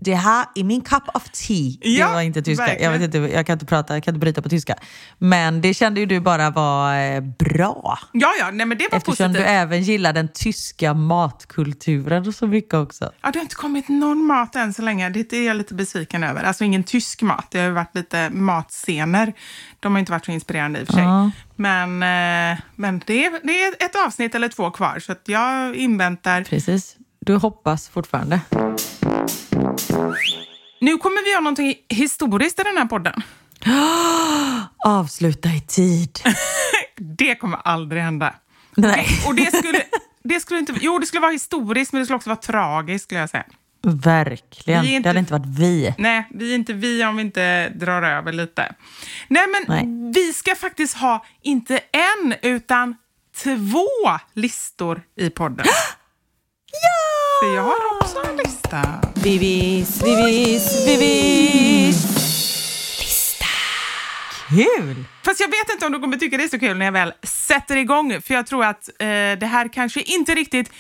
det 0.03 0.15
här 0.15 0.47
är 0.55 0.65
min 0.65 0.81
cup 0.81 1.03
of 1.15 1.29
tea. 1.31 1.73
Ja, 1.81 2.09
det 2.09 2.15
var 2.15 2.21
inte 2.21 2.43
tyska. 2.43 2.81
Jag, 2.81 2.91
vet 2.91 3.03
inte, 3.03 3.19
jag 3.19 3.47
kan 3.47 3.53
inte 3.53 3.67
prata, 3.67 3.95
jag 3.95 4.05
kan 4.05 4.15
inte 4.15 4.21
bryta 4.21 4.43
på 4.43 4.49
tyska. 4.49 4.75
Men 5.19 5.61
det 5.61 5.75
kände 5.75 6.01
ju 6.01 6.07
du 6.07 6.21
bara 6.21 6.51
var 6.51 6.99
eh, 6.99 7.21
bra. 7.21 7.99
Ja, 8.13 8.29
ja, 8.41 8.51
nej 8.51 8.67
men 8.67 8.79
det 8.79 8.89
var 8.91 8.97
Eftersom 8.97 9.27
positivt. 9.29 9.47
du 9.47 9.51
även 9.53 9.83
gillar 9.83 10.13
den 10.13 10.29
tyska 10.29 10.95
matkulturen 10.95 12.33
så 12.33 12.47
mycket 12.47 12.75
också. 12.75 13.13
Ja, 13.21 13.31
det 13.31 13.39
har 13.39 13.43
inte 13.43 13.55
kommit 13.55 13.89
någon 13.89 14.25
mat 14.25 14.57
än 14.57 14.75
så 14.75 14.83
länge. 14.83 15.11
Det 15.11 15.33
är 15.33 15.47
jag 15.47 15.57
lite 15.57 15.75
besviken 15.75 16.25
över. 16.25 16.43
Alltså 16.43 16.65
ingen 16.65 16.85
tysk 16.85 17.23
mat. 17.23 17.47
Det 17.51 17.61
har 17.61 17.71
varit 17.71 17.95
lite 17.95 18.31
matscener. 18.31 19.33
De 19.81 19.93
har 19.93 19.99
inte 20.01 20.13
varit 20.13 20.25
så 20.25 20.33
inspirerande 20.33 20.81
i 20.81 20.83
och 20.83 20.87
för 20.87 20.95
sig. 20.95 21.03
Ja. 21.03 21.31
Men, 21.57 22.03
eh, 22.03 22.59
men 22.75 23.03
det, 23.07 23.27
är, 23.27 23.47
det 23.47 23.65
är 23.65 23.87
ett 23.87 24.07
avsnitt 24.07 24.35
eller 24.35 24.49
två 24.49 24.71
kvar, 24.71 24.99
så 24.99 25.13
att 25.13 25.23
jag 25.25 25.75
inväntar. 25.75 26.45
Precis. 26.45 26.97
Du 27.21 27.37
hoppas 27.37 27.89
fortfarande. 27.89 28.41
Nu 30.81 30.97
kommer 30.99 31.25
vi 31.25 31.31
göra 31.31 31.41
någonting 31.41 31.75
historiskt 31.89 32.61
i 32.61 32.63
den 32.63 32.77
här 32.77 32.85
podden. 32.87 33.23
Avsluta 34.87 35.49
i 35.49 35.61
tid. 35.61 36.19
Det 36.97 37.35
kommer 37.35 37.59
aldrig 37.65 38.03
hända. 38.03 38.35
Nej. 38.77 39.07
Och 39.27 39.35
det 39.35 39.57
skulle, 39.57 39.83
det 40.25 40.41
skulle 40.41 40.61
inte, 40.61 40.75
jo, 40.81 40.99
det 40.99 41.07
skulle 41.07 41.21
vara 41.21 41.33
historiskt, 41.33 41.93
men 41.93 42.01
det 42.01 42.07
skulle 42.07 42.17
också 42.17 42.31
vara 42.31 42.37
tragiskt, 42.41 43.05
skulle 43.05 43.21
jag 43.21 43.31
säga. 43.31 43.45
Verkligen. 43.83 44.85
Inte- 44.85 45.03
Det 45.03 45.09
hade 45.09 45.19
inte 45.19 45.33
varit 45.33 45.59
vi. 45.59 45.95
Nej, 45.99 46.27
vi 46.31 46.51
är 46.51 46.55
inte 46.55 46.73
vi 46.73 47.05
om 47.05 47.17
vi 47.17 47.23
inte 47.23 47.69
drar 47.69 48.03
över 48.03 48.33
lite. 48.33 48.75
Nej, 49.29 49.43
men 49.47 49.65
Nej. 49.77 50.13
vi 50.15 50.33
ska 50.33 50.55
faktiskt 50.55 50.97
ha 50.97 51.25
inte 51.43 51.81
en, 51.93 52.35
utan 52.43 52.97
två 53.43 53.87
listor 54.35 55.03
i 55.17 55.31
podden. 55.31 55.67
För 57.41 57.55
jag 57.55 57.63
har 57.63 57.97
också 58.01 58.31
en 58.31 58.37
lista. 58.37 59.01
Vivis, 59.15 60.03
vivis, 60.03 60.87
vivis. 60.87 62.07
Kul! 64.49 65.05
Fast 65.25 65.41
jag 65.41 65.49
vet 65.49 65.73
inte 65.73 65.87
om 65.87 65.93
du 65.93 66.01
kommer 66.01 66.17
tycka 66.17 66.37
det 66.37 66.45
är 66.45 66.49
så 66.49 66.59
kul 66.59 66.77
när 66.79 66.85
jag 66.85 66.93
väl 66.93 67.13
sätter 67.23 67.77
igång, 67.77 68.21
för 68.23 68.35
jag 68.35 68.47
tror 68.47 68.65
att 68.65 68.89
eh, 68.89 69.07
det 69.41 69.47
här 69.47 69.73
kanske 69.73 70.03
inte 70.03 70.35
riktigt 70.35 70.73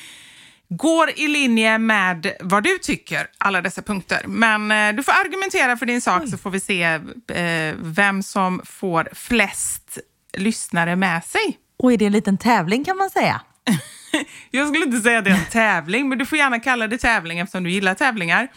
går 0.68 1.10
i 1.10 1.28
linje 1.28 1.78
med 1.78 2.32
vad 2.40 2.62
du 2.62 2.78
tycker, 2.78 3.26
alla 3.38 3.60
dessa 3.60 3.82
punkter. 3.82 4.22
Men 4.26 4.70
eh, 4.70 4.92
du 4.96 5.02
får 5.02 5.12
argumentera 5.12 5.76
för 5.76 5.86
din 5.86 6.00
sak 6.00 6.28
så 6.28 6.38
får 6.38 6.50
vi 6.50 6.60
se 6.60 6.82
eh, 6.82 7.74
vem 7.78 8.22
som 8.22 8.62
får 8.64 9.08
flest 9.12 9.98
lyssnare 10.36 10.96
med 10.96 11.24
sig. 11.24 11.58
Och 11.78 11.92
är 11.92 11.96
det 11.96 12.06
en 12.06 12.12
liten 12.12 12.38
tävling 12.38 12.84
kan 12.84 12.96
man 12.96 13.10
säga? 13.10 13.40
Jag 14.50 14.68
skulle 14.68 14.84
inte 14.84 15.00
säga 15.00 15.18
att 15.18 15.24
det 15.24 15.30
är 15.30 15.34
en 15.34 15.50
tävling, 15.50 16.08
men 16.08 16.18
du 16.18 16.26
får 16.26 16.38
gärna 16.38 16.60
kalla 16.60 16.86
det 16.88 16.98
tävling 16.98 17.38
eftersom 17.38 17.64
du 17.64 17.70
gillar 17.70 17.94
tävlingar. 17.94 18.48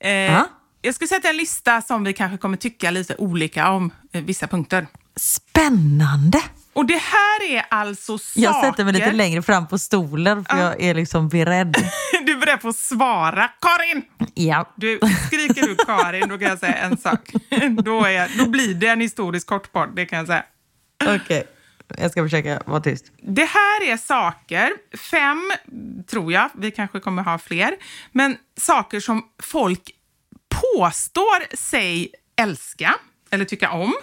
Eh, 0.00 0.10
Ja. 0.10 0.48
Jag 0.82 0.94
ska 0.94 1.06
sätta 1.06 1.28
en 1.30 1.36
lista 1.36 1.82
som 1.82 2.04
vi 2.04 2.12
kanske 2.12 2.38
kommer 2.38 2.56
tycka 2.56 2.90
lite 2.90 3.14
olika 3.18 3.70
om 3.70 3.90
eh, 4.12 4.22
vissa 4.22 4.46
punkter. 4.46 4.86
Spännande! 5.16 6.42
Och 6.72 6.86
det 6.86 6.98
här 7.02 7.50
är 7.50 7.66
alltså 7.70 8.18
saker... 8.18 8.40
Jag 8.40 8.64
sätter 8.64 8.84
mig 8.84 8.92
lite 8.92 9.12
längre 9.12 9.42
fram 9.42 9.66
på 9.68 9.78
stolen 9.78 10.44
för 10.44 10.58
jag 10.58 10.80
är 10.82 10.94
liksom 10.94 11.28
beredd. 11.28 11.76
Du 12.26 12.32
är 12.32 12.38
beredd 12.38 12.60
på 12.60 12.68
att 12.68 12.76
svara. 12.76 13.50
Karin! 13.60 14.02
Ja. 14.34 14.72
Du, 14.76 14.98
skriker 15.26 15.62
du 15.62 15.76
Karin, 15.76 16.28
då 16.28 16.38
kan 16.38 16.48
jag 16.48 16.58
säga 16.58 16.74
en 16.74 16.96
sak. 16.96 17.32
Då, 17.84 18.04
är, 18.04 18.38
då 18.38 18.48
blir 18.48 18.74
det 18.74 18.86
en 18.88 19.00
historisk 19.00 19.46
kortpodd, 19.46 19.88
det 19.96 20.06
kan 20.06 20.18
jag 20.18 20.26
säga. 20.26 20.44
Okej, 21.06 21.44
jag 21.98 22.10
ska 22.10 22.22
försöka 22.22 22.62
vara 22.66 22.80
tyst. 22.80 23.04
Det 23.22 23.44
här 23.44 23.92
är 23.92 23.96
saker, 23.96 24.70
fem 24.96 25.52
tror 26.10 26.32
jag, 26.32 26.50
vi 26.54 26.70
kanske 26.70 27.00
kommer 27.00 27.22
ha 27.22 27.38
fler, 27.38 27.76
men 28.12 28.36
saker 28.60 29.00
som 29.00 29.22
folk 29.42 29.90
påstår 30.48 31.56
sig 31.56 32.12
älska 32.40 32.94
eller 33.30 33.44
tycka 33.44 33.70
om. 33.70 33.94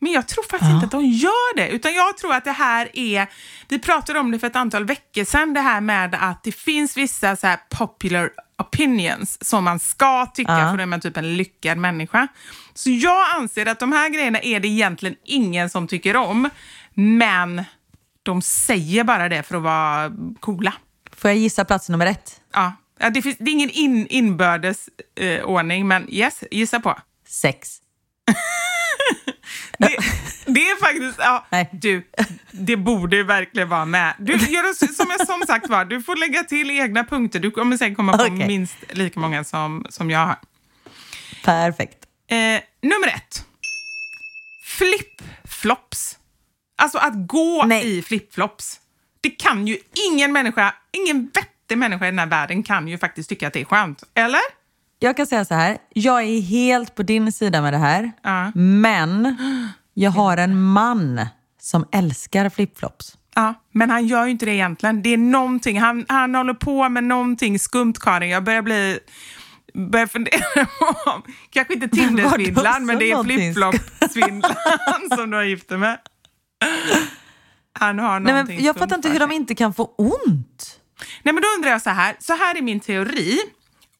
Men 0.00 0.12
jag 0.12 0.28
tror 0.28 0.44
faktiskt 0.44 0.70
inte 0.70 0.84
att 0.86 0.92
de 0.92 1.04
gör 1.04 1.56
det, 1.56 1.68
utan 1.68 1.94
jag 1.94 2.16
tror 2.18 2.34
att 2.34 2.44
det 2.44 2.52
här 2.52 2.88
är... 2.92 3.26
Vi 3.68 3.78
pratade 3.78 4.18
om 4.18 4.30
det 4.30 4.38
för 4.38 4.46
ett 4.46 4.56
antal 4.56 4.84
veckor 4.84 5.24
sedan, 5.24 5.54
det 5.54 5.60
här 5.60 5.80
med 5.80 6.16
att 6.20 6.44
det 6.44 6.52
finns 6.52 6.96
vissa 6.96 7.36
så 7.36 7.46
här 7.46 7.58
popular 7.78 8.30
opinions 8.58 9.44
som 9.48 9.64
man 9.64 9.78
ska 9.78 10.26
tycka, 10.26 10.52
Ja. 10.52 10.70
för 10.72 10.78
är 10.78 10.86
man 10.86 11.00
typ 11.00 11.16
en 11.16 11.36
lyckad 11.36 11.78
människa. 11.78 12.28
Så 12.74 12.90
jag 12.90 13.34
anser 13.36 13.66
att 13.66 13.80
de 13.80 13.92
här 13.92 14.08
grejerna 14.08 14.40
är 14.40 14.60
det 14.60 14.68
egentligen 14.68 15.16
ingen 15.24 15.70
som 15.70 15.88
tycker 15.88 16.16
om, 16.16 16.50
men 16.98 17.64
de 18.22 18.42
säger 18.42 19.04
bara 19.04 19.28
det 19.28 19.42
för 19.42 19.56
att 19.56 19.62
vara 19.62 20.12
coola. 20.40 20.72
Får 21.12 21.30
jag 21.30 21.38
gissa 21.38 21.64
plats 21.64 21.88
nummer 21.88 22.06
ett? 22.06 22.40
Ja. 22.52 22.72
Ja, 23.00 23.10
det, 23.10 23.22
finns, 23.22 23.36
det 23.38 23.50
är 23.50 23.52
ingen 23.52 23.70
in, 23.70 24.06
inbördes 24.06 24.88
eh, 25.20 25.44
ordning, 25.44 25.88
men 25.88 26.06
yes, 26.14 26.44
gissa 26.50 26.80
på. 26.80 26.98
Sex. 27.26 27.78
Det, 29.78 29.96
det 30.46 30.60
är 30.60 30.80
faktiskt, 30.80 31.18
ja, 31.18 31.46
Nej. 31.50 31.68
du, 31.72 32.06
det 32.50 32.76
borde 32.76 33.16
ju 33.16 33.22
verkligen 33.22 33.68
vara 33.68 33.84
med. 33.84 34.14
Du, 34.18 34.32
gör 34.32 34.94
som 34.94 35.06
jag 35.10 35.26
som 35.26 35.42
sagt 35.46 35.68
var, 35.68 35.84
du 35.84 36.02
får 36.02 36.16
lägga 36.16 36.42
till 36.42 36.70
egna 36.70 37.04
punkter. 37.04 37.40
Du 37.40 37.50
kommer 37.50 37.76
säkert 37.76 37.96
komma 37.96 38.18
på 38.18 38.24
Okej. 38.24 38.46
minst 38.46 38.76
lika 38.90 39.20
många 39.20 39.44
som, 39.44 39.86
som 39.88 40.10
jag 40.10 40.26
har. 40.26 40.36
Perfekt. 41.44 41.98
Eh, 42.30 42.60
nummer 42.82 43.08
ett. 43.08 43.44
Flip-flops. 44.78 46.17
Alltså 46.78 46.98
att 46.98 47.12
gå 47.28 47.64
Nej. 47.66 47.98
i 47.98 48.02
flip-flops. 48.02 48.76
Det 49.20 49.30
kan 49.30 49.66
ju 49.66 49.78
ingen 50.10 50.32
människa, 50.32 50.74
ingen 50.92 51.30
vettig 51.34 51.78
människa 51.78 52.06
i 52.06 52.10
den 52.10 52.18
här 52.18 52.26
världen 52.26 52.62
kan 52.62 52.88
ju 52.88 52.98
faktiskt 52.98 53.28
tycka 53.28 53.46
att 53.46 53.52
det 53.52 53.60
är 53.60 53.64
skönt. 53.64 54.02
Eller? 54.14 54.40
Jag 54.98 55.16
kan 55.16 55.26
säga 55.26 55.44
så 55.44 55.54
här, 55.54 55.78
jag 55.94 56.22
är 56.22 56.40
helt 56.40 56.94
på 56.94 57.02
din 57.02 57.32
sida 57.32 57.62
med 57.62 57.72
det 57.72 57.78
här. 57.78 58.12
Ja. 58.22 58.52
Men 58.54 59.36
jag 59.94 60.10
har 60.10 60.36
en 60.36 60.60
man 60.62 61.26
som 61.60 61.86
älskar 61.92 62.48
flipflops. 62.48 63.14
Ja, 63.34 63.54
men 63.72 63.90
han 63.90 64.06
gör 64.06 64.24
ju 64.24 64.30
inte 64.30 64.46
det 64.46 64.54
egentligen. 64.54 65.02
Det 65.02 65.10
är 65.12 65.16
någonting, 65.18 65.80
han, 65.80 66.04
han 66.08 66.34
håller 66.34 66.54
på 66.54 66.88
med 66.88 67.04
någonting 67.04 67.58
skumt, 67.58 67.94
Karin. 68.00 68.30
Jag 68.30 68.44
börjar 68.44 68.62
bli... 68.62 68.98
Börjar 69.74 70.06
fundera 70.06 70.40
om- 71.06 71.22
kanske 71.50 71.74
inte 71.74 71.88
Tindersvindlan, 71.88 72.64
Vadå, 72.72 72.86
men 72.86 72.98
det 72.98 73.10
är 73.10 73.22
flip-flop-svindlan 73.24 75.16
som 75.16 75.30
du 75.30 75.36
har 75.36 75.44
gift 75.44 75.68
dig 75.68 75.78
med. 75.78 75.98
Han 77.72 77.98
har 77.98 78.20
Nej, 78.20 78.32
någonting 78.32 78.56
men 78.56 78.64
jag 78.64 78.74
skumt 78.74 78.80
fattar 78.80 78.96
inte 78.96 79.08
för 79.08 79.12
hur 79.12 79.20
de 79.20 79.28
sig. 79.28 79.36
inte 79.36 79.54
kan 79.54 79.74
få 79.74 79.84
ont. 79.96 80.80
Nej, 81.22 81.34
men 81.34 81.42
då 81.42 81.48
undrar 81.56 81.70
jag 81.70 81.82
så 81.82 81.90
här. 81.90 82.16
Så 82.18 82.32
här 82.36 82.56
är 82.58 82.62
min 82.62 82.80
teori. 82.80 83.38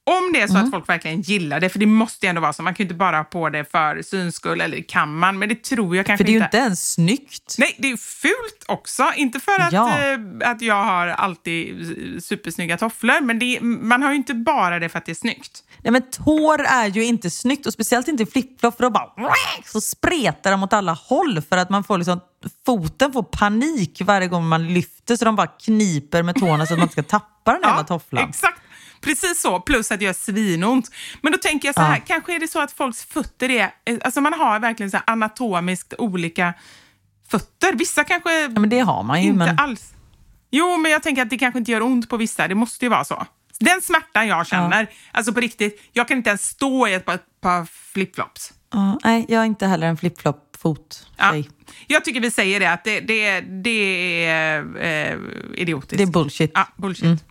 Om 0.08 0.30
det 0.32 0.40
är 0.40 0.46
så 0.46 0.54
Mm. 0.54 0.64
att 0.64 0.70
folk 0.70 0.88
verkligen 0.88 1.20
gillar 1.20 1.60
det, 1.60 1.68
för 1.68 1.78
det 1.78 1.86
måste 1.86 2.26
ju 2.26 2.28
ändå 2.30 2.40
vara 2.40 2.52
så. 2.52 2.62
Man 2.62 2.74
kan 2.74 2.84
ju 2.84 2.86
inte 2.86 2.94
bara 2.94 3.16
ha 3.16 3.24
på 3.24 3.48
det 3.48 3.70
för 3.70 4.02
syns 4.02 4.34
skull, 4.34 4.60
eller 4.60 4.82
kan 4.88 5.18
man, 5.18 5.38
men 5.38 5.48
det 5.48 5.62
tror 5.64 5.96
jag 5.96 6.06
kanske 6.06 6.24
För 6.24 6.32
det 6.32 6.36
är 6.36 6.38
ju 6.38 6.44
inte 6.44 6.56
ens 6.56 6.92
snyggt. 6.92 7.54
Nej, 7.58 7.76
det 7.78 7.90
är 7.90 7.96
fult 7.96 8.64
också. 8.66 9.04
Inte 9.16 9.40
för 9.40 9.60
att, 9.60 9.72
Ja. 9.72 9.88
eh, 9.98 10.18
att 10.50 10.62
jag 10.62 10.84
har 10.84 11.06
alltid 11.06 11.74
supersnygga 12.24 12.76
tofflor, 12.78 13.20
men 13.20 13.38
det, 13.38 13.58
man 13.60 14.02
har 14.02 14.10
ju 14.10 14.16
inte 14.16 14.34
bara 14.34 14.78
det 14.78 14.88
för 14.88 14.98
att 14.98 15.06
det 15.06 15.12
är 15.12 15.14
snyggt. 15.14 15.64
Nej, 15.82 15.92
men 15.92 16.02
tår 16.10 16.60
är 16.64 16.86
ju 16.86 17.04
inte 17.04 17.30
snyggt 17.30 17.66
och 17.66 17.72
speciellt 17.72 18.08
inte 18.08 18.26
flipflop 18.26 18.76
för 18.76 18.82
då 18.82 18.90
bara 18.90 19.10
så 19.64 19.80
spretar 19.80 20.50
de 20.50 20.62
åt 20.62 20.72
alla 20.72 20.92
håll 20.92 21.42
för 21.48 21.56
att 21.56 21.70
man 21.70 21.84
får 21.84 21.98
liksom, 21.98 22.20
foten 22.66 23.12
får 23.12 23.22
panik 23.22 24.02
varje 24.04 24.28
gång 24.28 24.46
man 24.48 24.68
lyfter 24.74 25.16
så 25.16 25.24
de 25.24 25.36
bara 25.36 25.46
kniper 25.46 26.22
med 26.22 26.34
tårna 26.34 26.66
så 26.66 26.72
att 26.72 26.78
man 26.78 26.84
inte 26.84 26.92
ska 26.92 27.02
tappa 27.02 27.52
den 27.52 27.62
jävla 27.62 27.84
tofflan. 27.84 28.28
exakt. 28.28 28.60
Precis 29.00 29.40
så, 29.40 29.60
plus 29.60 29.92
att 29.92 29.98
det 29.98 30.04
gör 30.04 30.12
svinont. 30.12 30.90
Men 31.22 31.32
då 31.32 31.38
tänker 31.38 31.68
jag 31.68 31.74
så 31.74 31.80
här, 31.80 31.98
kanske 32.06 32.34
är 32.34 32.38
det 32.40 32.48
så 32.48 32.60
att 32.60 32.72
folks 32.72 33.04
fötter 33.04 33.50
är... 33.50 33.70
eh, 33.84 33.98
Alltså 34.04 34.20
man 34.20 34.32
har 34.32 34.60
verkligen 34.60 34.90
så 34.90 34.98
anatomiskt 35.06 35.94
olika 35.98 36.54
fötter. 37.30 37.72
Vissa 37.72 38.04
kanske 38.04 38.40
Ja, 38.42 38.48
men 38.48 38.68
det 38.68 38.78
har 38.80 39.02
man 39.02 39.22
ju. 39.22 39.28
inte 39.28 39.38
Men... 39.46 39.58
alls. 39.58 39.92
Jo, 40.50 40.76
men 40.76 40.90
jag 40.92 41.02
tänker 41.02 41.22
att 41.22 41.30
det 41.30 41.38
kanske 41.38 41.58
inte 41.58 41.72
gör 41.72 41.82
ont 41.82 42.08
på 42.08 42.16
vissa. 42.16 42.48
Det 42.48 42.54
måste 42.54 42.84
ju 42.84 42.88
vara 42.88 43.04
så. 43.04 43.26
Den 43.60 43.80
smärtan 43.82 44.28
jag 44.28 44.46
känner, 44.46 44.86
alltså 45.12 45.32
på 45.32 45.40
riktigt, 45.40 45.82
jag 45.92 46.08
kan 46.08 46.16
inte 46.16 46.30
ens 46.30 46.42
stå 46.42 46.88
i 46.88 46.94
ett 46.94 47.04
par, 47.04 47.18
par 47.40 47.64
flipflops. 47.92 48.52
Ja, 48.72 48.98
nej, 49.04 49.26
jag 49.28 49.40
är 49.42 49.46
inte 49.46 49.66
heller 49.66 49.86
en 49.86 49.96
flipflop-fot. 49.96 51.06
Ja. 51.16 51.34
Jag 51.86 52.04
tycker 52.04 52.20
vi 52.20 52.30
säger 52.30 52.60
det, 52.60 52.72
att 52.72 52.84
det, 52.84 53.00
det, 53.00 53.40
det 53.40 54.24
är 54.26 54.76
eh, 54.80 55.18
idiotiskt. 55.54 55.96
Det 55.96 56.02
är 56.02 56.06
bullshit. 56.06 56.50
Ja, 56.54 56.68
bullshit. 56.76 57.24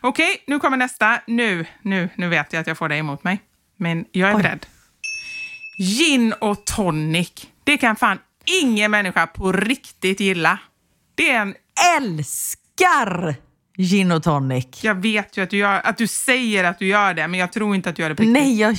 Okej, 0.00 0.44
nu 0.46 0.58
kommer 0.58 0.76
nästa. 0.76 1.20
Nu, 1.26 1.66
nu, 1.82 2.08
nu 2.14 2.28
vet 2.28 2.52
jag 2.52 2.60
att 2.60 2.66
jag 2.66 2.78
får 2.78 2.88
det 2.88 2.96
emot 2.96 3.24
mig. 3.24 3.40
Men 3.76 4.04
jag 4.12 4.30
är 4.30 4.36
Oj. 4.36 4.42
beredd. 4.42 4.66
Gin 5.78 6.32
och 6.40 6.64
tonic. 6.64 7.32
Det 7.64 7.76
kan 7.76 7.96
fan 7.96 8.18
ingen 8.62 8.90
människa 8.90 9.26
på 9.26 9.52
riktigt 9.52 10.20
gilla. 10.20 10.58
Det 11.14 11.30
är 11.30 11.40
en... 11.40 11.54
Älskar 11.98 13.34
gin 13.76 14.12
och 14.12 14.22
tonic. 14.22 14.84
Jag 14.84 14.94
vet 14.94 15.36
ju 15.36 15.42
att 15.42 15.50
du, 15.50 15.56
gör, 15.56 15.80
att 15.84 15.96
du 15.96 16.06
säger 16.06 16.64
att 16.64 16.78
du 16.78 16.86
gör 16.86 17.14
det, 17.14 17.28
men 17.28 17.40
jag 17.40 17.52
tror 17.52 17.74
inte 17.74 17.90
att 17.90 17.96
du 17.96 18.02
gör 18.02 18.08
det 18.08 18.14
på 18.14 18.22
riktigt. 18.22 18.42
Nej, 18.42 18.60
jag... 18.60 18.76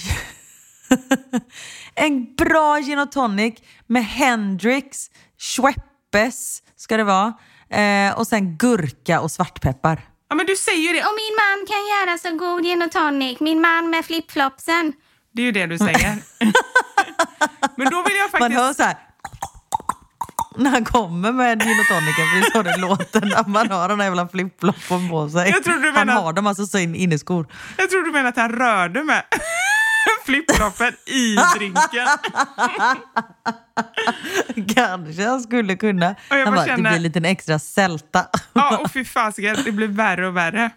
en 1.96 2.36
bra 2.36 2.80
gin 2.80 3.00
och 3.00 3.12
tonic 3.12 3.54
med 3.88 4.06
Hendrix, 4.06 5.12
Schweppes 5.38 6.64
ska 6.76 6.98
det 6.98 7.04
vara. 7.04 7.34
Eh, 7.70 8.20
och 8.20 8.28
sen 8.28 8.58
gurka 8.58 9.22
och 9.22 9.32
svartpeppar. 9.32 10.02
Ja, 10.30 10.36
men 10.36 10.46
du 10.46 10.56
säger 10.56 10.88
ju 10.88 10.94
det. 10.94 11.04
Och 11.06 11.16
min 11.24 11.36
man 11.44 11.66
kan 11.68 11.84
göra 11.94 12.18
så 12.18 12.46
god 12.46 12.64
gin 12.64 12.82
och 12.82 12.92
tonic. 12.92 13.40
Min 13.40 13.62
man 13.62 13.90
med 13.90 14.06
flipflopsen. 14.06 14.94
Det 15.34 15.42
är 15.42 15.46
ju 15.46 15.52
det 15.52 15.66
du 15.66 15.78
säger. 15.78 16.18
men 17.78 17.90
då 17.90 18.04
vill 18.04 18.16
jag 18.16 18.32
Man 18.32 18.42
faktiskt... 18.42 18.60
hör 18.60 18.74
så 18.74 18.84
här 18.84 18.98
när 20.58 20.70
han 20.70 20.86
kommer 20.86 21.32
med 21.32 21.60
gin 21.64 21.80
och 21.80 21.88
tonicen, 21.88 22.26
för 22.28 22.40
det 22.40 22.48
är 22.48 22.52
så 22.52 22.62
det 22.64 22.78
låter 22.78 23.22
när 23.22 23.50
man 23.50 23.72
har 23.72 23.90
den 23.90 24.00
här 24.00 24.08
jävla 24.08 24.28
flipfloppen 24.28 25.10
på 25.10 25.30
sig. 25.30 25.50
Jag 25.50 25.64
trodde 25.64 25.82
du 25.82 25.92
Han 25.92 26.10
har 26.10 26.34
dem 26.34 26.48
alltså 26.48 26.66
så 26.66 26.78
in 26.78 26.96
inneskor. 26.96 27.48
Jag 27.78 27.90
tror 27.90 28.04
du 28.04 28.12
menar 28.12 28.30
att 28.30 28.38
han 28.38 28.52
rörde 28.52 29.04
med 29.04 29.24
flipfloppen 30.26 30.94
i 31.06 31.36
drinken. 31.58 32.08
Kanske 34.76 35.24
han 35.28 35.42
skulle 35.42 35.76
kunna. 35.76 36.16
jag 36.30 36.46
Han 36.46 36.54
bara 36.56 36.66
känner- 36.66 36.78
det 36.78 36.82
blir 36.82 36.96
en 36.98 37.04
liten 37.04 37.26
extra 37.26 37.60
sälta. 37.60 38.26
Ja, 38.54 38.78
och 38.78 38.92
fy 38.92 39.06
fasiken, 39.06 39.58
det 39.66 39.72
blir 39.72 39.88
värre 39.88 40.28
och 40.28 40.38
värre. 40.38 40.70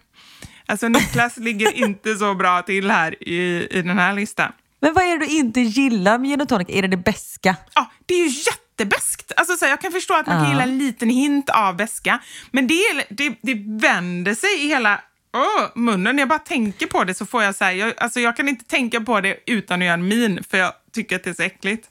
Alltså 0.67 0.89
Niklas 0.89 1.37
ligger 1.37 1.73
inte 1.73 2.15
så 2.17 2.35
bra 2.35 2.63
till 2.63 2.91
här 2.91 3.29
i, 3.29 3.69
i 3.71 3.83
den 3.83 3.99
här 3.99 4.13
listan. 4.15 4.53
Men 4.81 4.95
vad 4.95 5.05
är 5.05 5.19
det 5.19 5.27
du 5.27 5.33
inte 5.33 5.61
gillar 5.61 6.19
med 6.19 6.29
gin 6.31 6.41
och 6.41 6.49
tonic? 6.49 6.67
Är 6.71 6.83
det 6.83 6.89
det 6.89 6.97
beska? 6.97 7.57
Ja, 7.75 7.91
det 8.07 8.15
är 8.15 8.19
ju 8.19 8.29
jättebäst. 8.47 9.33
Alltså, 9.37 9.57
så 9.57 9.65
här, 9.65 9.73
jag 9.73 9.81
kan 9.81 9.93
förstå 9.93 10.15
att 10.15 10.27
man 10.27 10.41
kan 10.41 10.51
gilla 10.51 10.63
en 10.63 10.79
liten 10.79 11.11
hint 11.11 11.51
av 11.51 11.77
beska, 11.77 12.19
men 12.51 12.67
det, 12.67 12.83
det, 13.11 13.35
det 13.43 13.55
vänder 13.89 14.35
sig 14.35 14.65
i 14.65 14.69
hela 14.69 15.01
åh, 15.33 15.69
munnen. 15.75 16.17
När 16.17 16.23
jag 16.23 16.29
bara 16.29 16.39
tänker 16.39 16.87
på 16.87 17.05
det 17.05 17.15
så 17.15 17.27
får 17.27 17.43
jag 17.43 17.55
så 17.55 17.65
här, 17.65 17.73
jag, 17.73 17.95
alltså, 17.99 18.21
jag 18.21 18.37
kan 18.37 18.49
inte 18.49 18.65
tänka 18.65 19.01
på 19.01 19.21
det 19.21 19.37
utan 19.47 19.81
att 19.83 19.87
göra 19.87 19.95
en 19.95 20.09
min, 20.09 20.45
för 20.51 20.59
jag 20.59 20.73
tycker 20.93 21.17
att 21.17 21.25
det 21.25 21.31
är 21.31 21.35
så 21.35 21.43
äckligt. 21.43 21.89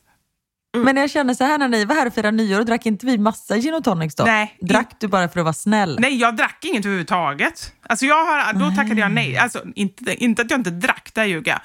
Men 0.78 0.98
jag 0.98 1.10
känner 1.10 1.34
så 1.34 1.44
här 1.44 1.58
när 1.58 1.68
ni 1.68 1.86
var 1.86 1.96
här 1.96 2.06
och 2.08 2.14
firade 2.14 2.38
nyår, 2.38 2.64
drack 2.64 2.86
inte 2.86 3.06
vi 3.06 3.18
massa 3.18 3.58
gin 3.58 3.74
och 3.74 3.84
tonics 3.84 4.16
då? 4.16 4.24
Nej. 4.24 4.58
Drack 4.62 4.90
du 5.00 5.08
bara 5.08 5.30
för 5.30 5.40
att 5.40 5.44
vara 5.44 5.54
snäll? 5.54 5.98
Nej, 6.00 6.16
jag 6.18 6.36
drack 6.36 6.66
inget 6.66 6.86
överhuvudtaget. 6.86 7.74
Alltså 7.90 8.06
jag 8.06 8.26
har, 8.26 8.54
då 8.54 8.72
tackade 8.76 9.02
jag 9.02 9.12
nej. 9.12 9.38
Alltså, 9.38 9.62
inte, 9.76 10.24
inte 10.24 10.42
att 10.42 10.52
jag 10.52 10.60
inte 10.60 10.70
drack, 10.70 11.10
där 11.14 11.26
ljuger 11.26 11.52
jag. 11.52 11.60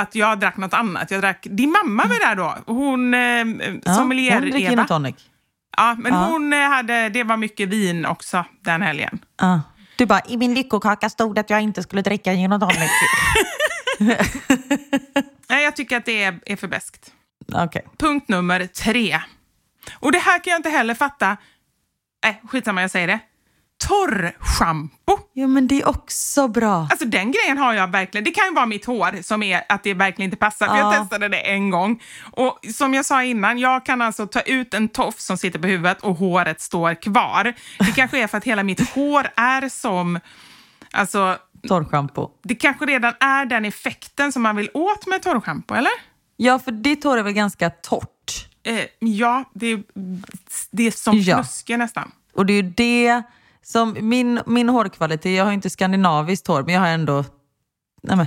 Att 0.00 0.14
jag 0.14 0.40
drack 0.40 0.56
något 0.56 0.74
annat. 0.74 1.10
Jag 1.10 1.20
drack, 1.20 1.46
din 1.50 1.70
mamma 1.70 2.04
var 2.06 2.28
där 2.28 2.36
då. 2.36 2.56
Hon, 2.66 3.14
eh, 3.14 3.20
ja, 3.84 3.92
hon 3.92 4.08
dricker 4.40 4.58
gin 4.58 4.78
och 4.78 4.88
tonic. 4.88 5.16
Ja, 5.76 5.96
men 5.98 6.12
Ja. 6.12 6.24
hon 6.24 6.52
eh, 6.52 6.58
hade, 6.58 7.08
det 7.08 7.24
var 7.24 7.36
mycket 7.36 7.68
vin 7.68 8.06
också 8.06 8.44
den 8.60 8.82
helgen. 8.82 9.18
Ja. 9.40 9.60
Du 10.00 10.06
bara, 10.06 10.20
i 10.26 10.36
min 10.36 10.54
lyckokaka 10.54 11.08
stod 11.10 11.38
att 11.38 11.50
jag 11.50 11.60
inte 11.60 11.82
skulle 11.82 12.02
dricka 12.02 12.32
gin 12.32 12.52
och 12.52 12.60
tonic. 12.60 12.90
Nej, 15.48 15.64
jag 15.64 15.76
tycker 15.76 15.96
att 15.96 16.04
det 16.04 16.22
är, 16.22 16.40
är 16.46 16.56
för 16.56 16.68
beskt. 16.68 17.12
Okej. 17.52 17.86
Punkt 17.98 18.28
nummer 18.28 18.66
tre. 18.66 19.20
Och 19.92 20.12
det 20.12 20.18
här 20.18 20.44
kan 20.44 20.50
jag 20.50 20.58
inte 20.58 20.70
heller 20.70 20.94
fatta. 20.94 21.36
Nej, 22.24 22.42
skitsamma, 22.48 22.80
jag 22.80 22.90
säger 22.90 23.06
det. 23.06 23.20
Torrschampo. 23.88 25.18
Jo 25.34 25.48
men 25.48 25.66
det 25.68 25.80
är 25.80 25.88
också 25.88 26.48
bra. 26.48 26.88
Alltså 26.90 27.04
den 27.06 27.32
grejen 27.32 27.58
har 27.58 27.74
jag 27.74 27.88
verkligen. 27.88 28.24
Det 28.24 28.30
kan 28.30 28.44
ju 28.44 28.54
vara 28.54 28.66
mitt 28.66 28.84
hår 28.84 29.22
som 29.22 29.42
är 29.42 29.62
att 29.68 29.82
det 29.84 29.94
verkligen 29.94 30.26
inte 30.26 30.36
passar. 30.36 30.66
För 30.68 30.76
jag 30.76 30.94
Ja. 30.94 31.00
testade 31.00 31.28
det 31.28 31.36
en 31.50 31.70
gång. 31.70 32.02
Och 32.32 32.58
som 32.74 32.94
jag 32.94 33.04
sa 33.04 33.22
innan, 33.22 33.58
jag 33.58 33.86
kan 33.86 34.02
alltså 34.02 34.26
ta 34.26 34.40
ut 34.40 34.74
en 34.74 34.88
tofs 34.88 35.24
som 35.24 35.36
sitter 35.38 35.58
på 35.58 35.66
huvudet 35.66 36.00
och 36.02 36.14
håret 36.16 36.60
står 36.60 36.94
kvar. 37.02 37.54
Det 37.78 37.92
kanske 37.96 38.22
är 38.22 38.26
för 38.26 38.38
att 38.38 38.44
hela 38.44 38.62
mitt 38.62 38.90
hår 38.90 39.26
är 39.36 39.68
som... 39.68 40.20
Alltså, 40.92 41.36
Torrschampo. 41.68 42.30
det 42.42 42.54
kanske 42.54 42.86
redan 42.86 43.12
är 43.20 43.44
den 43.46 43.64
effekten 43.64 44.32
som 44.32 44.42
man 44.42 44.56
vill 44.56 44.70
åt 44.74 45.06
med 45.06 45.22
torrschampo, 45.22 45.74
eller? 45.74 45.92
Ja 46.36 46.58
för 46.58 46.72
ditt 46.72 47.04
hår 47.04 47.18
är 47.18 47.22
väl 47.22 47.32
ganska 47.32 47.70
torrt? 47.70 48.46
Eh, 48.62 48.84
ja, 48.98 49.44
det 49.54 49.66
är, 49.66 49.82
det 50.70 50.86
är 50.86 50.90
som 50.90 51.18
Ja. 51.66 51.76
nästan. 51.76 52.10
Och 52.34 52.46
det 52.46 52.52
är 52.52 52.62
ju 52.62 52.62
det 52.62 53.22
som, 53.62 53.96
min, 54.00 54.40
min 54.46 54.68
hårkvalitet, 54.68 55.36
jag 55.36 55.44
har 55.44 55.52
inte 55.52 55.70
skandinaviskt 55.70 56.46
hår 56.46 56.62
men 56.62 56.74
jag 56.74 56.80
har 56.80 56.88
ändå 56.88 57.24
nej 58.02 58.16
men, 58.16 58.26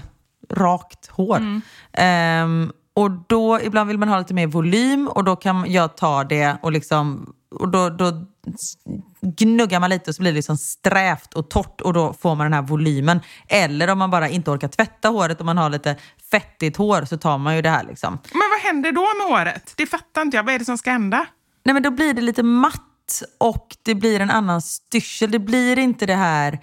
rakt 0.50 1.08
hår. 1.08 1.62
Ehm, 1.94 2.72
och 2.96 3.12
då 3.12 3.62
ibland 3.62 3.88
vill 3.88 3.98
man 3.98 4.10
ha 4.10 4.20
lite 4.20 4.34
mer 4.34 4.48
volym 4.48 5.08
och 5.08 5.24
då 5.24 5.36
kan 5.36 5.72
jag 5.72 5.98
ta 5.98 6.24
det 6.24 6.58
och 6.62 6.72
liksom 6.72 7.34
och 7.56 7.70
då, 7.70 7.90
då 7.90 8.26
gnuggar 9.22 9.80
man 9.80 9.90
lite 9.90 10.12
och 10.12 10.16
så 10.16 10.22
blir 10.22 10.32
det 10.32 10.36
liksom 10.36 10.58
strävt 10.58 11.34
och 11.34 11.50
torrt 11.50 11.82
och 11.82 11.94
då 11.94 12.14
får 12.14 12.36
man 12.36 12.46
den 12.46 12.54
här 12.54 12.62
volymen. 12.62 13.20
Eller 13.48 13.90
om 13.90 13.98
man 13.98 14.12
bara 14.12 14.30
inte 14.30 14.52
orkar 14.52 14.68
tvätta 14.68 15.10
håret 15.10 15.40
och 15.40 15.46
man 15.46 15.58
har 15.58 15.70
lite 15.70 15.96
fettigt 16.32 16.78
hår 16.78 17.06
så 17.06 17.18
tar 17.18 17.38
man 17.38 17.56
ju 17.56 17.62
det 17.62 17.70
här 17.70 17.84
liksom. 17.84 18.20
Men 18.32 18.50
vad 18.52 18.60
händer 18.60 18.92
då 18.92 19.08
med 19.18 19.38
håret? 19.38 19.74
Det 19.78 19.86
fattar 19.86 20.22
inte 20.22 20.38
jag. 20.38 20.44
Vad 20.44 20.54
är 20.56 20.60
det 20.60 20.66
som 20.66 20.78
ska 20.78 20.92
hända? 20.92 21.26
Nej 21.64 21.74
men 21.74 21.84
då 21.84 21.92
blir 21.92 22.14
det 22.14 22.22
lite 22.22 22.44
matt 22.44 22.82
och 23.38 23.68
det 23.84 23.96
blir 23.96 24.20
en 24.20 24.30
annan 24.30 24.62
styrsel. 24.62 25.32
Det 25.32 25.40
blir 25.40 25.80
inte 25.80 26.06
det 26.06 26.16
här 26.16 26.60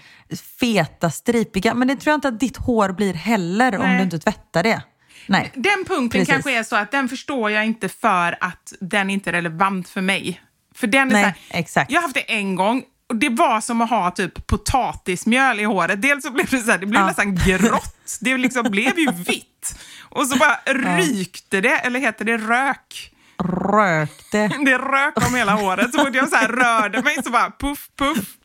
feta, 0.61 1.11
stripiga. 1.11 1.75
Men 1.75 1.89
det 1.89 1.97
tror 1.97 2.11
jag 2.13 2.17
inte 2.17 2.29
att 2.29 2.41
ditt 2.41 2.57
hår 2.57 2.93
blir 2.93 3.15
heller 3.15 3.77
om 3.79 3.83
Nej. 3.87 3.97
du 3.97 4.03
inte 4.03 4.19
tvättar 4.19 4.63
det. 4.63 4.83
Nej. 5.27 5.53
Den 5.55 5.85
punkten 5.87 6.11
Precis. 6.11 6.29
kanske 6.29 6.59
är 6.59 6.63
så 6.63 6.77
att 6.77 6.91
den 6.91 7.09
förstår 7.09 7.51
jag 7.51 7.67
inte 7.67 7.89
för 7.89 8.39
att 8.41 8.73
den 8.81 9.11
inte 9.11 9.31
är 9.31 9.33
relevant 9.33 9.89
för 9.89 10.01
mig. 10.01 10.41
För 10.75 10.87
den 10.87 11.09
är 11.09 11.13
Nej, 11.13 11.23
så 11.23 11.27
här, 11.27 11.61
exakt. 11.61 11.91
Jag 11.91 11.99
har 11.99 12.03
haft 12.03 12.15
det 12.15 12.33
en 12.35 12.55
gång 12.57 12.83
och 13.09 13.17
det 13.17 13.29
var 13.29 13.61
som 13.61 13.81
att 13.81 13.91
ha 13.91 14.11
typ 14.11 14.47
potatismjöl 14.47 15.61
i 15.61 15.65
håret. 15.65 16.03
Dels 16.03 16.23
så 16.25 16.31
blev 16.31 16.47
det 16.51 16.59
så 16.59 16.71
här, 16.71 16.79
det 16.79 16.87
blev 16.87 17.01
Ja. 17.03 17.07
nästan 17.07 17.35
grått. 17.35 17.97
Det 18.21 18.37
liksom 18.37 18.63
blev 18.71 18.99
ju 18.99 19.11
vitt. 19.27 19.75
Och 20.01 20.27
så 20.27 20.37
bara 20.39 20.57
rykte 20.97 21.61
det, 21.61 21.79
eller 21.79 22.01
heter 22.01 22.25
det 22.25 22.37
rök? 22.37 23.10
Rökte. 23.45 24.49
Det 24.49 24.79
rök 24.79 25.27
om 25.27 25.35
hela 25.35 25.53
håret. 25.53 25.93
Så 25.93 26.05
fort 26.05 26.15
jag 26.15 26.29
så 26.29 26.37
här 26.37 26.49
rörde 26.49 27.03
mig 27.03 27.23
så 27.25 27.31
bara 27.31 27.53
puff, 27.59 27.89
puff. 27.99 28.37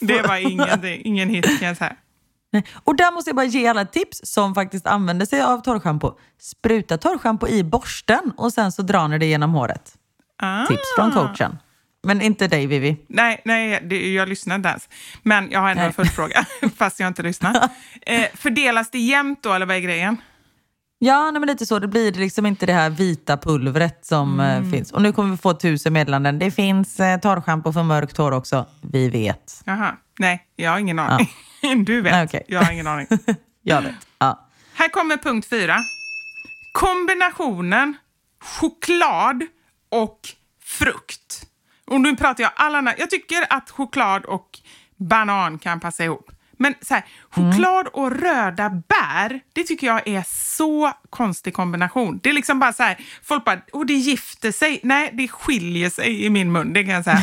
Det 0.00 0.22
var 0.22 0.36
ingen, 0.36 0.84
ingen 0.84 1.28
hit 1.28 1.58
kan 1.58 1.68
jag 1.68 1.76
säga. 1.76 1.96
Och 2.74 2.96
där 2.96 3.12
måste 3.12 3.30
jag 3.30 3.36
bara 3.36 3.46
ge 3.46 3.66
alla 3.66 3.84
tips 3.84 4.20
som 4.24 4.54
faktiskt 4.54 4.86
använder 4.86 5.26
sig 5.26 5.42
av 5.42 5.58
torrschampo. 5.62 6.18
Spruta 6.40 6.98
torrschampo 6.98 7.48
i 7.48 7.64
borsten 7.64 8.32
och 8.36 8.52
sen 8.52 8.72
så 8.72 8.82
drar 8.82 9.08
ni 9.08 9.18
det 9.18 9.26
genom 9.26 9.52
håret. 9.52 9.94
Ah. 10.42 10.66
Tips 10.66 10.94
från 10.96 11.12
coachen. 11.12 11.58
Men 12.02 12.22
inte 12.22 12.48
dig 12.48 12.66
Vivi. 12.66 12.96
Nej, 13.08 13.40
nej 13.44 13.80
det, 13.82 14.12
jag 14.12 14.28
lyssnade 14.28 14.56
inte 14.56 14.68
ens. 14.68 14.88
Men 15.22 15.50
jag 15.50 15.60
har 15.60 15.68
ändå 15.68 15.80
Nej. 15.80 15.86
en 15.86 15.92
följdfråga, 15.92 16.46
fast 16.76 17.00
jag 17.00 17.06
inte 17.06 17.22
lyssnat. 17.22 17.70
Eh, 18.02 18.24
fördelas 18.34 18.90
det 18.90 18.98
jämnt 18.98 19.42
då, 19.42 19.52
eller 19.52 19.66
vad 19.66 19.76
är 19.76 19.80
grejen? 19.80 20.16
Ja, 20.98 21.30
nej, 21.30 21.40
men 21.40 21.46
lite 21.46 21.66
så. 21.66 21.78
Det 21.78 21.88
blir 21.88 22.12
liksom 22.12 22.46
inte 22.46 22.66
det 22.66 22.72
här 22.72 22.90
vita 22.90 23.36
pulvret 23.36 24.06
som 24.06 24.40
Mm. 24.40 24.64
eh, 24.64 24.70
finns. 24.70 24.92
Och 24.92 25.02
nu 25.02 25.12
kommer 25.12 25.30
vi 25.30 25.36
få 25.36 25.54
tusen 25.54 25.92
meddelanden. 25.92 26.38
Det 26.38 26.50
finns 26.50 27.00
eh, 27.00 27.20
torrschampo 27.20 27.72
för 27.72 27.82
mörkt 27.82 28.16
hår 28.16 28.32
också. 28.32 28.66
Vi 28.80 29.08
vet. 29.10 29.62
Jaha, 29.64 29.96
nej, 30.18 30.46
jag 30.56 30.70
har 30.70 30.78
ingen 30.78 30.98
aning. 30.98 31.28
Du 31.86 32.00
vet, 32.00 32.12
Nej, 32.12 32.24
okej. 32.24 32.44
jag 32.48 32.62
har 32.62 32.72
ingen 32.72 32.86
aning. 32.86 33.06
Jag 33.62 33.82
vet. 33.82 33.94
Ja. 34.18 34.48
Här 34.74 34.88
kommer 34.88 35.16
punkt 35.16 35.46
fyra. 35.50 35.76
Kombinationen 36.72 37.96
choklad 38.60 39.42
och 39.88 40.20
frukt. 40.64 41.46
Och 41.86 42.00
nu 42.00 42.16
pratar 42.16 42.42
jag 42.42 42.52
alla... 42.56 42.94
Jag 42.98 43.10
tycker 43.10 43.46
att 43.50 43.70
choklad 43.70 44.24
och 44.24 44.58
banan 44.96 45.58
kan 45.58 45.80
passa 45.80 46.04
ihop. 46.04 46.30
Men 46.56 46.74
så 46.80 46.94
här, 46.94 47.04
choklad 47.30 47.86
och 47.86 48.20
röda 48.20 48.70
bär, 48.70 49.40
det 49.52 49.64
tycker 49.64 49.86
jag 49.86 50.08
är 50.08 50.24
så 50.56 50.92
konstig 51.10 51.54
kombination. 51.54 52.20
Det 52.22 52.28
är 52.30 52.34
liksom 52.34 52.58
bara 52.58 52.72
så 52.72 52.82
här, 52.82 52.98
folk 53.22 53.44
bara, 53.44 53.60
och 53.72 53.86
det 53.86 53.94
gifter 53.94 54.52
sig. 54.52 54.80
Nej, 54.82 55.10
det 55.12 55.28
skiljer 55.28 55.90
sig 55.90 56.24
i 56.24 56.30
min 56.30 56.52
mun, 56.52 56.72
det 56.72 56.84
kan 56.84 56.94
jag 56.94 57.04
säga. 57.04 57.22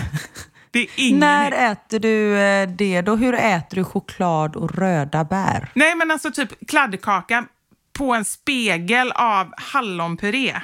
När 1.14 1.52
äter 1.52 2.00
du 2.00 2.40
eh, 2.40 2.70
det 2.70 3.02
då? 3.02 3.16
Hur 3.16 3.34
äter 3.34 3.76
du 3.76 3.84
choklad 3.84 4.56
och 4.56 4.76
röda 4.76 5.24
bär? 5.24 5.72
Nej, 5.74 5.96
men 5.96 6.12
alltså 6.12 6.32
typ 6.32 6.68
kladdkaka 6.68 7.46
på 7.94 8.14
en 8.14 8.26
spegel 8.26 9.12
av 9.12 9.54
hallonpuré. 9.58 10.56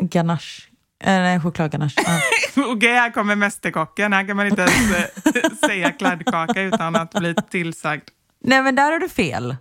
Ganache. 0.00 0.71
Eh, 1.02 1.12
nej, 1.22 1.40
chokladganache. 1.40 1.94
Ja. 2.06 2.62
Okej, 2.72 2.92
här 2.94 3.10
kommer 3.10 3.36
Mästerkocken. 3.36 4.12
Här 4.12 4.26
kan 4.26 4.36
man 4.36 4.46
inte 4.46 4.62
ens 4.62 4.96
eh, 4.96 5.42
säga 5.66 5.90
kladdkaka 5.92 6.62
utan 6.62 6.96
att 6.96 7.10
bli 7.14 7.34
tillsagd. 7.50 8.02
Nej, 8.44 8.62
men 8.62 8.74
där 8.74 8.92
har 8.92 8.98
du 8.98 9.08
fel. 9.08 9.56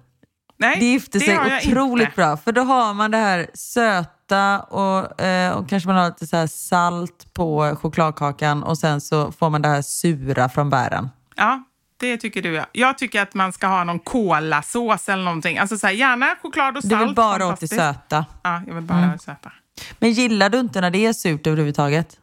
Nej, 0.58 0.78
Det 0.80 0.86
gifter 0.86 1.20
sig 1.20 1.38
otroligt 1.68 2.06
inte. 2.08 2.16
bra. 2.16 2.38
För 2.38 2.52
då 2.52 2.62
har 2.62 2.94
man 2.94 3.12
det 3.12 3.18
här 3.18 3.48
söta 3.54 4.60
och, 4.60 5.22
eh, 5.22 5.52
och 5.54 5.70
kanske 5.70 5.88
man 5.90 5.96
har 5.98 6.06
lite 6.08 6.28
så 6.28 6.48
salt 6.48 7.34
på 7.34 7.78
chokladkakan 7.82 8.64
och 8.64 8.78
sen 8.78 9.02
så 9.02 9.32
får 9.32 9.50
man 9.50 9.62
det 9.62 9.70
här 9.70 9.82
sura 9.82 10.50
från 10.50 10.70
bären. 10.70 11.10
Ja, 11.36 11.64
det 12.00 12.18
tycker 12.18 12.42
du 12.42 12.54
ja. 12.54 12.66
Jag 12.72 12.98
tycker 12.98 13.22
att 13.22 13.34
man 13.34 13.54
ska 13.54 13.68
ha 13.68 13.84
någon 13.84 14.00
kolasås 14.00 15.10
eller 15.10 15.24
någonting. 15.24 15.58
Alltså 15.58 15.78
så 15.78 15.88
här, 15.88 15.94
gärna 15.94 16.36
choklad 16.42 16.78
och 16.78 16.84
salt. 16.84 17.00
Du 17.00 17.06
vill 17.06 17.16
bara 17.16 17.48
åt 17.48 17.60
det 17.60 17.68
söta. 17.68 18.26
Ja, 18.44 18.62
jag 18.68 18.74
vill 18.74 18.84
bara 18.84 18.98
ha 19.00 19.12
det 19.14 19.20
söta. 19.20 19.52
Men 20.00 20.12
gillar 20.12 20.50
du 20.50 20.60
inte 20.60 20.82
när 20.82 20.92
det 20.92 21.06
är 21.06 21.14
surt 21.14 21.48
överhuvudtaget? 21.48 22.18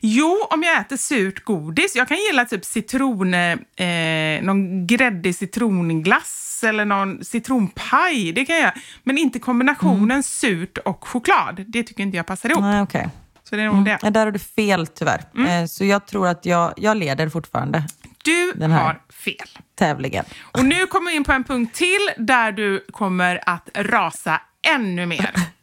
Jo, 0.00 0.46
om 0.50 0.62
jag 0.62 0.80
äter 0.80 0.96
surt 0.96 1.44
godis. 1.44 1.96
Jag 1.96 2.08
kan 2.08 2.16
gilla 2.16 2.44
typ 2.44 2.64
citron, 2.64 3.34
eh, 3.34 4.42
någon 4.42 4.86
gräddig 4.86 5.34
citronglass 5.36 6.64
eller 6.66 6.84
någon 6.84 7.24
citronpaj. 7.24 8.32
Det 8.32 8.44
kan 8.44 8.56
jag. 8.56 8.72
Men 9.02 9.18
inte 9.18 9.38
kombinationen 9.38 10.22
surt 10.22 10.78
och 10.78 11.08
choklad. 11.08 11.64
Det 11.68 11.82
tycker 11.82 12.02
inte 12.02 12.16
jag 12.16 12.26
passar 12.26 12.48
ihop. 12.50 12.62
Nej, 12.62 12.82
okej. 12.82 13.08
Så 13.44 13.56
det 13.56 13.62
är 13.62 13.66
nog 13.66 13.84
det. 13.84 13.98
Ja, 14.02 14.10
där 14.10 14.24
har 14.24 14.32
du 14.32 14.38
fel 14.38 14.86
tyvärr. 14.86 15.22
Mm. 15.36 15.62
Eh, 15.62 15.66
så 15.66 15.84
jag 15.84 16.06
tror 16.06 16.28
att 16.28 16.46
jag, 16.46 16.72
jag 16.76 16.96
leder 16.96 17.28
fortfarande 17.28 17.82
Du 18.24 18.52
Den 18.56 18.70
här. 18.72 18.82
har 18.84 19.00
fel. 19.24 19.48
tävlingen. 19.78 20.24
Och 20.42 20.64
nu 20.64 20.86
kommer 20.86 21.10
vi 21.10 21.16
in 21.16 21.24
på 21.24 21.32
en 21.32 21.44
punkt 21.44 21.74
till 21.74 22.10
där 22.16 22.52
du 22.52 22.84
kommer 22.92 23.40
att 23.46 23.68
rasa 23.74 24.40
ännu 24.74 25.06
mer. 25.06 25.30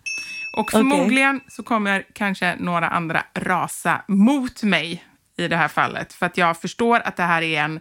Och 0.54 0.72
förmodligen 0.72 1.42
så 1.48 1.64
kommer 1.64 2.06
kanske 2.14 2.56
några 2.60 2.88
andra 2.90 3.24
rasa 3.34 4.02
mot 4.08 4.64
mig 4.64 5.06
i 5.38 5.48
det 5.48 5.56
här 5.58 5.68
fallet. 5.68 6.14
För 6.14 6.26
att 6.26 6.38
jag 6.38 6.62
förstår 6.62 7.00
att 7.00 7.18
det 7.18 7.24
här 7.24 7.42
är 7.42 7.62
en 7.64 7.80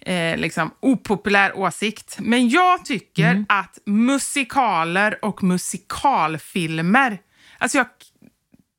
eh, 0.00 0.36
liksom 0.36 0.70
opopulär 0.80 1.58
åsikt. 1.58 2.16
Men 2.20 2.48
jag 2.48 2.84
tycker 2.84 3.30
Mm. 3.30 3.46
att 3.48 3.78
musikaler 3.86 5.24
och 5.24 5.42
musikalfilmer, 5.42 7.18
alltså 7.58 7.78
jag, 7.78 7.86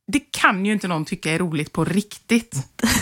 det 0.07 0.19
kan 0.31 0.65
ju 0.65 0.73
inte 0.73 0.87
någon 0.87 1.05
tycka 1.05 1.31
är 1.31 1.39
roligt 1.39 1.71
på 1.73 1.85
riktigt. 1.85 2.55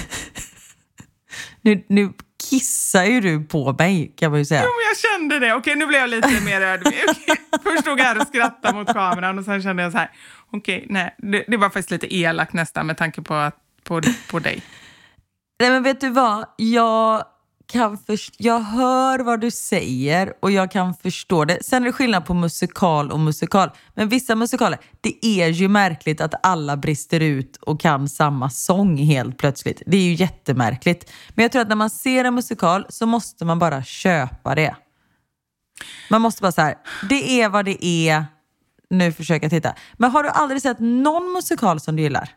Nu, 1.61 1.83
nu 1.89 2.13
kissar 2.53 3.03
ju 3.03 3.21
du 3.21 3.43
på 3.43 3.75
mig 3.79 4.13
kan 4.17 4.31
man 4.31 4.39
ju 4.39 4.45
säga. 4.45 4.61
Jo, 4.63 4.69
men 4.69 4.87
jag 4.87 4.97
kände 4.97 5.47
det. 5.47 5.53
Okej, 5.53 5.75
nu 5.75 5.85
blev 5.85 6.01
jag 6.01 6.09
lite 6.09 6.41
mer 6.45 6.61
ödmjuk. 6.61 7.39
Först 7.63 7.81
stod 7.81 7.99
jag 7.99 8.05
här 8.05 8.21
och 8.21 8.27
skrattade 8.27 8.77
mot 8.77 8.93
kameran 8.93 9.39
och 9.39 9.45
sen 9.45 9.61
kände 9.61 9.83
jag 9.83 9.91
så 9.91 9.97
här, 9.97 10.11
okej, 10.51 10.85
nej, 10.89 11.15
det, 11.17 11.43
det 11.47 11.57
var 11.57 11.69
faktiskt 11.69 11.91
lite 11.91 12.15
elakt 12.15 12.53
nästan 12.53 12.87
med 12.87 12.97
tanke 12.97 13.21
på 13.21 13.33
att 13.33 13.55
på, 13.83 14.01
på 14.31 14.39
dig. 14.39 14.61
Nej 15.59 15.69
men 15.69 15.83
vet 15.83 16.01
du 16.01 16.09
vad? 16.09 16.45
Jag, 16.57 17.23
kan 17.73 17.97
först- 17.97 18.35
jag 18.37 18.59
hör 18.59 19.19
vad 19.19 19.41
du 19.41 19.51
säger 19.51 20.33
och 20.39 20.51
jag 20.51 20.71
kan 20.71 20.93
förstå 20.93 21.45
det. 21.45 21.57
Sen 21.63 21.83
är 21.83 21.87
det 21.87 21.93
skillnad 21.93 22.25
på 22.25 22.33
musikal 22.33 23.11
och 23.11 23.19
musikal. 23.19 23.69
Men 23.93 24.09
vissa 24.09 24.35
musikaler, 24.35 24.79
det 25.01 25.25
är 25.25 25.47
ju 25.47 25.67
märkligt 25.67 26.21
att 26.21 26.33
alla 26.43 26.77
brister 26.77 27.19
ut 27.19 27.57
och 27.57 27.81
kan 27.81 28.09
samma 28.09 28.49
sång 28.49 28.97
helt 28.97 29.37
plötsligt. 29.37 29.81
Det 29.85 29.97
är 29.97 30.01
ju 30.01 30.13
jättemärkligt. 30.13 31.11
Men 31.29 31.43
jag 31.43 31.51
tror 31.51 31.61
att 31.61 31.67
när 31.67 31.75
man 31.75 31.89
ser 31.89 32.25
en 32.25 32.35
musikal 32.35 32.85
så 32.89 33.05
måste 33.05 33.45
man 33.45 33.59
bara 33.59 33.83
köpa 33.83 34.55
det. 34.55 34.75
Man 36.09 36.21
måste 36.21 36.41
bara 36.41 36.51
så 36.51 36.61
här, 36.61 36.75
det 37.09 37.41
är 37.41 37.49
vad 37.49 37.65
det 37.65 37.85
är. 37.85 38.25
Nu 38.89 39.11
försöker 39.11 39.45
jag 39.45 39.51
titta. 39.51 39.75
Men 39.93 40.11
har 40.11 40.23
du 40.23 40.29
aldrig 40.29 40.61
sett 40.61 40.79
någon 40.79 41.33
musikal 41.33 41.79
som 41.79 41.95
du 41.95 42.03
gillar? 42.03 42.29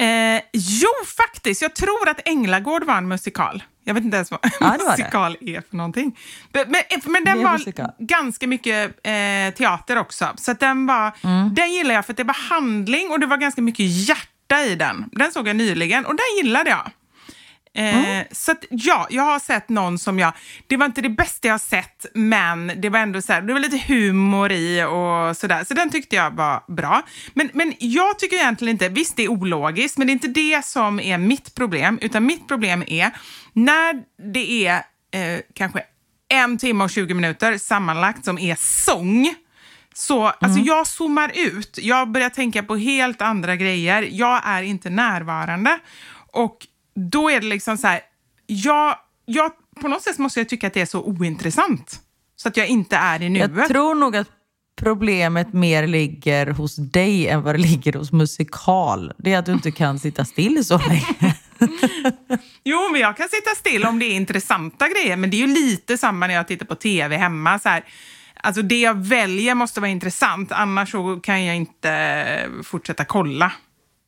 Eh, 0.00 0.40
jo, 0.52 0.88
faktiskt. 1.16 1.62
Jag 1.62 1.74
tror 1.74 2.08
att 2.08 2.20
Änglagård 2.24 2.84
var 2.84 2.94
en 2.96 3.08
musikal. 3.08 3.62
Jag 3.84 3.94
vet 3.94 4.04
inte 4.04 4.16
ens 4.16 4.30
vad 4.30 4.40
Ja, 4.42 4.50
var 4.60 4.78
det. 4.78 4.84
musikal 4.84 5.36
är 5.40 5.62
för 5.70 5.76
någonting. 5.76 6.18
Men, 6.52 6.64
men, 6.70 6.82
men 7.12 7.24
den 7.24 7.42
var 7.44 7.52
musikal. 7.52 7.90
ganska 7.98 8.46
mycket 8.46 8.90
eh, 9.06 9.54
teater 9.56 9.98
också. 9.98 10.28
Så 10.36 10.52
den, 10.52 10.86
var, 10.86 11.12
Mm. 11.24 11.54
den 11.54 11.72
gillar 11.72 11.94
jag 11.94 12.06
för 12.06 12.12
att 12.12 12.16
det 12.16 12.24
var 12.24 12.48
handling 12.50 13.10
och 13.10 13.20
det 13.20 13.26
var 13.26 13.36
ganska 13.36 13.62
mycket 13.62 13.86
hjärta 14.08 14.60
i 14.64 14.74
den. 14.74 15.04
Den 15.12 15.32
såg 15.32 15.48
jag 15.48 15.56
nyligen 15.56 16.06
och 16.06 16.14
den 16.16 16.36
gillade 16.44 16.70
jag. 16.70 16.90
Eh, 17.74 17.98
Mm. 17.98 18.24
Så 18.30 18.52
att, 18.52 18.64
ja, 18.70 19.06
jag 19.10 19.22
har 19.22 19.38
sett 19.38 19.68
någon 19.68 19.98
som 19.98 20.18
jag... 20.18 20.32
Det 20.66 20.76
var 20.76 20.86
inte 20.86 21.00
det 21.00 21.08
bästa 21.08 21.48
jag 21.48 21.54
har 21.54 21.58
sett, 21.58 22.06
men 22.14 22.72
det 22.76 22.88
var 22.88 22.98
ändå 22.98 23.22
så 23.22 23.32
här, 23.32 23.42
det 23.42 23.52
var 23.52 23.60
lite 23.60 23.82
humor 23.86 24.52
i 24.52 24.82
och 24.84 25.36
sådär. 25.36 25.64
Så 25.64 25.74
den 25.74 25.90
tyckte 25.90 26.16
jag 26.16 26.30
var 26.30 26.74
bra. 26.74 27.02
Men, 27.34 27.50
men 27.52 27.74
jag 27.78 28.18
tycker 28.18 28.36
egentligen 28.36 28.72
inte... 28.74 28.88
Visst, 28.88 29.16
det 29.16 29.24
är 29.24 29.28
ologiskt, 29.28 29.98
men 29.98 30.06
det 30.06 30.10
är 30.10 30.14
inte 30.14 30.28
det 30.28 30.64
som 30.64 31.00
är 31.00 31.18
mitt 31.18 31.54
problem. 31.54 31.98
Utan 32.02 32.26
mitt 32.26 32.48
problem 32.48 32.84
är 32.86 33.10
när 33.52 34.02
det 34.32 34.66
är 34.66 34.76
eh, 35.12 35.40
kanske 35.54 35.82
en 36.28 36.58
timme 36.58 36.84
och 36.84 36.90
20 36.90 37.14
minuter 37.14 37.58
sammanlagt 37.58 38.24
som 38.24 38.38
är 38.38 38.56
sång. 38.58 39.34
Så 39.94 40.26
alltså 40.26 40.60
jag 40.60 40.86
zoomar 40.86 41.32
ut. 41.34 41.78
Jag 41.82 42.10
börjar 42.10 42.30
tänka 42.30 42.62
på 42.62 42.76
helt 42.76 43.22
andra 43.22 43.56
grejer. 43.56 44.08
Jag 44.10 44.40
är 44.44 44.62
inte 44.62 44.90
närvarande. 44.90 45.78
Och 46.32 46.56
då 46.98 47.30
är 47.30 47.40
det 47.40 47.46
liksom 47.46 47.78
så 47.78 47.86
här, 47.86 48.00
jag, 48.46 48.96
jag, 49.24 49.52
på 49.80 49.88
något 49.88 50.02
sätt 50.02 50.18
måste 50.18 50.40
jag 50.40 50.48
tycka 50.48 50.66
att 50.66 50.74
det 50.74 50.80
är 50.80 50.86
så 50.86 51.02
ointressant. 51.02 52.00
Så 52.36 52.48
att 52.48 52.56
jag 52.56 52.68
inte 52.68 52.96
är 52.96 53.22
i 53.22 53.28
nuet. 53.28 53.50
Jag 53.56 53.68
tror 53.68 53.94
nog 53.94 54.16
att 54.16 54.28
problemet 54.76 55.52
mer 55.52 55.86
ligger 55.86 56.46
hos 56.46 56.76
dig 56.76 57.28
än 57.28 57.42
vad 57.42 57.54
det 57.54 57.58
ligger 57.58 57.92
hos 57.92 58.12
musikal. 58.12 59.12
Det 59.18 59.32
är 59.32 59.38
att 59.38 59.46
du 59.46 59.52
inte 59.52 59.70
kan 59.70 59.98
sitta 59.98 60.24
still 60.24 60.64
så 60.64 60.78
länge. 60.78 61.34
Jo, 62.64 62.88
men 62.92 63.00
jag 63.00 63.16
kan 63.16 63.28
sitta 63.28 63.50
still 63.56 63.84
om 63.84 63.98
det 63.98 64.06
är 64.06 64.16
intressanta 64.16 64.88
grejer. 64.88 65.16
Men 65.16 65.30
det 65.30 65.36
är 65.36 65.46
ju 65.46 65.54
lite 65.54 65.98
samma 65.98 66.26
när 66.26 66.34
jag 66.34 66.48
tittar 66.48 66.66
på 66.66 66.74
tv 66.74 67.16
hemma. 67.16 67.58
Så 67.58 67.68
här, 67.68 67.84
alltså 68.34 68.62
det 68.62 68.80
jag 68.80 68.94
väljer 68.94 69.54
måste 69.54 69.80
vara 69.80 69.90
intressant, 69.90 70.52
annars 70.52 70.90
så 70.90 71.20
kan 71.20 71.44
jag 71.44 71.56
inte 71.56 72.50
fortsätta 72.64 73.04
kolla. 73.04 73.52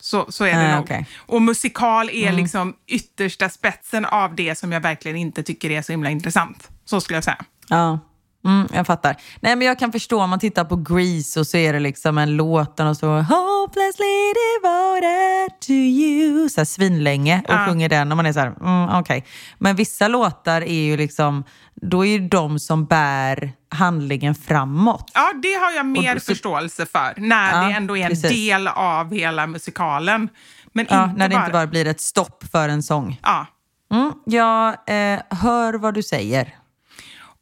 Så, 0.01 0.26
så 0.32 0.44
är 0.44 0.57
det 0.59 0.72
Ah, 0.72 0.74
nog. 0.76 0.84
okej. 0.84 1.07
Och 1.26 1.42
musikal 1.42 2.11
är 2.11 2.32
liksom 2.32 2.74
yttersta 2.86 3.48
spetsen 3.48 4.05
av 4.05 4.34
det 4.34 4.59
som 4.59 4.72
jag 4.72 4.80
verkligen 4.80 5.16
inte 5.16 5.42
tycker 5.42 5.70
är 5.70 5.82
så 5.82 5.92
himla 5.92 6.11
intressant. 6.11 6.68
Så 6.84 7.01
skulle 7.01 7.16
jag 7.16 7.24
säga. 7.24 7.44
Ja, 7.68 7.98
mm, 8.44 8.68
jag 8.72 8.86
fattar. 8.86 9.16
Nej, 9.40 9.57
men 9.57 9.66
jag 9.66 9.78
kan 9.78 9.92
förstå 9.92 10.22
om 10.22 10.30
man 10.30 10.38
tittar 10.38 10.64
på 10.64 10.76
Grease 10.76 11.40
och 11.40 11.46
så 11.46 11.57
är 11.57 11.72
det 11.72 11.80
liksom 11.80 12.18
en 12.18 12.36
låt 12.36 12.76
där 12.76 12.84
de 12.84 12.94
står 12.94 13.20
“Hopelessly 13.22 14.32
devoted 14.62 15.61
to 15.61 15.72
you” 15.72 16.48
så 16.48 16.61
här 16.61 16.64
svinlänge 16.64 17.42
och 17.48 17.55
Ja. 17.55 17.66
sjunger 17.68 17.88
den 17.88 18.11
och 18.11 18.16
man 18.16 18.26
är 18.26 18.32
så 18.32 18.40
här, 18.40 18.46
mm, 18.61 19.01
okej. 19.01 19.24
Men 19.59 19.76
vissa 19.76 20.09
låtar 20.09 20.61
är 20.62 20.82
ju 20.82 20.96
liksom, 20.96 21.44
då 21.74 22.06
är 22.06 22.10
ju 22.10 22.28
de 22.28 22.58
som 22.58 22.84
bär 22.84 23.52
handlingen 23.68 24.34
framåt. 24.34 25.10
Ja, 25.14 25.32
det 25.42 25.52
har 25.54 25.70
jag 25.72 25.86
mer 25.86 26.14
så- 26.18 26.24
förståelse 26.24 26.86
för, 26.86 27.14
när 27.16 27.62
Ja, 27.62 27.68
det 27.68 27.74
ändå 27.74 27.96
är 27.96 28.02
en 28.02 28.08
precis. 28.10 28.30
del 28.30 28.68
av 28.68 29.12
hela 29.14 29.46
musikalen. 29.46 30.28
Men 30.72 30.86
Ja, 30.90 31.04
inte 31.04 31.16
när 31.18 31.28
det 31.28 31.34
bara... 31.34 31.40
inte 31.44 31.52
bara 31.52 31.66
blir 31.66 31.86
ett 31.86 32.00
stopp 32.00 32.44
för 32.52 32.68
en 32.68 32.82
sång. 32.82 33.20
Ja. 33.22 33.46
Mm, 33.92 34.12
jag 34.24 34.68
eh, 34.68 35.20
hör 35.30 35.74
vad 35.74 35.94
du 35.94 36.02
säger. 36.02 36.54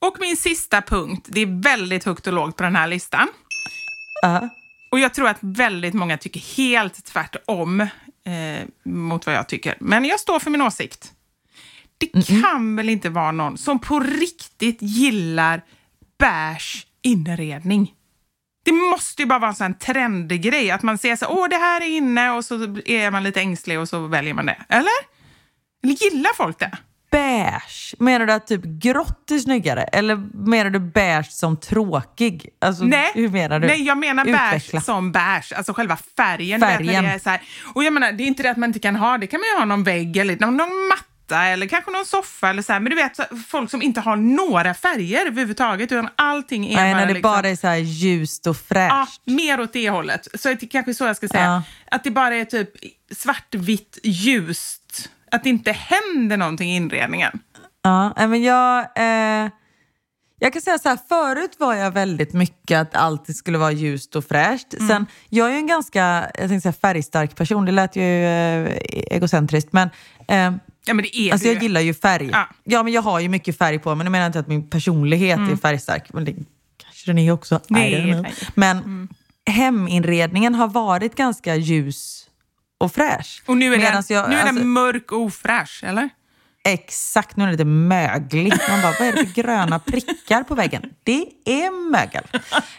Och 0.01 0.17
min 0.21 0.37
sista 0.37 0.83
punkt, 0.83 1.27
det 1.31 1.41
är 1.41 1.63
väldigt 1.63 2.05
högt 2.05 2.27
och 2.27 2.33
lågt 2.33 2.57
på 2.57 2.63
den 2.63 2.77
här 2.77 2.87
listan. 2.87 3.29
Ja. 4.23 4.49
Och 4.91 4.99
jag 4.99 5.15
tror 5.15 5.29
att 5.29 5.39
väldigt 5.41 5.95
många 5.95 6.19
tycker 6.19 6.41
helt 6.57 7.05
tvärtom 7.05 7.81
eh, 7.81 7.89
mot 8.85 9.27
vad 9.27 9.35
jag 9.35 9.49
tycker. 9.49 9.77
Men 9.81 10.05
jag 10.05 10.21
står 10.21 10.39
för 10.39 10.51
min 10.51 10.63
åsikt. 10.63 11.13
Det 11.99 12.27
kan 12.43 12.77
väl 12.77 12.89
inte 12.89 13.09
vara 13.09 13.33
någon 13.33 13.59
som 13.59 13.79
på 13.79 14.01
riktigt 14.01 14.79
gillar 14.81 15.63
beige 16.19 16.87
inredning? 17.03 17.93
Det 18.65 18.73
måste 18.73 19.23
ju 19.23 19.27
bara 19.27 19.39
vara 19.39 19.49
en 19.51 19.55
sån 19.57 19.67
här 19.67 19.75
trendig 19.75 20.43
grej 20.43 20.71
att 20.71 20.83
man 20.83 20.99
ser 20.99 21.17
så 21.17 21.27
åh 21.29 21.49
det 21.49 21.57
här 21.57 21.81
är 21.81 21.87
inne 21.87 22.31
och 22.31 22.45
så 22.45 22.55
är 22.87 23.11
man 23.11 23.23
lite 23.23 23.41
ängslig 23.41 23.79
och 23.81 23.89
så 23.89 24.07
väljer 24.07 24.35
man 24.35 24.47
det. 24.47 24.57
Eller? 24.69 25.19
Gillar 25.83 26.35
folk 26.37 26.59
det? 26.59 26.79
Beige, 27.11 27.95
menar 27.99 28.27
du 28.27 28.33
att 28.33 28.47
typ 28.47 28.65
grått 28.65 29.31
är 29.31 29.39
snyggare? 29.39 29.83
Eller 29.83 30.17
menar 30.49 30.71
du 30.71 30.79
beige 30.79 31.31
som 31.31 31.57
tråkig? 31.57 32.49
Alltså, 32.61 32.85
Nej, 32.85 33.13
hur 33.15 33.29
menar 33.29 33.61
du? 33.61 33.67
nej 33.67 33.83
jag 33.83 33.99
menar 33.99 34.25
beige 34.25 34.57
Utveckla. 34.57 34.81
som 34.81 35.13
beige, 35.13 35.53
alltså 35.57 35.73
själva 35.73 35.97
färgen. 36.17 36.61
du 36.61 36.67
vet, 36.67 36.81
när 36.81 36.87
Färgen. 36.87 37.05
Det 37.05 37.11
är 37.11 37.19
så 37.19 37.31
här. 37.31 37.41
Och 37.75 37.85
jag 37.85 37.93
menar, 37.93 38.13
det 38.13 38.23
är 38.23 38.27
inte 38.27 38.43
det 38.43 38.51
att 38.51 38.57
man 38.57 38.69
inte 38.69 38.79
kan 38.79 38.97
ha, 38.97 39.19
det 39.19 39.27
kan 39.27 39.41
man 39.41 39.49
ju 39.49 39.59
ha 39.59 39.65
någon 39.65 39.85
vägg 39.85 40.17
eller 40.17 40.37
någon, 40.37 40.57
någon 40.57 40.69
matta 41.29 41.45
eller 41.45 41.67
kanske 41.67 41.91
någon 41.91 42.05
soffa 42.05 42.51
eller 42.51 42.63
så 42.63 42.73
här. 42.73 42.81
Men 42.81 42.91
du 42.91 42.97
vet, 42.97 43.17
så, 43.17 43.23
folk 43.49 43.71
som 43.71 43.83
inte 43.83 44.01
har 44.01 44.17
några 44.17 44.75
färger 44.75 45.27
överhuvudtaget 45.27 45.93
utan 45.93 46.09
allting 46.17 46.67
är 46.67 46.77
Nej, 46.77 46.93
bara 46.93 47.01
när 47.01 47.07
det 47.07 47.15
liksom, 47.15 47.31
bara 47.31 47.49
är 47.49 47.57
så 47.57 47.67
här 47.67 47.77
ljust 47.77 48.47
och 48.47 48.57
fräscht. 48.57 49.21
Ja, 49.25 49.33
mer 49.33 49.61
åt 49.61 49.73
det 49.73 49.91
hållet. 49.91 50.29
Så 50.35 50.49
det 50.49 50.67
kanske 50.67 50.95
så 50.95 51.05
jag 51.05 51.17
ska 51.17 51.29
säga. 51.29 51.45
Ja. 51.45 51.63
Att 51.97 52.05
det 52.05 52.11
bara 52.11 52.35
är 52.35 52.45
typ 52.45 52.71
svartvitt, 53.17 53.99
ljust. 54.03 55.11
Att 55.31 55.45
det 55.45 55.51
inte 55.51 55.73
händer 55.73 56.37
någonting 56.37 56.71
i 56.71 56.77
inredningen. 56.77 57.41
Ja, 57.83 58.13
men 58.17 58.43
jag, 58.43 58.79
eh, 58.97 59.51
jag 60.41 60.53
kan 60.53 60.63
säga 60.63 60.79
så 60.79 60.89
här, 60.89 60.99
förut 61.09 61.57
var 61.59 61.75
jag 61.75 61.91
väldigt 61.91 62.33
mycket 62.33 62.81
att 62.81 62.97
allt 62.97 63.37
skulle 63.37 63.59
vara 63.59 63.73
ljust 63.73 64.17
och 64.17 64.25
fräscht. 64.25 64.75
Mm. 64.75 64.89
Sen, 64.89 65.07
jag 65.29 65.49
är 65.49 65.53
ju 65.53 65.59
en 65.59 65.67
ganska 65.67 66.31
jag 66.35 66.49
tänkte 66.49 66.61
säga, 66.61 66.73
färgstark 66.73 67.37
person, 67.37 67.65
det 67.65 67.73
lät 67.73 67.97
ju 67.97 68.25
eh, 68.25 68.79
egocentriskt, 69.11 69.73
men 69.73 69.91
eh, 70.29 70.53
Ja, 70.87 70.95
men 70.95 71.03
det 71.03 71.17
är 71.19 71.33
alltså, 71.33 71.45
det 71.45 71.53
jag 71.53 71.63
ju. 71.63 71.69
gillar 71.69 71.81
ju 71.81 71.95
färg. 71.95 72.29
Ja. 72.33 72.49
Ja. 72.65 72.83
men 72.83 72.93
jag 72.93 73.03
har 73.03 73.21
ju 73.21 73.29
mycket 73.29 73.59
färg 73.59 73.79
på 73.79 73.95
mig, 73.95 74.05
nu 74.05 74.11
menar 74.11 74.25
jag 74.25 74.29
inte 74.29 74.39
att 74.39 74.49
min 74.49 74.71
personlighet 74.71 75.39
är 75.39 75.57
färgstark, 75.57 76.13
men 76.13 76.25
det 76.25 76.33
kanske 76.83 77.11
den 77.11 77.19
är 77.19 77.33
också. 77.33 77.61
Nej, 77.69 78.03
know. 78.13 78.23
nej. 78.23 78.35
Men 78.55 79.09
heminredningen 79.51 80.55
har 80.55 80.69
varit 80.69 81.15
ganska 81.15 81.57
ljus 81.57 82.27
och 82.79 82.93
fräsch. 82.93 83.43
Och 83.47 83.57
nu 83.57 83.75
är, 83.75 83.79
den, 83.79 84.03
jag- 84.09 84.31
nu 84.31 84.37
är 84.37 84.41
alltså- 84.41 84.55
den 84.55 84.69
mörk 84.69 85.13
och 85.13 85.21
ofräsch, 85.21 85.85
eller? 85.87 86.09
Exakt, 86.73 87.37
nu 87.37 87.43
är 87.43 87.47
det 87.47 87.53
lite 87.53 87.65
mögligt. 87.65 88.63
Man 88.71 88.83
bara, 88.83 88.93
vad 88.99 89.09
är 89.09 89.13
det 89.13 89.27
för 89.27 89.43
gröna 89.43 89.79
prickar 89.79 90.43
på 90.43 90.55
väggen? 90.55 90.83
Det 91.03 91.27
är 91.45 91.91
mögel. 91.91 92.25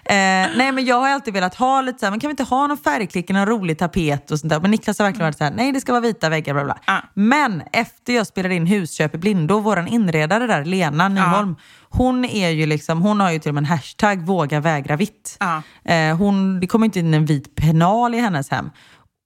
Eh, 0.06 0.58
nej 0.58 0.72
men 0.72 0.86
jag 0.86 0.96
har 1.00 1.10
alltid 1.10 1.34
velat 1.34 1.56
ha 1.56 1.82
lite 1.82 2.00
så 2.00 2.06
här, 2.06 2.12
men 2.12 2.20
kan 2.20 2.28
vi 2.28 2.32
inte 2.32 2.44
ha 2.44 2.68
någon 2.68 2.78
färgklick, 2.78 3.30
någon 3.30 3.46
rolig 3.46 3.78
tapet 3.78 4.32
och 4.32 4.40
sånt 4.40 4.50
där? 4.50 4.60
Men 4.60 4.72
Niklas 4.72 5.00
har 5.00 5.06
verkligen 5.06 5.26
varit 5.26 5.38
så 5.38 5.44
här, 5.44 5.52
nej 5.52 5.72
det 5.72 5.82
ska 5.82 5.92
vara 5.92 6.02
vita 6.02 6.30
väggar, 6.30 6.54
bla 6.54 6.64
bla. 6.64 6.78
Ja. 6.86 7.02
Men 7.14 7.64
efter 7.74 8.14
jag 8.14 8.28
spelade 8.28 8.56
in 8.56 8.66
Husköp 8.66 9.16
i 9.16 9.18
blindo, 9.18 9.60
våran 9.60 9.88
inredare 9.88 10.48
där, 10.48 10.66
Lena 10.66 11.08
Nyholm, 11.08 11.56
hon 11.90 12.26
är 12.26 12.50
ju 12.50 12.66
liksom, 12.66 13.02
hon 13.02 13.20
har 13.20 13.32
ju 13.32 13.40
till 13.40 13.50
och 13.50 13.56
med 13.56 13.62
en 13.62 13.66
hashtag, 13.66 14.26
våga 14.26 14.60
vägra 14.60 14.96
vitt. 14.96 15.38
Ja. 15.40 15.62
Eh, 15.94 16.18
hon, 16.18 16.60
det 16.60 16.68
kommer 16.68 16.86
inte 16.86 17.00
in 17.00 17.14
en 17.14 17.26
vit 17.26 17.56
penal 17.56 18.16
i 18.16 18.20
hennes 18.20 18.50
hem. 18.50 18.70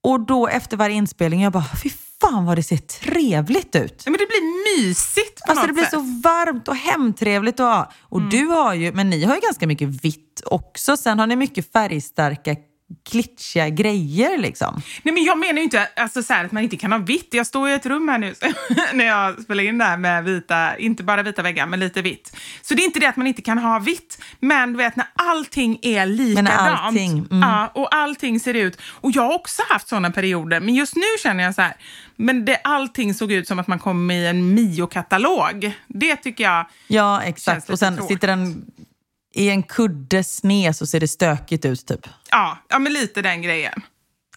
Och 0.04 0.20
då 0.20 0.48
efter 0.48 0.76
varje 0.76 0.96
inspelning, 0.96 1.42
jag 1.42 1.52
bara, 1.52 1.64
fy 1.82 1.90
fan 2.20 2.44
vad 2.46 2.58
det 2.58 2.62
ser 2.62 2.76
trevligt 2.76 3.76
ut. 3.76 4.02
Men 4.04 4.12
det 4.12 4.26
blir 4.26 4.53
mysigt 4.64 5.40
på 5.46 5.50
Alltså 5.50 5.62
något 5.62 5.68
det 5.68 5.72
blir 5.72 5.84
sätt. 5.84 5.92
Mm. 5.92 6.22
så 6.22 6.28
varmt 6.28 6.68
och 6.68 6.76
hemtrevligt. 6.76 7.60
Och, 7.60 7.84
och 8.02 8.22
du 8.22 8.46
har 8.46 8.74
ju, 8.74 8.92
men 8.92 9.10
ni 9.10 9.24
har 9.24 9.34
ju 9.34 9.40
ganska 9.40 9.66
mycket 9.66 9.88
vitt 10.04 10.42
också. 10.44 10.96
Sen 10.96 11.18
har 11.18 11.26
ni 11.26 11.36
mycket 11.36 11.72
färgstarka, 11.72 12.56
glitchiga 13.10 13.68
grejer 13.68 14.38
liksom. 14.38 14.82
Nej, 15.02 15.14
men 15.14 15.24
jag 15.24 15.38
menar 15.38 15.54
ju 15.54 15.62
inte 15.62 15.88
alltså, 15.96 16.22
så 16.22 16.32
här, 16.32 16.44
att 16.44 16.52
man 16.52 16.62
inte 16.62 16.76
kan 16.76 16.92
ha 16.92 16.98
vitt. 16.98 17.28
Jag 17.34 17.46
står 17.46 17.68
i 17.68 17.72
ett 17.72 17.86
rum 17.86 18.08
här 18.08 18.18
nu 18.18 18.34
när 18.92 19.04
jag 19.04 19.42
spelar 19.42 19.64
in 19.64 19.78
det 19.78 19.84
här 19.84 19.96
med 19.96 20.24
vita, 20.24 20.78
inte 20.78 21.02
bara 21.02 21.22
vita 21.22 21.42
väggar, 21.42 21.66
men 21.66 21.80
lite 21.80 22.02
vitt. 22.02 22.36
Så 22.62 22.74
det 22.74 22.82
är 22.82 22.84
inte 22.84 23.00
det 23.00 23.06
att 23.06 23.16
man 23.16 23.26
inte 23.26 23.42
kan 23.42 23.58
ha 23.58 23.78
vitt, 23.78 24.22
men 24.40 24.72
du 24.72 24.76
vet 24.76 24.96
när 24.96 25.06
allting 25.14 25.78
är 25.82 26.06
likadant. 26.06 26.80
allting, 26.80 27.26
mm. 27.30 27.48
ja, 27.48 27.70
och 27.74 27.94
allting 27.94 28.40
ser 28.40 28.54
ut... 28.54 28.80
Och 29.00 29.10
jag 29.10 29.22
har 29.22 29.34
också 29.34 29.62
haft 29.68 29.88
sådana 29.88 30.10
perioder, 30.10 30.60
men 30.60 30.74
just 30.74 30.96
nu 30.96 31.02
känner 31.22 31.44
jag 31.44 31.54
så 31.54 31.62
här, 31.62 31.74
men 32.16 32.44
det, 32.44 32.60
allting 32.64 33.14
såg 33.14 33.32
ut 33.32 33.48
som 33.48 33.58
att 33.58 33.66
man 33.66 33.78
kom 33.78 34.10
i 34.10 34.26
en 34.26 34.54
Mio-katalog. 34.54 35.72
Det 35.86 36.16
tycker 36.16 36.44
jag... 36.44 36.66
Ja, 36.86 37.22
exakt. 37.22 37.70
Och 37.70 37.78
sen 37.78 37.96
tråkigt. 37.96 38.14
sitter 38.14 38.28
den 38.28 38.66
i 39.34 39.50
en 39.50 39.62
kudde 39.62 40.24
sned 40.24 40.76
så 40.76 40.86
ser 40.86 41.00
det 41.00 41.08
stökigt 41.08 41.64
ut 41.64 41.86
typ. 41.86 42.08
Ja, 42.30 42.58
ja 42.68 42.78
men 42.78 42.92
lite 42.92 43.22
den 43.22 43.42
grejen. 43.42 43.82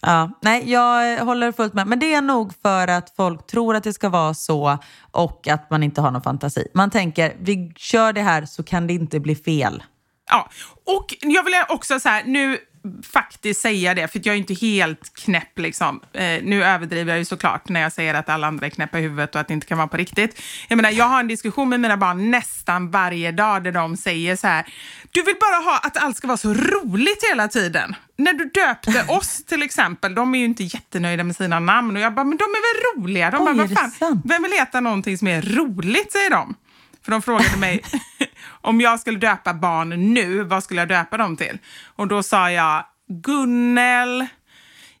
Ja, 0.02 0.30
nej, 0.42 0.70
jag 0.70 1.24
håller 1.24 1.52
fullt 1.52 1.74
med. 1.74 1.86
Men 1.86 1.98
det 1.98 2.14
är 2.14 2.22
nog 2.22 2.52
för 2.62 2.88
att 2.88 3.16
folk 3.16 3.46
tror 3.46 3.76
att 3.76 3.84
det 3.84 3.92
ska 3.92 4.08
vara 4.08 4.34
så 4.34 4.78
och 5.10 5.48
att 5.48 5.70
man 5.70 5.82
inte 5.82 6.00
har 6.00 6.10
någon 6.10 6.22
fantasi. 6.22 6.68
Man 6.74 6.90
tänker, 6.90 7.36
vi 7.40 7.72
kör 7.76 8.12
det 8.12 8.22
här 8.22 8.46
så 8.46 8.62
kan 8.62 8.86
det 8.86 8.92
inte 8.92 9.20
bli 9.20 9.36
fel. 9.36 9.82
Ja, 10.30 10.50
och 10.86 11.14
jag 11.20 11.44
vill 11.44 11.54
också 11.68 12.00
så 12.00 12.08
här, 12.08 12.24
nu 12.24 12.58
faktiskt 13.12 13.60
säga 13.60 13.94
det, 13.94 14.08
för 14.08 14.20
jag 14.24 14.34
är 14.34 14.38
inte 14.38 14.54
helt 14.54 15.14
knäpp. 15.14 15.58
Liksom. 15.58 16.00
Eh, 16.12 16.42
nu 16.42 16.64
överdriver 16.64 17.12
jag 17.12 17.18
ju 17.18 17.24
såklart 17.24 17.68
när 17.68 17.80
jag 17.80 17.92
säger 17.92 18.14
att 18.14 18.28
alla 18.28 18.46
andra 18.46 18.66
är 18.66 18.70
knäppa 18.70 18.98
i 18.98 19.02
huvudet 19.02 19.34
och 19.34 19.40
att 19.40 19.48
det 19.48 19.54
inte 19.54 19.66
kan 19.66 19.78
vara 19.78 19.88
på 19.88 19.96
riktigt. 19.96 20.42
Jag 20.68 20.76
menar, 20.76 20.90
jag 20.90 21.04
har 21.04 21.20
en 21.20 21.28
diskussion 21.28 21.68
med 21.68 21.80
mina 21.80 21.96
barn 21.96 22.30
nästan 22.30 22.90
varje 22.90 23.32
dag 23.32 23.64
där 23.64 23.72
de 23.72 23.96
säger 23.96 24.36
så 24.36 24.46
här, 24.46 24.66
du 25.10 25.22
vill 25.22 25.36
bara 25.40 25.70
ha 25.70 25.78
att 25.78 25.96
allt 25.96 26.16
ska 26.16 26.26
vara 26.26 26.36
så 26.36 26.54
roligt 26.54 27.24
hela 27.30 27.48
tiden. 27.48 27.96
När 28.16 28.32
du 28.32 28.44
döpte 28.44 29.04
oss 29.12 29.44
till 29.44 29.62
exempel, 29.62 30.14
de 30.14 30.34
är 30.34 30.38
ju 30.38 30.44
inte 30.44 30.64
jättenöjda 30.64 31.24
med 31.24 31.36
sina 31.36 31.60
namn 31.60 31.96
och 31.96 32.02
jag 32.02 32.14
bara, 32.14 32.24
men 32.24 32.38
de 32.38 32.44
är 32.44 32.94
väl 32.94 33.02
roliga? 33.02 33.30
De 33.30 33.48
Oj, 33.48 33.54
bara, 33.54 33.66
vad 33.66 33.94
fan, 33.98 34.22
vem 34.24 34.42
vill 34.42 34.52
heta 34.52 34.80
någonting 34.80 35.18
som 35.18 35.28
är 35.28 35.42
roligt, 35.42 36.12
säger 36.12 36.30
de. 36.30 36.54
För 37.08 37.12
de 37.12 37.22
frågade 37.22 37.56
mig 37.56 37.82
om 38.48 38.80
jag 38.80 39.00
skulle 39.00 39.18
döpa 39.18 39.54
barn 39.54 40.14
nu, 40.14 40.42
vad 40.42 40.64
skulle 40.64 40.80
jag 40.80 40.88
döpa 40.88 41.16
dem 41.16 41.36
till? 41.36 41.58
Och 41.96 42.08
då 42.08 42.22
sa 42.22 42.50
jag 42.50 42.84
Gunnel, 43.08 44.26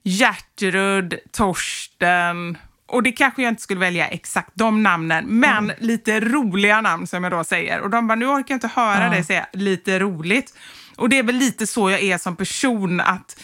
Gertrud, 0.02 1.14
Torsten. 1.32 2.58
Och 2.86 3.02
det 3.02 3.12
kanske 3.12 3.42
jag 3.42 3.48
inte 3.48 3.62
skulle 3.62 3.80
välja 3.80 4.08
exakt 4.08 4.50
de 4.54 4.82
namnen, 4.82 5.24
men 5.26 5.72
lite 5.78 6.20
roliga 6.20 6.80
namn 6.80 7.06
som 7.06 7.24
jag 7.24 7.32
då 7.32 7.44
säger. 7.44 7.80
Och 7.80 7.90
de 7.90 8.06
bara, 8.08 8.14
nu 8.14 8.26
orkar 8.26 8.54
jag 8.54 8.56
inte 8.56 8.70
höra 8.74 9.04
Ja. 9.04 9.10
dig 9.10 9.24
säga 9.24 9.46
lite 9.52 9.98
roligt. 9.98 10.54
Och 10.96 11.08
det 11.08 11.18
är 11.18 11.22
väl 11.22 11.34
lite 11.36 11.66
så 11.66 11.90
jag 11.90 12.02
är 12.02 12.18
som 12.18 12.36
person, 12.36 13.00
att 13.00 13.40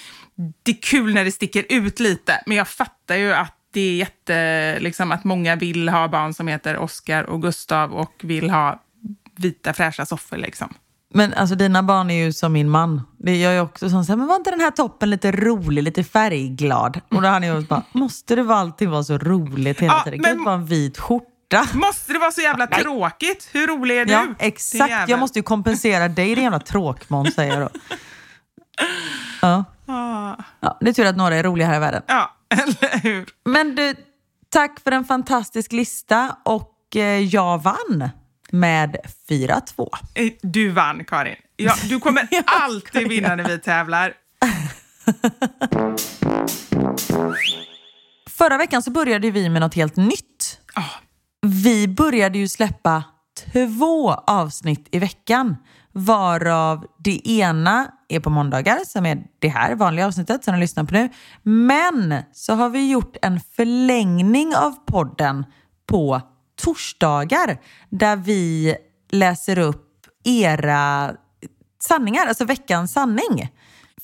det 0.63 0.71
är 0.71 0.83
kul 0.83 1.15
när 1.15 1.25
det 1.25 1.33
sticker 1.33 1.65
ut 1.69 2.01
lite, 2.01 2.43
men 2.47 2.57
jag 2.57 2.69
fattar 2.69 3.17
ju 3.17 3.33
att 3.35 3.55
det 3.75 3.81
är 3.81 3.95
jätte, 3.97 4.79
liksom 4.81 5.13
att 5.13 5.25
många 5.25 5.57
vill 5.57 5.89
ha 5.89 6.09
barn 6.09 6.35
som 6.35 6.49
heter 6.49 6.77
Oscar 6.79 7.25
och 7.25 7.43
Gustav 7.43 7.93
och 7.95 8.13
vill 8.23 8.51
ha 8.51 8.83
vita 9.37 9.73
fräscha 9.73 10.07
soffor 10.07 10.37
liksom. 10.37 10.75
Men 11.15 11.35
alltså 11.35 11.55
dina 11.57 11.83
barn 11.83 12.11
är 12.11 12.25
ju 12.25 12.33
som 12.33 12.53
min 12.53 12.71
man. 12.71 13.03
Det 13.19 13.37
gör 13.37 13.53
ju 13.53 13.61
också 13.61 13.91
sånt 13.91 14.07
så 14.07 14.13
här, 14.13 14.17
men 14.17 14.27
var 14.27 14.37
inte 14.37 14.51
den 14.51 14.61
här 14.61 14.71
toppen 14.71 15.11
lite 15.11 15.33
rolig, 15.33 15.83
lite 15.83 16.05
färgglad? 16.05 17.01
Och 17.09 17.23
då 17.23 17.29
har 17.29 17.33
han 17.33 17.43
ju 17.43 17.61
bara, 17.61 17.83
måste 17.93 18.35
det 18.35 18.43
vara 18.43 18.59
alltid 18.59 18.89
vara 18.89 19.05
så 19.05 19.19
roligt 19.19 19.81
hela 19.81 19.93
Ja, 19.93 20.03
tiden? 20.05 20.19
Kan 20.19 20.23
men- 20.23 20.37
det 20.37 20.39
inte 20.41 20.47
vara 20.47 20.55
en 20.61 20.67
vit 20.67 20.99
skjorta? 20.99 21.67
Måste 21.75 22.13
det 22.13 22.19
vara 22.19 22.31
så 22.31 22.41
jävla 22.41 22.67
tråkigt? 22.67 23.49
Hur 23.53 23.67
rolig 23.67 23.99
är 23.99 24.05
du? 24.05 24.13
Ja, 24.13 24.27
exakt. 24.39 25.09
Jag 25.09 25.19
måste 25.19 25.39
ju 25.39 25.43
kompensera 25.43 26.09
dig, 26.09 26.35
din 26.35 26.45
jävla 26.45 26.61
tråkmåns, 26.61 27.35
säger 27.35 27.53
jag 27.61 27.63
då. 27.63 27.69
Ja. 29.43 29.65
Ah, 29.87 30.35
ja, 30.61 30.79
det 30.81 30.89
är 30.91 30.93
tur 30.93 31.07
att 31.07 31.17
några 31.17 31.35
är 31.37 31.43
roliga 31.43 31.67
här 31.67 31.77
i 31.77 31.79
världen. 31.79 32.03
ja, 32.07 32.31
eller 32.63 32.99
hur? 33.03 33.27
Men 33.45 33.75
du, 33.75 33.95
tack 34.49 34.81
för 34.81 34.93
en 34.93 35.05
fantastisk 35.05 35.73
lista 35.73 36.37
och 36.45 36.97
eh, 36.97 37.03
jag 37.21 37.63
vann 37.63 38.09
med 38.51 38.97
4-2. 39.29 39.89
Eh, 40.15 40.33
Du 40.43 40.69
vann, 40.71 41.05
Karin. 41.05 41.37
Ja, 41.57 41.75
du 41.89 42.01
kommer 42.01 42.29
alltid 42.47 43.09
vinna 43.09 43.37
när 43.37 43.45
vi 43.49 43.59
tävlar. 43.59 44.13
Förra 48.31 48.57
veckan 48.59 48.83
så 48.83 48.91
började 48.91 49.31
vi 49.31 49.49
med 49.49 49.61
något 49.63 49.75
helt 49.75 49.97
nytt. 49.97 50.61
Ah. 50.75 50.83
Vi 51.47 51.89
började 51.89 52.39
ju 52.39 52.49
släppa 52.49 53.05
två 53.53 54.13
avsnitt 54.13 54.89
i 54.93 54.99
veckan. 54.99 55.57
Varav 55.97 56.87
det 56.99 57.29
ena 57.29 57.91
är 58.09 58.21
på 58.21 58.31
måndagar, 58.31 58.79
som 58.87 59.07
är 59.07 59.23
det 59.39 59.49
här 59.49 59.75
vanliga 59.75 60.07
avsnittet 60.07 60.45
som 60.45 60.55
du 60.55 60.61
lyssnar 60.61 60.85
på 60.85 60.95
nu. 60.95 61.09
Men 61.43 62.23
så 62.33 62.55
har 62.55 62.69
vi 62.69 62.91
gjort 62.91 63.17
en 63.23 63.41
förlängning 63.41 64.57
av 64.57 64.73
podden 64.87 65.45
på 65.87 66.21
torsdagar 66.63 67.61
där 67.91 68.17
vi 68.17 68.77
läser 69.11 69.59
upp 69.59 70.07
era 70.25 71.13
sanningar, 71.83 72.27
alltså 72.27 72.45
veckans 72.45 72.93
sanning. 72.93 73.53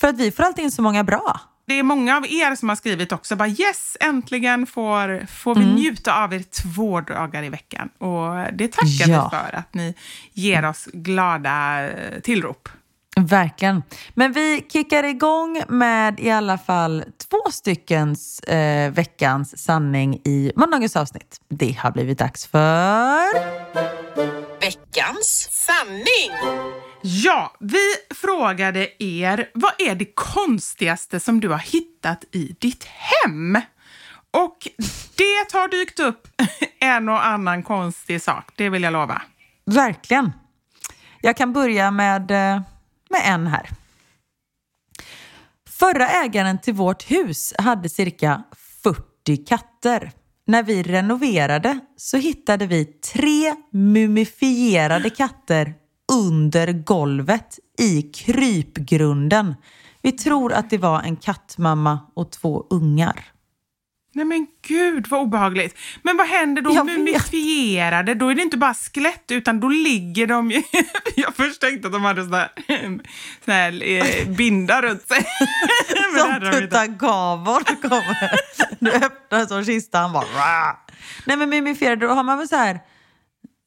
För 0.01 0.09
att 0.09 0.19
vi 0.19 0.31
får 0.31 0.43
alltid 0.43 0.65
in 0.65 0.71
så 0.71 0.83
många 0.83 1.05
bra. 1.05 1.41
Det 1.71 1.79
är 1.79 1.83
många 1.83 2.17
av 2.17 2.27
er 2.27 2.55
som 2.55 2.69
har 2.69 2.77
skrivit 2.77 3.13
också 3.13 3.37
bara 3.37 3.49
yes, 3.49 3.97
äntligen 4.01 4.67
får, 4.67 5.27
får 5.27 5.55
vi 5.55 5.67
njuta 5.67 6.25
av 6.25 6.35
er 6.35 6.43
två 6.43 7.01
dagar 7.01 7.43
i 7.43 7.49
veckan. 7.49 7.89
Och 7.99 8.53
det 8.53 8.73
tackar 8.73 9.09
Ja. 9.13 9.31
vi 9.33 9.37
för, 9.37 9.57
att 9.57 9.75
ni 9.75 9.95
ger 10.33 10.65
oss 10.65 10.89
glada 10.93 11.89
eh, 11.91 12.21
tillrop. 12.21 12.69
Verkligen. 13.21 13.83
Men 14.15 14.33
vi 14.33 14.67
kickar 14.73 15.05
igång 15.05 15.63
med 15.69 16.21
i 16.21 16.31
alla 16.31 16.59
fall 16.59 17.05
två 17.31 17.51
styckens 17.51 18.41
eh, 18.41 18.93
veckans 18.93 19.65
sanning 19.65 20.15
i 20.25 20.53
måndagens 20.57 20.97
avsnitt. 20.97 21.41
Det 21.49 21.73
har 21.79 21.91
blivit 21.91 22.19
dags 22.19 22.47
för... 22.47 23.25
Veckans 24.61 25.49
sanning. 25.51 26.31
Ja, 27.03 27.57
vi 27.61 28.15
frågade 28.15 28.89
er, 28.99 29.51
vad 29.55 29.73
är 29.79 29.95
det 29.95 30.15
konstigaste 30.15 31.21
som 31.21 31.41
du 31.41 31.49
har 31.49 31.59
hittat 31.59 32.25
i 32.33 32.57
ditt 32.61 32.85
hem? 32.85 33.59
Och 34.31 34.69
det 35.17 35.53
har 35.53 35.69
dykt 35.69 36.01
upp 36.01 36.29
en 36.81 37.09
och 37.09 37.27
annan 37.27 37.63
konstig 37.63 38.23
sak, 38.23 38.53
det 38.57 38.69
vill 38.69 38.83
jag 38.83 38.93
lova. 38.93 39.23
Verkligen. 39.67 40.33
Jag 41.21 41.37
kan 41.37 41.53
börja 41.53 41.91
med, 41.91 42.31
eh, 42.31 42.63
med 43.11 43.23
en 43.25 43.47
här. 43.47 43.69
Förra 45.69 46.09
ägaren 46.09 46.61
till 46.61 46.75
vårt 46.75 47.11
hus 47.11 47.55
hade 47.59 47.89
cirka 47.89 48.43
40 48.83 49.45
katter. 49.47 50.13
När 50.47 50.63
vi 50.63 50.83
renoverade 50.83 51.81
så 51.97 52.17
hittade 52.17 52.67
vi 52.67 52.85
tre 52.85 53.55
mumifierade 53.73 55.11
katter 55.11 55.75
under 56.13 56.73
golvet 56.73 57.59
i 57.79 58.03
krypgrunden. 58.03 59.55
Vi 60.03 60.13
tror 60.13 60.53
att 60.53 60.71
det 60.71 60.79
var 60.79 61.03
en 61.03 61.17
kattmamma 61.17 61.99
och 62.15 62.33
två 62.33 62.67
ungar. 62.71 63.25
Nej 64.13 64.25
men 64.25 64.47
gud 64.63 65.07
vad 65.09 65.21
obehagligt. 65.21 65.79
Men 66.03 66.17
vad 66.17 66.27
händer 66.27 66.63
då 66.63 66.75
Jag 66.75 66.87
mumifierade? 66.87 68.15
Då 68.15 68.29
är 68.29 68.35
det 68.35 68.43
inte 68.43 68.57
bara 68.57 68.75
skelett 68.75 69.31
utan 69.31 69.61
då 69.61 69.69
ligger 69.69 70.27
de 70.27 70.51
ju... 70.51 70.63
Jag 71.17 71.35
först 71.37 71.61
tänkte 71.61 71.89
att 71.89 71.93
de 71.93 72.05
hade 72.05 72.25
såna 72.25 72.49
såna 73.45 73.57
här 73.57 73.83
eh, 73.89 74.29
bindar 74.29 74.83
runt 74.83 75.09
sig. 75.09 75.27
Som. 76.19 76.53
Tutankhamon 76.53 77.65
kommer. 77.65 78.31
Du 78.79 78.91
öppnar 78.93 79.47
så 79.47 79.65
kistan 79.65 80.13
bara... 80.13 80.25
Nej 81.25 81.37
men 81.37 81.51
mumifierade, 81.51 82.07
då 82.07 82.13
har 82.13 82.23
man 82.23 82.39
väl 82.39 82.49
så 82.49 82.57
här... 82.57 82.81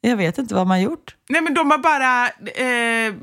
Jag 0.06 0.18
vet 0.18 0.38
inte 0.38 0.56
vad 0.56 0.68
man 0.68 0.82
gjort. 0.82 1.16
Nej 1.30 1.42
men 1.42 1.54
de 1.54 1.72
har 1.72 1.78
bara 1.78 2.28
eh, 2.28 3.14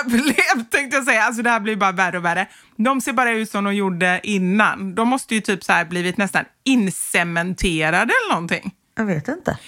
överlevt 0.00 0.70
tänkte 0.70 0.96
jag 0.96 1.04
säga. 1.04 1.22
Alltså 1.22 1.42
det 1.42 1.50
här 1.50 1.60
blir 1.60 1.76
bara 1.76 1.92
värre 1.92 2.18
och 2.18 2.24
värre. 2.24 2.46
De 2.76 3.00
ser 3.00 3.12
bara 3.12 3.30
ut 3.30 3.50
som 3.50 3.64
de 3.64 3.74
gjorde 3.74 4.20
innan. 4.22 4.94
De 4.94 5.08
måste 5.08 5.34
ju 5.34 5.40
typ 5.40 5.64
så 5.64 5.72
här 5.72 5.84
blivit 5.84 6.16
nästan 6.16 6.44
incementerade 6.64 8.12
eller 8.12 8.34
någonting. 8.34 8.74
Jag 8.96 9.04
vet 9.04 9.28
inte. 9.28 9.58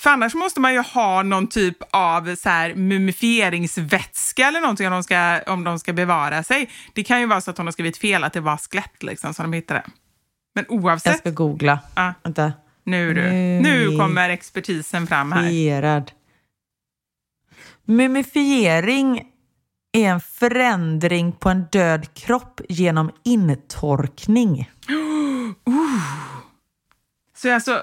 För 0.00 0.10
annars 0.10 0.34
måste 0.34 0.60
man 0.60 0.72
ju 0.72 0.80
ha 0.80 1.22
någon 1.22 1.46
typ 1.46 1.76
av 1.90 2.34
så 2.36 2.48
här 2.48 2.74
mumifieringsvätska 2.74 4.48
eller 4.48 4.60
någonting 4.60 4.86
om 4.86 4.92
de, 4.92 5.02
ska, 5.02 5.40
om 5.46 5.64
de 5.64 5.78
ska 5.78 5.92
bevara 5.92 6.42
sig. 6.42 6.70
Det 6.94 7.04
kan 7.04 7.20
ju 7.20 7.26
vara 7.26 7.40
så 7.40 7.50
att 7.50 7.56
hon 7.58 7.66
har 7.66 7.72
skrivit 7.72 7.96
fel, 7.96 8.24
att 8.24 8.32
det 8.32 8.40
var 8.40 8.56
skelett 8.56 9.02
liksom 9.02 9.34
som 9.34 9.50
de 9.50 9.56
hittade. 9.56 9.82
Men 10.54 10.64
Jag 10.68 10.84
oavsett, 10.84 11.18
ska 11.18 11.30
googla. 11.30 11.78
Ja. 11.94 12.14
Vänta. 12.22 12.52
Nu 12.84 13.14
du. 13.14 13.22
Nu 13.62 13.98
kommer 13.98 14.28
expertisen 14.28 15.06
fram 15.06 15.32
här. 15.32 15.42
Mumifierad. 15.42 16.12
Mumifiering 17.84 19.26
är 19.92 20.08
en 20.08 20.20
förändring 20.20 21.32
på 21.32 21.48
en 21.48 21.64
död 21.72 22.14
kropp 22.14 22.60
genom 22.68 23.10
intorkning. 23.24 24.70
Så 27.36 27.54
alltså, 27.54 27.82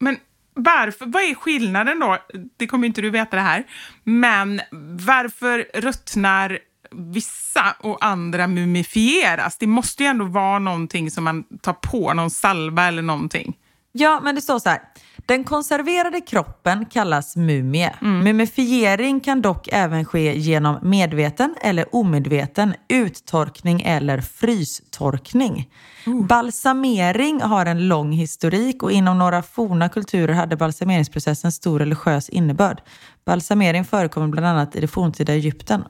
men 0.00 0.16
varför, 0.54 1.06
vad 1.06 1.22
är 1.22 1.34
skillnaden 1.34 1.98
då? 2.00 2.18
Det 2.56 2.66
kommer 2.66 2.86
inte 2.86 3.00
du 3.00 3.10
veta 3.10 3.36
det 3.36 3.42
här. 3.42 3.64
Men 4.04 4.60
varför 5.06 5.66
ruttnar 5.74 6.58
vissa 6.90 7.76
och 7.78 8.04
andra 8.04 8.46
mumifieras? 8.46 9.58
Det 9.58 9.66
måste 9.66 10.02
ju 10.02 10.08
ändå 10.08 10.24
vara 10.24 10.58
någonting 10.58 11.10
som 11.10 11.24
man 11.24 11.44
tar 11.62 11.72
på, 11.72 12.14
någon 12.14 12.30
salva 12.30 12.86
eller 12.86 13.02
någonting. 13.02 13.56
Ja, 13.92 14.20
men 14.22 14.34
det 14.34 14.40
står 14.40 14.58
så 14.58 14.68
här. 14.68 14.80
Den 15.26 15.44
konserverade 15.44 16.20
kroppen 16.20 16.86
kallas 16.86 17.36
mumie. 17.36 17.94
Mumifiering 18.00 19.20
kan 19.20 19.42
dock 19.42 19.68
även 19.72 20.04
ske 20.04 20.38
genom 20.38 20.78
medveten 20.82 21.54
eller 21.62 21.94
omedveten 21.94 22.74
uttorkning 22.88 23.82
eller 23.82 24.20
frystorkning. 24.20 25.70
Balsamering 26.28 27.40
har 27.40 27.66
en 27.66 27.88
lång 27.88 28.12
historik 28.12 28.82
och 28.82 28.92
inom 28.92 29.18
några 29.18 29.42
forna 29.42 29.88
kulturer 29.88 30.34
hade 30.34 30.56
balsameringsprocessen 30.56 31.52
stor 31.52 31.78
religiös 31.78 32.28
innebörd. 32.28 32.82
Balsamering 33.24 33.84
förekommer 33.84 34.28
bland 34.28 34.46
annat 34.46 34.76
i 34.76 34.80
det 34.80 34.88
forntida 34.88 35.32
Egypten. 35.32 35.84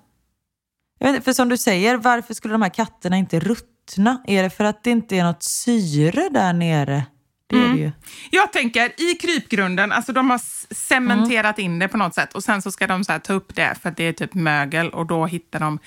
Inte, 1.05 1.21
för 1.21 1.33
som 1.33 1.49
du 1.49 1.57
säger, 1.57 1.97
varför 1.97 2.35
skulle 2.35 2.55
de 2.55 2.63
här 2.63 2.69
katterna 2.69 3.17
inte 3.17 3.41
ruttna? 3.41 4.23
Är 4.27 4.43
det 4.43 4.51
för 4.51 4.65
att 4.65 4.85
det 4.85 4.91
inte 4.91 5.17
är 5.17 5.25
något 5.25 5.43
syre 5.43 6.29
där 6.33 6.53
nere? 6.53 7.05
Det 7.51 7.65
är 7.65 7.69
det 7.69 7.79
ju. 7.79 7.93
Jag 8.31 8.53
tänker 8.53 9.01
i 9.01 9.15
krypgrunden, 9.15 9.93
alltså 9.93 10.13
de 10.13 10.31
har 10.31 10.41
cementerat 10.75 11.59
in 11.59 11.79
det 11.79 11.89
på 11.89 11.97
något 11.97 12.15
sätt 12.15 12.35
och 12.35 12.45
sen 12.45 12.63
så 12.63 12.73
ska 12.73 12.87
de 12.87 13.05
så 13.05 13.13
här 13.13 13.19
ta 13.19 13.33
upp 13.33 13.55
det 13.55 13.75
för 13.83 13.89
att 13.89 13.97
det 13.97 14.05
är 14.05 14.13
typ 14.13 14.35
mögel 14.35 14.91
och 14.91 15.07
då 15.07 15.27
hittar 15.27 15.61
de 15.61 15.79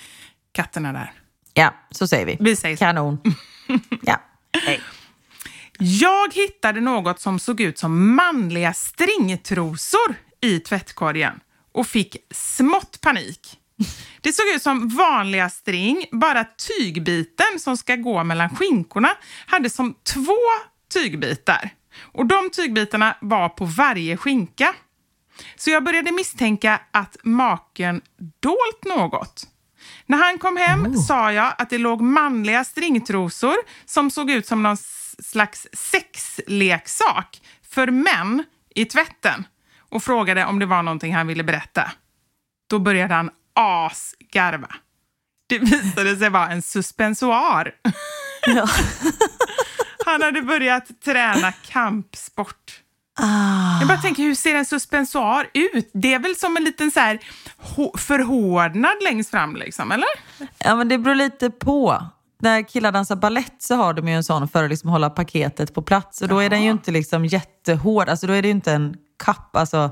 katterna 0.52 0.92
där. 0.92 1.12
Ja, 1.54 1.74
så 1.90 2.08
säger 2.08 2.26
vi. 2.26 2.36
Vi 2.40 2.56
säger 2.56 2.76
så. 2.76 2.84
Kanon. 2.84 3.18
ja. 4.02 4.20
Hej. 4.66 4.80
Jag 5.78 6.34
hittade 6.34 6.80
något 6.80 7.20
som 7.20 7.38
såg 7.38 7.60
ut 7.60 7.78
som 7.78 8.14
manliga 8.14 8.72
stringtrosor 8.72 10.14
i 10.40 10.60
tvättkorgen 10.60 11.40
och 11.72 11.86
fick 11.86 12.16
smått 12.30 13.00
panik. 13.00 13.58
Det 14.20 14.32
såg 14.32 14.46
ut 14.46 14.62
som 14.62 14.88
vanliga 14.88 15.50
string, 15.50 16.04
bara 16.12 16.44
tygbiten 16.44 17.58
som 17.58 17.76
ska 17.76 17.96
gå 17.96 18.24
mellan 18.24 18.56
skinkorna 18.56 19.08
hade 19.46 19.70
som 19.70 19.94
två 20.14 20.38
tygbitar. 20.94 21.70
Och 22.00 22.26
de 22.26 22.50
tygbitarna 22.50 23.16
var 23.20 23.48
på 23.48 23.64
varje 23.64 24.16
skinka. 24.16 24.74
Så 25.56 25.70
jag 25.70 25.84
började 25.84 26.12
misstänka 26.12 26.80
att 26.90 27.16
maken 27.22 28.00
dolt 28.40 28.84
något. 28.84 29.46
När 30.06 30.18
han 30.18 30.38
kom 30.38 30.56
hem 30.56 30.94
sa 30.94 31.32
jag 31.32 31.54
att 31.58 31.70
det 31.70 31.78
låg 31.78 32.00
manliga 32.00 32.64
stringtrosor 32.64 33.56
som 33.84 34.10
såg 34.10 34.30
ut 34.30 34.46
som 34.46 34.62
någon 34.62 34.76
slags 35.18 35.68
sexleksak 35.72 37.42
för 37.62 37.86
män 37.86 38.44
i 38.74 38.84
tvätten 38.84 39.46
och 39.78 40.02
frågade 40.02 40.44
om 40.44 40.58
det 40.58 40.66
var 40.66 40.82
någonting 40.82 41.14
han 41.14 41.26
ville 41.26 41.44
berätta. 41.44 41.92
Då 42.70 42.78
började 42.78 43.14
han 43.14 43.30
asgarva. 43.54 44.74
Det 45.48 45.58
visade 45.58 46.16
sig 46.16 46.30
vara 46.30 46.48
en 46.48 46.62
suspensoar. 46.62 47.74
Ja. 48.46 48.68
Han 50.04 50.22
hade 50.22 50.42
börjat 50.42 51.00
träna 51.04 51.52
kampsport. 51.52 52.80
Ah. 53.20 53.78
Jag 53.78 53.88
bara 53.88 53.98
tänker, 53.98 54.22
hur 54.22 54.34
ser 54.34 54.54
en 54.54 54.64
suspensoar 54.64 55.46
ut? 55.54 55.90
Det 55.94 56.14
är 56.14 56.18
väl 56.18 56.36
som 56.36 56.56
en 56.56 56.64
liten 56.64 56.90
så 56.90 57.00
här 57.00 57.18
hå- 57.76 57.98
förhårdnad 57.98 58.92
längst 59.04 59.30
fram, 59.30 59.56
liksom, 59.56 59.92
eller? 59.92 60.08
ja, 60.58 60.74
men 60.76 60.88
det 60.88 60.98
beror 60.98 61.14
lite 61.14 61.50
på. 61.50 62.04
När 62.40 62.62
killar 62.62 62.92
dansar 62.92 63.16
ballett 63.16 63.54
så 63.58 63.74
har 63.74 63.94
de 63.94 64.08
ju 64.08 64.14
en 64.14 64.24
sån 64.24 64.48
för 64.48 64.64
att 64.64 64.70
liksom 64.70 64.90
hålla 64.90 65.10
paketet 65.10 65.74
på 65.74 65.82
plats. 65.82 66.22
Och 66.22 66.28
då 66.28 66.38
är 66.38 66.50
den 66.50 66.62
ju 66.62 66.70
inte 66.70 66.90
liksom 66.90 67.24
jättehård. 67.26 68.08
Alltså 68.08 68.26
då 68.26 68.32
är 68.32 68.42
det 68.42 68.48
ju 68.48 68.54
inte 68.54 68.72
en 68.72 68.96
kapp, 69.24 69.56
alltså 69.56 69.90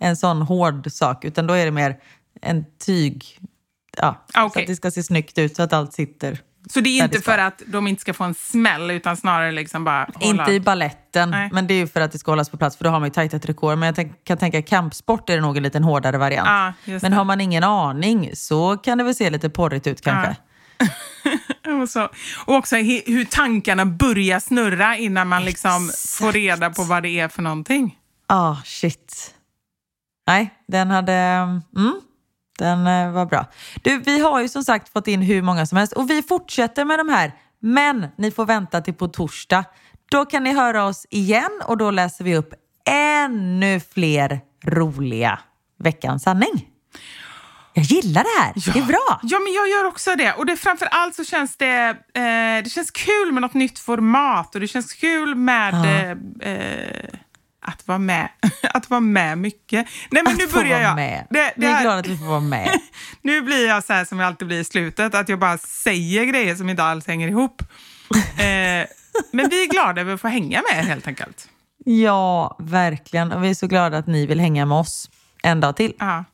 en 0.00 0.16
sån 0.16 0.42
hård 0.42 0.92
sak. 0.92 1.24
Utan 1.24 1.46
då 1.46 1.54
är 1.54 1.64
det 1.64 1.70
mer 1.70 1.96
en 2.42 2.64
tyg. 2.84 3.38
Ja, 3.96 4.24
Ah, 4.34 4.40
Så 4.40 4.46
okej. 4.46 4.62
att 4.62 4.66
det 4.66 4.76
ska 4.76 4.90
se 4.90 5.02
snyggt 5.02 5.38
ut 5.38 5.56
så 5.56 5.62
att 5.62 5.72
allt 5.72 5.92
sitter. 5.92 6.38
Så 6.70 6.80
det 6.80 6.88
är 7.00 7.04
inte 7.04 7.20
för 7.20 7.38
att 7.38 7.62
de 7.66 7.86
inte 7.86 8.00
ska 8.00 8.14
få 8.14 8.24
en 8.24 8.34
smäll, 8.34 8.90
utan 8.90 9.16
snarare 9.16 9.52
liksom 9.52 9.84
bara 9.84 10.08
hålla... 10.14 10.42
Inte 10.42 10.52
i 10.52 10.60
balletten, 10.60 11.30
Nej. 11.30 11.50
men 11.52 11.66
det 11.66 11.74
är 11.74 11.78
ju 11.78 11.86
för 11.86 12.00
att 12.00 12.12
det 12.12 12.18
ska 12.18 12.30
hållas 12.30 12.50
på 12.50 12.56
plats 12.56 12.76
för 12.76 12.84
då 12.84 12.90
har 12.90 13.00
man 13.00 13.06
ju 13.06 13.12
tajtat 13.12 13.46
rekord. 13.46 13.78
Men 13.78 13.86
jag 13.86 13.96
tänk, 13.96 14.24
kan 14.24 14.38
tänka 14.38 14.62
kampsport 14.62 15.30
är 15.30 15.34
det 15.34 15.40
nog 15.40 15.56
en 15.56 15.62
liten 15.62 15.84
hårdare 15.84 16.18
variant. 16.18 16.48
Ja, 16.48 16.92
just 16.92 17.02
men 17.02 17.10
det. 17.10 17.16
har 17.16 17.24
man 17.24 17.40
ingen 17.40 17.64
aning 17.64 18.30
så 18.34 18.76
kan 18.76 18.98
det 18.98 19.04
väl 19.04 19.14
se 19.14 19.30
lite 19.30 19.50
porrigt 19.50 19.86
ut 19.86 20.00
kanske. 20.00 20.36
Och, 21.82 21.88
så, 21.88 22.08
och 22.46 22.54
också 22.54 22.76
hur 22.76 23.24
tankarna 23.24 23.86
börjar 23.86 24.40
snurra 24.40 24.96
innan 24.96 25.28
man 25.28 25.44
liksom 25.44 25.90
får 26.18 26.32
reda 26.32 26.70
på 26.70 26.82
vad 26.82 27.02
det 27.02 27.20
är 27.20 27.28
för 27.28 27.42
någonting. 27.42 27.98
Ah, 28.26 28.56
shit. 28.64 29.34
Nej, 30.26 30.54
den 30.68 30.90
hade... 30.90 31.12
Mm, 31.76 32.00
den 32.58 32.86
eh, 32.86 33.12
var 33.12 33.26
bra. 33.26 33.46
Du, 33.82 33.98
vi 33.98 34.20
har 34.20 34.40
ju 34.40 34.48
som 34.48 34.64
sagt 34.64 34.92
fått 34.92 35.08
in 35.08 35.22
hur 35.22 35.42
många 35.42 35.66
som 35.66 35.78
helst 35.78 35.92
och 35.92 36.10
vi 36.10 36.22
fortsätter 36.22 36.84
med 36.84 36.98
de 36.98 37.08
här. 37.08 37.32
Men 37.60 38.06
ni 38.18 38.30
får 38.30 38.46
vänta 38.46 38.80
till 38.80 38.94
på 38.94 39.08
torsdag. 39.08 39.64
Då 40.10 40.24
kan 40.24 40.44
ni 40.44 40.52
höra 40.52 40.84
oss 40.84 41.06
igen 41.10 41.60
och 41.64 41.76
då 41.76 41.90
läser 41.90 42.24
vi 42.24 42.36
upp 42.36 42.54
ännu 42.88 43.80
fler 43.80 44.40
roliga 44.64 45.38
Veckans 45.78 46.22
sanning. 46.22 46.68
Jag 47.74 47.84
gillar 47.84 48.22
det 48.22 48.42
här. 48.42 48.72
Det 48.72 48.78
är 48.78 48.86
bra. 48.86 49.20
Ja, 49.22 49.38
men 49.38 49.52
jag 49.52 49.68
gör 49.68 49.84
också 49.84 50.14
det. 50.16 50.32
Och 50.32 50.46
det, 50.46 50.56
framför 50.56 50.86
allt 50.86 51.14
så 51.14 51.24
känns 51.24 51.56
det, 51.56 51.88
eh, 52.14 52.64
det 52.64 52.70
känns 52.70 52.90
kul 52.90 53.32
med 53.32 53.42
något 53.42 53.54
nytt 53.54 53.78
format 53.78 54.54
och 54.54 54.60
det 54.60 54.68
känns 54.68 54.92
kul 54.92 55.34
med 55.34 55.74
eh, 55.74 56.10
eh, 56.52 57.08
att 57.62 57.88
vara 57.88 57.98
med. 57.98 58.28
att 58.62 58.90
vara 58.90 59.00
med 59.00 59.38
mycket. 59.38 59.86
Nej, 60.10 60.22
men 60.22 60.32
Att 60.32 60.38
nu 60.38 60.46
börjar 60.46 60.80
jag. 60.80 60.94
med. 60.94 61.26
Det, 61.30 61.52
Vi 61.56 61.66
är 61.66 61.72
här- 61.72 61.82
glada 61.82 61.98
att 61.98 62.06
vi 62.06 62.18
får 62.18 62.24
vara 62.26 62.40
med. 62.40 62.80
nu 63.22 63.40
blir 63.42 63.68
jag 63.68 63.84
så 63.84 63.92
här 63.92 64.04
som 64.04 64.18
jag 64.18 64.26
alltid 64.26 64.48
blir 64.48 64.60
i 64.60 64.64
slutet, 64.64 65.14
att 65.14 65.28
jag 65.28 65.38
bara 65.38 65.58
säger 65.58 66.24
grejer 66.24 66.54
som 66.54 66.70
inte 66.70 66.82
alls 66.84 67.06
hänger 67.06 67.28
ihop. 67.28 67.62
eh, 68.38 68.86
men 69.32 69.48
vi 69.50 69.62
är 69.64 69.70
glada 69.70 70.00
över 70.00 70.14
att 70.14 70.20
få 70.20 70.28
hänga 70.28 70.62
med 70.72 70.84
helt 70.86 71.06
enkelt. 71.06 71.48
Ja, 71.84 72.56
verkligen. 72.60 73.32
Och 73.32 73.44
vi 73.44 73.50
är 73.50 73.54
så 73.54 73.66
glada 73.66 73.98
att 73.98 74.06
ni 74.06 74.26
vill 74.26 74.40
hänga 74.40 74.66
med 74.66 74.78
oss 74.78 75.10
en 75.42 75.60
dag 75.60 75.76
till. 75.76 75.92
Ja, 75.98 76.24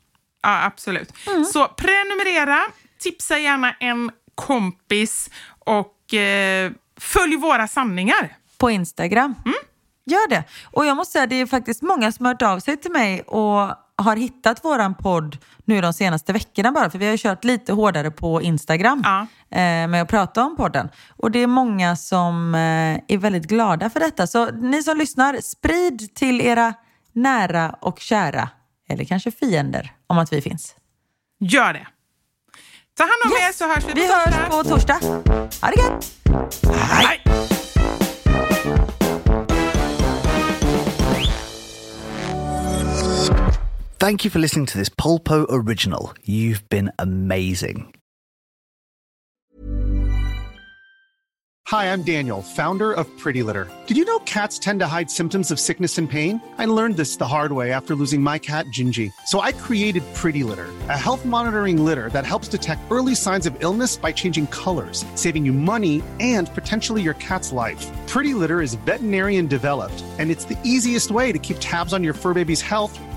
ja 0.43 0.65
absolut. 0.65 1.13
Så 1.53 1.69
prenumerera, 1.69 2.61
tipsa 2.99 3.39
gärna 3.39 3.73
en 3.81 4.11
kompis 4.35 5.31
och 5.59 6.15
eh, 6.15 6.73
följ 7.01 7.37
våra 7.37 7.69
sanningar. 7.69 8.37
på 8.59 8.71
Instagram. 8.71 9.35
Gör 10.09 10.29
det. 10.29 10.45
Och 10.65 10.87
jag 10.87 10.97
måste 10.97 11.13
säga, 11.13 11.27
det 11.27 11.35
är 11.41 11.47
faktiskt 11.47 11.83
många 11.83 12.13
som 12.13 12.25
har 12.27 12.33
hört 12.33 12.43
av 12.43 12.59
sig 12.61 12.77
till 12.77 12.93
mig 12.93 13.23
och 13.23 13.69
har 14.01 14.17
hittat 14.17 14.65
våran 14.65 14.95
podd 14.95 15.39
nu 15.65 15.81
de 15.81 15.93
senaste 15.93 16.33
veckorna 16.33 16.73
bara. 16.73 16.91
För 16.91 16.99
vi 16.99 17.05
har 17.05 17.13
ju 17.13 17.19
kört 17.19 17.45
lite 17.45 17.73
hårdare 17.73 18.11
på 18.11 18.43
Instagram 18.43 19.03
Ja. 19.05 19.21
eh, 19.59 19.89
med 19.89 20.03
att 20.03 20.09
prata 20.09 20.43
om 20.45 20.57
podden. 20.57 20.89
Och 21.17 21.31
det 21.31 21.39
är 21.39 21.47
många 21.47 21.97
som 21.97 22.55
eh, 22.55 22.61
är 23.09 23.19
väldigt 23.19 23.45
glada 23.49 23.91
för 23.91 24.01
detta. 24.01 24.27
Så 24.27 24.51
ni 24.51 24.83
som 24.83 24.97
lyssnar, 24.99 25.41
sprid 25.43 26.15
till 26.15 26.41
era 26.41 26.75
nära 27.13 27.71
och 27.81 27.99
kära, 28.01 28.49
eller 28.89 29.05
kanske 29.05 29.31
fiender, 29.31 29.93
om 30.07 30.19
att 30.19 30.33
vi 30.33 30.41
finns. 30.43 30.75
Gör 31.41 31.73
det. 31.73 31.87
Ta 32.97 33.03
hand 33.05 33.13
om 33.25 33.31
Yes. 33.33 33.49
er 33.49 33.53
så 33.53 33.69
hörs 33.75 33.85
vi, 33.89 34.01
Vi 34.01 34.09
på 34.09 34.15
hörs 34.15 34.25
torsdag. 34.25 34.51
på 34.51 34.65
torsdag. 34.65 34.99
Ha 35.63 35.71
det 35.71 35.81
gött! 35.81 36.07
Hej! 36.91 37.28
Thank 44.09 44.25
you 44.25 44.31
for 44.31 44.39
listening 44.39 44.65
to 44.65 44.79
this 44.79 44.89
Polpo 44.89 45.45
original. 45.51 46.15
You've 46.25 46.67
been 46.71 46.91
amazing. 46.99 47.93
Hi, 51.67 51.93
I'm 51.93 52.03
Daniel, 52.05 52.41
founder 52.41 52.95
of 52.95 53.07
Pretty 53.19 53.43
Litter. 53.43 53.71
Did 53.87 53.99
you 53.99 54.07
know 54.07 54.19
cats 54.21 54.59
tend 54.59 54.81
to 54.81 54.87
hide 54.87 55.11
symptoms 55.11 55.51
of 55.51 55.61
sickness 55.61 55.99
and 55.99 56.09
pain? 56.09 56.41
I 56.57 56.65
learned 56.65 56.97
this 56.97 57.17
the 57.17 57.29
hard 57.29 57.53
way 57.53 57.71
after 57.71 57.95
losing 57.95 58.23
my 58.23 58.39
cat, 58.39 58.65
Gingy. 58.73 59.13
So 59.27 59.43
I 59.43 59.53
created 59.53 60.03
Pretty 60.15 60.43
Litter, 60.43 60.69
a 60.89 60.97
health 60.97 61.27
monitoring 61.27 61.85
litter 61.85 62.09
that 62.15 62.25
helps 62.25 62.49
detect 62.49 62.91
early 62.91 63.15
signs 63.15 63.45
of 63.45 63.55
illness 63.63 63.97
by 63.97 64.11
changing 64.13 64.47
colors, 64.47 65.05
saving 65.17 65.45
you 65.45 65.53
money 65.53 66.03
and 66.19 66.49
potentially 66.55 67.03
your 67.03 67.13
cat's 67.15 67.53
life. 67.53 67.87
Pretty 68.07 68.33
Litter 68.33 68.63
is 68.63 68.73
veterinarian 68.87 69.47
developed, 69.47 70.03
and 70.19 70.31
it's 70.31 70.47
the 70.47 70.59
easiest 70.65 71.11
way 71.11 71.31
to 71.31 71.39
keep 71.39 71.59
tabs 71.61 71.93
on 71.93 72.03
your 72.03 72.15
fur 72.15 72.33
baby's 72.33 72.63
health 72.63 72.99